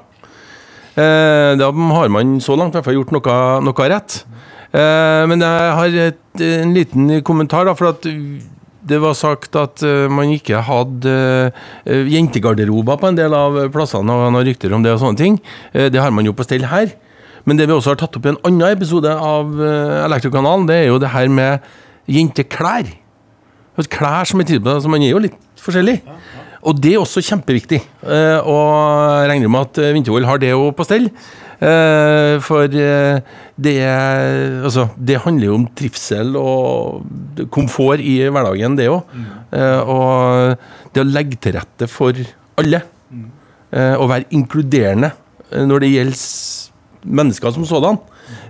Eh, 0.97 1.53
da 1.61 1.71
har 1.71 2.11
man 2.11 2.41
så 2.43 2.59
langt 2.59 2.75
i 2.75 2.81
hvert 2.81 2.89
fall 2.89 2.99
gjort 2.99 3.15
noe, 3.15 3.39
noe 3.63 3.89
rett. 3.95 4.21
Eh, 4.75 5.23
men 5.31 5.47
jeg 5.47 5.73
har 5.79 5.99
et, 6.09 6.23
en 6.51 6.75
liten 6.75 7.21
kommentar, 7.23 7.71
da, 7.71 7.79
for 7.79 7.95
at 7.95 8.11
det 8.87 8.99
var 9.03 9.17
sagt 9.19 9.57
at 9.59 9.83
eh, 9.87 10.07
man 10.13 10.31
ikke 10.35 10.61
hadde 10.67 11.15
eh, 11.87 12.07
jentegarderober 12.13 13.01
på 13.01 13.11
en 13.11 13.19
del 13.19 13.35
av 13.37 13.59
plassene, 13.75 14.15
og 14.15 14.31
noen 14.31 14.47
rykter 14.47 14.75
om 14.77 14.85
det 14.85 14.95
og 14.95 15.03
sånne 15.03 15.21
ting. 15.21 15.41
Eh, 15.73 15.89
det 15.93 16.03
har 16.03 16.15
man 16.15 16.27
jo 16.27 16.35
på 16.37 16.47
stell 16.47 16.69
her. 16.71 16.93
Men 17.47 17.59
det 17.59 17.69
vi 17.69 17.77
også 17.77 17.95
har 17.95 18.01
tatt 18.01 18.17
opp 18.19 18.27
i 18.27 18.33
en 18.33 18.41
annen 18.49 18.75
episode 18.75 19.11
av 19.11 19.53
Elektrokanalen, 20.03 20.65
det 20.67 20.81
er 20.81 20.89
jo 20.89 20.97
det 20.99 21.13
her 21.13 21.29
med 21.31 21.69
jenteklær. 22.11 22.89
Altså 23.77 23.93
Klær 23.93 24.27
som 24.27 24.43
er 24.43 24.49
tilpasset, 24.49 24.83
så 24.83 24.91
man 24.91 25.05
er 25.07 25.13
jo 25.13 25.23
litt 25.23 25.37
forskjellig. 25.63 26.01
Og 26.67 26.81
det 26.83 26.97
er 26.97 27.05
også 27.05 27.23
kjempeviktig. 27.23 27.79
Og 28.03 29.31
regner 29.31 29.53
med 29.53 29.69
at 29.69 29.79
Vintervoll 29.95 30.27
har 30.27 30.43
det 30.43 30.51
jo 30.51 30.73
på 30.75 30.89
stell. 30.89 31.07
Eh, 31.57 32.37
for 32.45 32.65
eh, 32.69 33.21
det, 33.57 33.77
altså, 34.63 34.89
det 34.99 35.23
handler 35.25 35.47
jo 35.49 35.55
om 35.61 35.69
trivsel 35.79 36.37
og 36.37 37.47
komfort 37.55 38.03
i 38.05 38.19
hverdagen, 38.29 38.77
det 38.77 38.91
òg. 38.93 39.17
og 39.87 40.59
det 40.93 41.05
å 41.05 41.09
legge 41.09 41.39
til 41.41 41.57
rette 41.57 41.89
for 41.89 42.17
alle. 42.61 42.83
Å 43.77 43.97
og 44.01 44.09
være 44.09 44.29
inkluderende 44.37 45.11
eh, 45.53 45.65
når 45.67 45.85
det 45.85 45.93
gjelder 45.93 46.21
mennesker 47.19 47.55
som 47.55 47.67
sådan. 47.69 47.99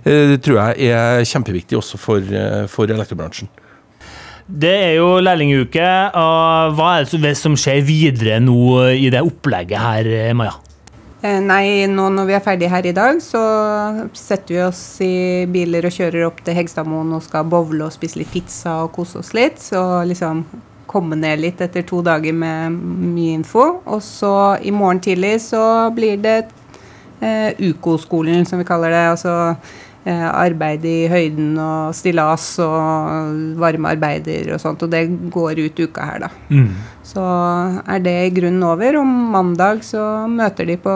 eh, 0.05 0.35
Det 0.35 0.41
tror 0.45 0.59
jeg 0.61 0.91
er 0.91 1.25
kjempeviktig 1.25 1.77
også 1.77 1.97
for, 1.97 2.19
eh, 2.19 2.67
for 2.67 2.85
elektrobransjen. 2.87 3.49
Det 4.47 4.71
er 4.71 4.93
jo 4.95 5.19
lærlinguke. 5.19 5.87
og 6.15 6.77
Hva 6.77 6.99
er 7.01 7.17
det 7.19 7.35
som 7.37 7.55
skjer 7.59 7.83
videre 7.83 8.39
nå 8.39 8.87
i 8.95 9.09
det 9.11 9.19
opplegget 9.21 9.77
her, 9.77 10.33
Maja? 10.33 10.55
Eh, 11.21 11.39
Nei, 11.41 11.87
nå 11.89 12.11
når 12.13 12.27
vi 12.29 12.35
er 12.37 12.43
ferdige 12.45 12.69
her 12.69 12.85
i 12.85 12.93
dag, 12.93 13.17
så 13.25 13.41
setter 14.13 14.53
vi 14.53 14.59
oss 14.61 14.81
i 15.01 15.45
biler 15.49 15.87
og 15.89 15.95
kjører 15.95 16.27
opp 16.27 16.43
til 16.45 16.57
Hegstadmoen 16.59 17.15
og 17.17 17.23
skal 17.25 17.47
bowle 17.49 17.87
og 17.87 17.95
spise 17.95 18.21
litt 18.21 18.29
pizza 18.33 18.83
og 18.83 18.91
kose 18.93 19.23
oss 19.23 19.33
litt. 19.33 19.57
Så 19.63 19.81
liksom 20.05 20.43
komme 20.87 21.17
ned 21.19 21.41
litt 21.41 21.61
etter 21.65 21.83
to 21.89 22.03
dager 22.05 22.35
med 22.37 22.77
mye 23.15 23.33
info. 23.39 23.65
Og 23.89 24.03
så 24.05 24.31
i 24.61 24.71
morgen 24.71 25.01
tidlig 25.03 25.39
så 25.47 25.63
blir 25.95 26.21
det 26.21 26.37
eh, 27.19 27.57
UKO-skolen, 27.65 28.45
som 28.45 28.61
vi 28.61 28.69
kaller 28.69 28.93
det. 28.93 29.03
Altså 29.15 29.33
arbeid 30.07 30.85
i 30.87 31.07
høyden 31.11 31.57
og 31.59 31.95
stillas 31.97 32.59
og 32.63 33.57
varme 33.59 33.89
arbeider 33.95 34.53
og 34.55 34.61
sånt. 34.63 34.83
Og 34.85 34.89
det 34.93 35.03
går 35.33 35.53
ut 35.65 35.79
uka 35.79 36.01
her, 36.07 36.19
da. 36.27 36.31
Så 37.07 37.23
er 37.87 37.99
det 38.03 38.25
i 38.25 38.35
grunnen 38.35 38.63
over. 38.67 38.97
Om 39.01 39.11
mandag 39.33 39.77
så 39.87 40.03
møter 40.31 40.65
de 40.67 40.75
på 40.81 40.95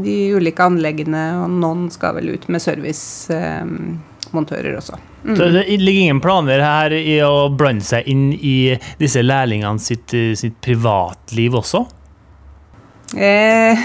de 0.00 0.16
ulike 0.36 0.62
anleggene, 0.64 1.24
og 1.42 1.48
noen 1.62 1.82
skal 1.92 2.14
vel 2.18 2.28
ut 2.34 2.44
med 2.48 2.60
servicemontører 2.64 4.74
også. 4.80 4.96
Så 5.22 5.44
det 5.54 5.64
ligger 5.78 6.02
ingen 6.08 6.20
planer 6.20 6.60
her 6.64 6.90
i 6.96 7.20
å 7.22 7.48
blande 7.54 7.84
seg 7.86 8.02
inn 8.10 8.32
i 8.34 8.78
disse 8.98 9.22
lærlingene 9.22 9.78
sitt, 9.82 10.10
sitt 10.10 10.56
privatliv 10.64 11.54
også? 11.60 11.86
Eh, 13.12 13.78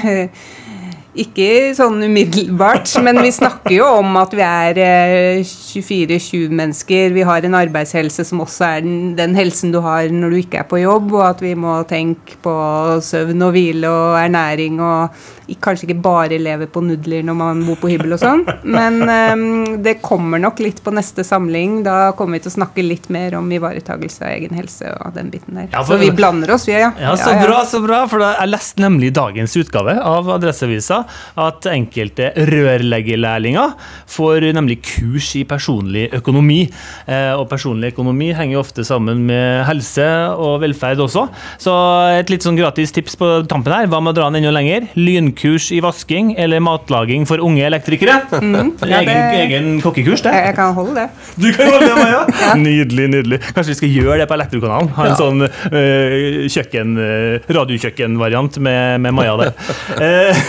ikke 1.23 1.49
sånn 1.77 2.01
umiddelbart, 2.05 2.89
men 3.05 3.19
vi 3.23 3.31
snakker 3.33 3.73
jo 3.75 3.87
om 3.99 4.17
at 4.19 4.33
vi 4.37 4.43
er 4.45 4.79
eh, 4.81 5.41
24-7 5.45 6.53
mennesker. 6.53 7.15
Vi 7.15 7.25
har 7.27 7.45
en 7.45 7.57
arbeidshelse 7.57 8.25
som 8.27 8.43
også 8.45 8.67
er 8.67 8.85
den, 8.85 8.99
den 9.17 9.37
helsen 9.37 9.73
du 9.73 9.79
har 9.85 10.09
når 10.13 10.33
du 10.33 10.39
ikke 10.41 10.61
er 10.61 10.69
på 10.69 10.81
jobb, 10.83 11.11
og 11.17 11.25
at 11.31 11.43
vi 11.43 11.55
må 11.57 11.79
tenke 11.89 12.37
på 12.43 12.55
søvn 13.03 13.47
og 13.47 13.55
hvile 13.55 13.91
og 13.91 14.19
ernæring 14.21 14.81
og 14.83 15.17
kanskje 15.63 15.87
ikke 15.87 16.01
bare 16.03 16.37
lever 16.41 16.67
på 16.67 16.81
nudler 16.83 17.23
når 17.23 17.35
man 17.39 17.61
bor 17.65 17.77
på 17.79 17.87
hybel 17.89 18.13
og 18.17 18.19
sånn. 18.19 18.41
Men 18.67 18.97
um, 19.07 19.77
det 19.81 20.01
kommer 20.03 20.41
nok 20.43 20.59
litt 20.59 20.81
på 20.83 20.91
neste 20.91 21.23
samling. 21.23 21.79
Da 21.85 22.11
kommer 22.17 22.35
vi 22.37 22.43
til 22.43 22.51
å 22.51 22.55
snakke 22.57 22.83
litt 22.83 23.07
mer 23.13 23.37
om 23.39 23.47
ivaretagelse 23.55 24.25
av 24.27 24.33
egen 24.35 24.57
helse 24.59 24.91
og 25.05 25.13
den 25.15 25.29
biten 25.31 25.55
der. 25.55 25.69
Ja, 25.71 25.83
for- 25.85 25.95
Så 25.95 26.01
vi 26.03 26.09
blander 26.11 26.51
oss, 26.53 26.67
vi, 26.67 26.73
ja. 26.75 26.91
Ja, 26.99 27.13
så 27.15 27.31
bra, 27.39 27.61
så 27.65 27.79
bra, 27.85 28.01
for 28.11 28.19
jeg 28.19 28.51
leste 28.51 28.83
nemlig 28.83 29.13
dagens 29.15 29.55
utgave 29.55 29.95
av 30.03 30.27
Adresseavisa 30.35 30.99
at 31.39 31.69
enkelte 31.71 32.33
rørleggerlærlinger 32.35 33.73
får 34.11 34.49
nemlig 34.57 34.81
kurs 34.83 35.31
i 35.39 35.45
personlig 35.47 36.09
økonomi. 36.19 36.59
Eh, 37.07 37.31
og 37.39 37.47
personlig 37.51 37.93
økonomi 37.95 38.33
henger 38.35 38.57
jo 38.57 38.63
ofte 38.65 38.83
sammen 38.87 39.23
med 39.31 39.63
helse 39.69 40.05
og 40.35 40.59
velferd 40.65 40.99
også. 41.07 41.27
Så 41.63 41.71
et 42.19 42.29
litt 42.33 42.43
sånn 42.43 42.59
gratis 42.59 42.91
tips 42.91 43.15
på 43.15 43.31
tampen 43.47 43.71
her. 43.73 43.87
Hva 43.87 44.03
med 44.03 44.11
å 44.11 44.19
dra 44.19 44.27
den 44.29 44.41
enda 44.43 44.51
lenger? 44.51 44.89
Lynkurs 44.99 45.36
i 45.45 45.79
vasking 45.83 46.33
eller 46.39 46.59
matlaging 46.63 47.25
for 47.29 47.37
unge 47.43 47.63
elektrikere. 47.67 48.19
Mm. 48.41 48.73
Ja, 48.87 49.01
egen, 49.01 49.07
det- 49.07 49.41
egen 49.43 49.81
kokkekurs, 49.83 50.21
det. 50.25 50.31
Jeg, 50.33 50.45
jeg 50.51 50.55
kan 50.55 50.73
holde 50.77 50.95
det. 50.95 51.07
Du 51.43 51.47
kan 51.53 51.67
holde 51.71 51.87
det, 51.87 51.97
Maja! 51.99 52.21
Nydelig, 52.67 53.07
nydelig. 53.13 53.39
Kanskje 53.53 53.73
vi 53.73 53.77
skal 53.81 53.93
gjøre 53.97 54.17
det 54.23 54.27
på 54.31 54.37
Elektrokanalen? 54.37 54.89
Ha 54.97 55.05
en 55.05 55.11
Ja. 55.11 55.17
sånn 55.19 55.43
uh, 55.45 56.47
kjøkken, 56.49 56.95
uh, 56.97 57.51
radiokjøkkenvariant 57.57 58.57
med, 58.63 59.01
med 59.05 59.13
Maja 59.17 59.35
der. 59.41 59.53
uh, 60.01 60.43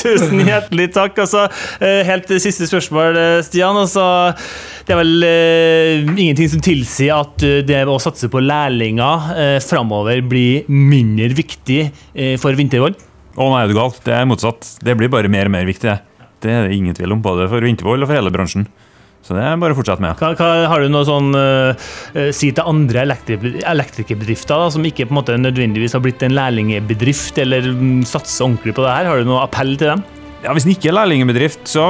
tusen 0.00 0.42
hjertelig 0.46 0.90
takk. 0.96 1.18
Altså, 1.24 1.46
eh, 1.80 2.02
helt 2.06 2.28
siste 2.42 2.66
spørsmål, 2.68 3.16
eh, 3.20 3.40
Stian. 3.46 3.76
Altså, 3.80 4.04
det 4.86 4.94
er 4.94 5.00
vel 5.00 5.26
eh, 5.26 6.04
ingenting 6.16 6.50
som 6.52 6.62
tilsier 6.64 7.14
at 7.16 7.42
eh, 7.46 7.60
det 7.66 7.82
å 7.88 7.96
satse 8.02 8.28
på 8.32 8.42
lærlinger 8.42 9.30
uh, 9.32 9.58
framover 9.64 10.20
blir 10.26 10.66
mindre 10.70 11.30
viktig 11.36 11.80
eh, 11.86 12.34
for 12.42 12.56
Vintervoll? 12.58 12.94
Å 13.36 13.46
nei, 13.52 13.62
er 13.64 13.70
du 13.70 13.76
gal. 13.76 13.92
Det 14.04 14.14
er 14.16 14.28
motsatt. 14.28 14.68
Det 14.84 14.96
blir 14.96 15.12
bare 15.12 15.28
mer 15.32 15.50
og 15.50 15.56
mer 15.56 15.68
viktig. 15.68 15.92
det. 15.92 16.00
Er 16.46 16.68
det 16.68 16.76
ingen 16.76 16.94
tvil 16.96 17.12
om, 17.16 17.22
både 17.24 17.48
for 17.50 17.64
Vintervoll 17.64 18.04
og 18.04 18.08
for 18.10 18.16
hele 18.18 18.32
bransjen. 18.32 18.66
Så 19.26 19.34
det 19.34 19.42
er 19.42 19.56
bare 19.58 19.74
å 19.74 19.76
fortsette 19.80 20.04
med. 20.04 20.14
Hva, 20.20 20.28
hva, 20.38 20.48
har 20.70 20.84
du 20.84 20.90
noe 20.92 21.02
sånn 21.08 21.34
eh, 21.34 22.28
si 22.36 22.52
til 22.54 22.68
andre 22.70 23.02
elektri- 23.02 23.58
elektrikerbedrifter 23.66 24.54
da, 24.62 24.68
som 24.70 24.84
ikke 24.86 25.08
på 25.08 25.16
en 25.16 25.18
måte 25.18 25.38
nødvendigvis 25.40 25.96
har 25.96 26.04
blitt 26.04 26.22
en 26.22 26.36
lærlingbedrift, 26.36 27.40
eller 27.42 27.66
um, 27.72 28.04
satser 28.06 28.46
ordentlig 28.46 28.76
på 28.76 28.84
det 28.86 28.92
her? 28.94 29.10
Har 29.10 29.18
du 29.18 29.26
noe 29.26 29.42
appell 29.42 29.74
til 29.80 29.90
dem? 29.90 30.04
Ja, 30.44 30.52
Hvis 30.54 30.68
den 30.68 30.76
ikke 30.76 30.92
er 30.92 30.98
lærlingbedrift, 31.00 31.64
så 31.66 31.86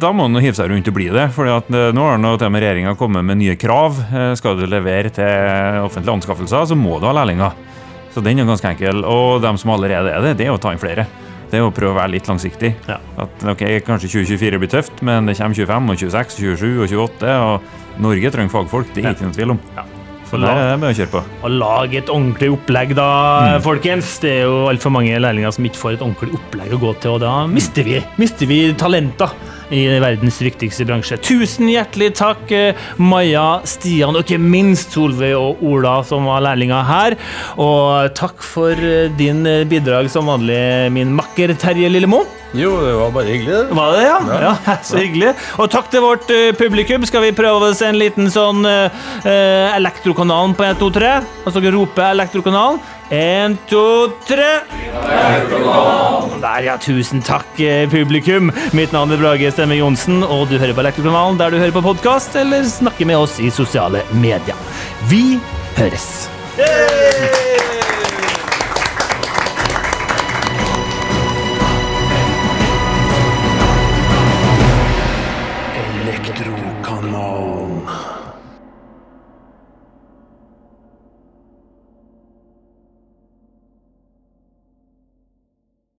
da 0.00 0.14
må 0.16 0.30
den 0.30 0.40
hive 0.40 0.56
seg 0.56 0.70
rundt 0.72 0.88
og 0.88 0.96
bli 0.96 1.10
det. 1.12 1.26
Fordi 1.36 1.52
at 1.58 1.68
eh, 1.76 1.90
nå 1.92 2.08
har 2.08 2.22
nå 2.22 2.32
til 2.40 2.48
og 2.48 2.54
med 2.56 2.64
regjeringa 2.64 2.96
kommet 2.96 3.28
med 3.28 3.42
nye 3.42 3.58
krav. 3.60 4.00
Skal 4.40 4.56
du 4.56 4.64
levere 4.70 5.12
til 5.12 5.82
offentlige 5.84 6.16
anskaffelser, 6.22 6.70
så 6.72 6.78
må 6.78 6.96
du 7.02 7.10
ha 7.10 7.12
lærlinger. 7.20 7.52
Så 8.14 8.24
den 8.24 8.40
er 8.40 8.48
ganske 8.48 8.70
enkel. 8.70 9.04
Og 9.06 9.42
dem 9.44 9.58
som 9.60 9.74
allerede 9.74 10.14
er 10.14 10.24
det, 10.24 10.36
det 10.40 10.48
er 10.48 10.54
å 10.54 10.60
ta 10.62 10.72
inn 10.74 10.82
flere. 10.82 11.06
Det 11.48 11.56
er 11.56 11.64
å 11.64 11.72
prøve 11.72 11.94
å 11.94 11.98
være 11.98 12.12
litt 12.16 12.28
langsiktig. 12.28 12.74
Ja. 12.88 12.98
At 13.24 13.44
ok, 13.54 13.62
Kanskje 13.86 14.10
2024 14.18 14.60
blir 14.60 14.72
tøft, 14.72 15.04
men 15.06 15.28
det 15.28 15.38
kommer 15.38 15.56
25, 15.56 15.92
og 15.94 16.02
26, 16.02 16.40
27 16.60 16.82
og 16.84 16.90
28. 16.92 17.36
Og 17.46 18.02
Norge 18.04 18.34
trenger 18.34 18.52
fagfolk, 18.52 18.92
det 18.94 19.04
er 19.04 19.16
ikke 19.16 19.28
noen 19.28 19.38
tvil 19.38 19.56
om. 19.56 19.62
Ja. 19.78 19.86
Så 20.28 20.36
det 20.36 20.48
er 20.52 20.74
med 20.76 20.90
å 20.90 20.96
kjøre 20.96 21.12
på. 21.14 21.20
Å 21.24 21.48
lage 21.48 22.02
et 22.02 22.10
ordentlig 22.12 22.50
opplegg, 22.52 22.90
da, 22.98 23.08
folkens. 23.64 24.18
Det 24.20 24.34
er 24.34 24.42
jo 24.44 24.66
altfor 24.68 24.92
mange 24.92 25.16
lærlinger 25.24 25.54
som 25.56 25.64
ikke 25.64 25.80
får 25.80 25.96
et 25.96 26.04
ordentlig 26.04 26.36
opplegg 26.36 26.74
å 26.76 26.80
gå 26.82 26.90
til, 27.00 27.14
og 27.16 27.22
da 27.24 27.32
mister 27.48 27.86
vi, 27.86 28.02
mister 28.20 28.50
vi 28.50 28.58
talenter 28.76 29.32
i 29.74 29.84
verdens 30.00 30.40
viktigste 30.42 30.86
bransje. 30.88 31.18
Tusen 31.24 31.68
hjertelig 31.70 32.12
takk, 32.18 32.44
eh, 32.52 32.88
Maja, 32.96 33.60
Stian 33.68 34.16
og 34.16 34.24
ikke 34.24 34.40
minst 34.40 34.96
Solveig 34.96 35.36
og 35.36 35.62
Ola, 35.62 35.98
som 36.04 36.28
var 36.28 36.44
lærlinger 36.46 36.84
her. 36.88 37.18
Og 37.60 38.14
takk 38.18 38.42
for 38.44 38.72
eh, 38.72 39.12
din 39.18 39.44
eh, 39.46 39.66
bidrag 39.68 40.10
som 40.12 40.30
vanlig, 40.30 40.92
min 40.94 41.14
makker 41.16 41.54
Terje 41.58 41.90
Lillemo. 41.92 42.24
Jo, 42.56 42.70
det 42.80 42.92
var 42.96 43.10
bare 43.12 43.28
hyggelig. 43.28 43.52
det. 43.52 43.76
Var 43.76 43.92
det, 43.92 44.04
ja? 44.06 44.18
ja? 44.40 44.76
Så 44.88 45.00
hyggelig. 45.00 45.34
Og 45.60 45.70
takk 45.72 45.90
til 45.92 46.04
vårt 46.04 46.30
uh, 46.32 46.52
publikum. 46.56 47.04
Skal 47.08 47.26
vi 47.26 47.32
prøve 47.36 47.72
oss 47.72 47.82
en 47.84 47.98
liten 48.00 48.30
sånn 48.32 48.64
uh, 48.64 48.88
Elektrokanalen 49.76 50.56
på 50.56 50.64
1, 50.64 50.78
2, 50.80 50.92
3? 50.96 51.10
Altså 51.44 51.60
dere 51.60 51.76
roper 51.76 52.14
Elektrokanalen. 52.14 52.80
1, 53.08 53.56
2, 53.70 53.82
3. 54.28 54.48
Der, 56.38 56.66
ja. 56.66 56.76
Tusen 56.80 57.24
takk, 57.24 57.48
eh, 57.60 57.88
publikum. 57.88 58.52
Mitt 58.76 58.92
navn 58.92 59.12
er 59.16 59.20
Brage 59.20 59.52
Stemme 59.54 59.78
Johnsen, 59.80 60.20
og 60.24 60.48
du 60.52 60.58
hører 60.60 60.76
på 60.76 60.84
Elektrokanalen 60.84 61.40
der 61.40 61.52
du 61.52 61.60
hører 61.60 61.76
på 61.76 61.84
podkast 61.88 62.36
eller 62.36 62.68
snakker 62.68 63.08
med 63.08 63.24
oss 63.24 63.40
i 63.40 63.52
sosiale 63.52 64.04
medier. 64.12 64.56
Vi 65.08 65.38
høres. 65.80 66.28
Elektrokanalen. 66.58 66.97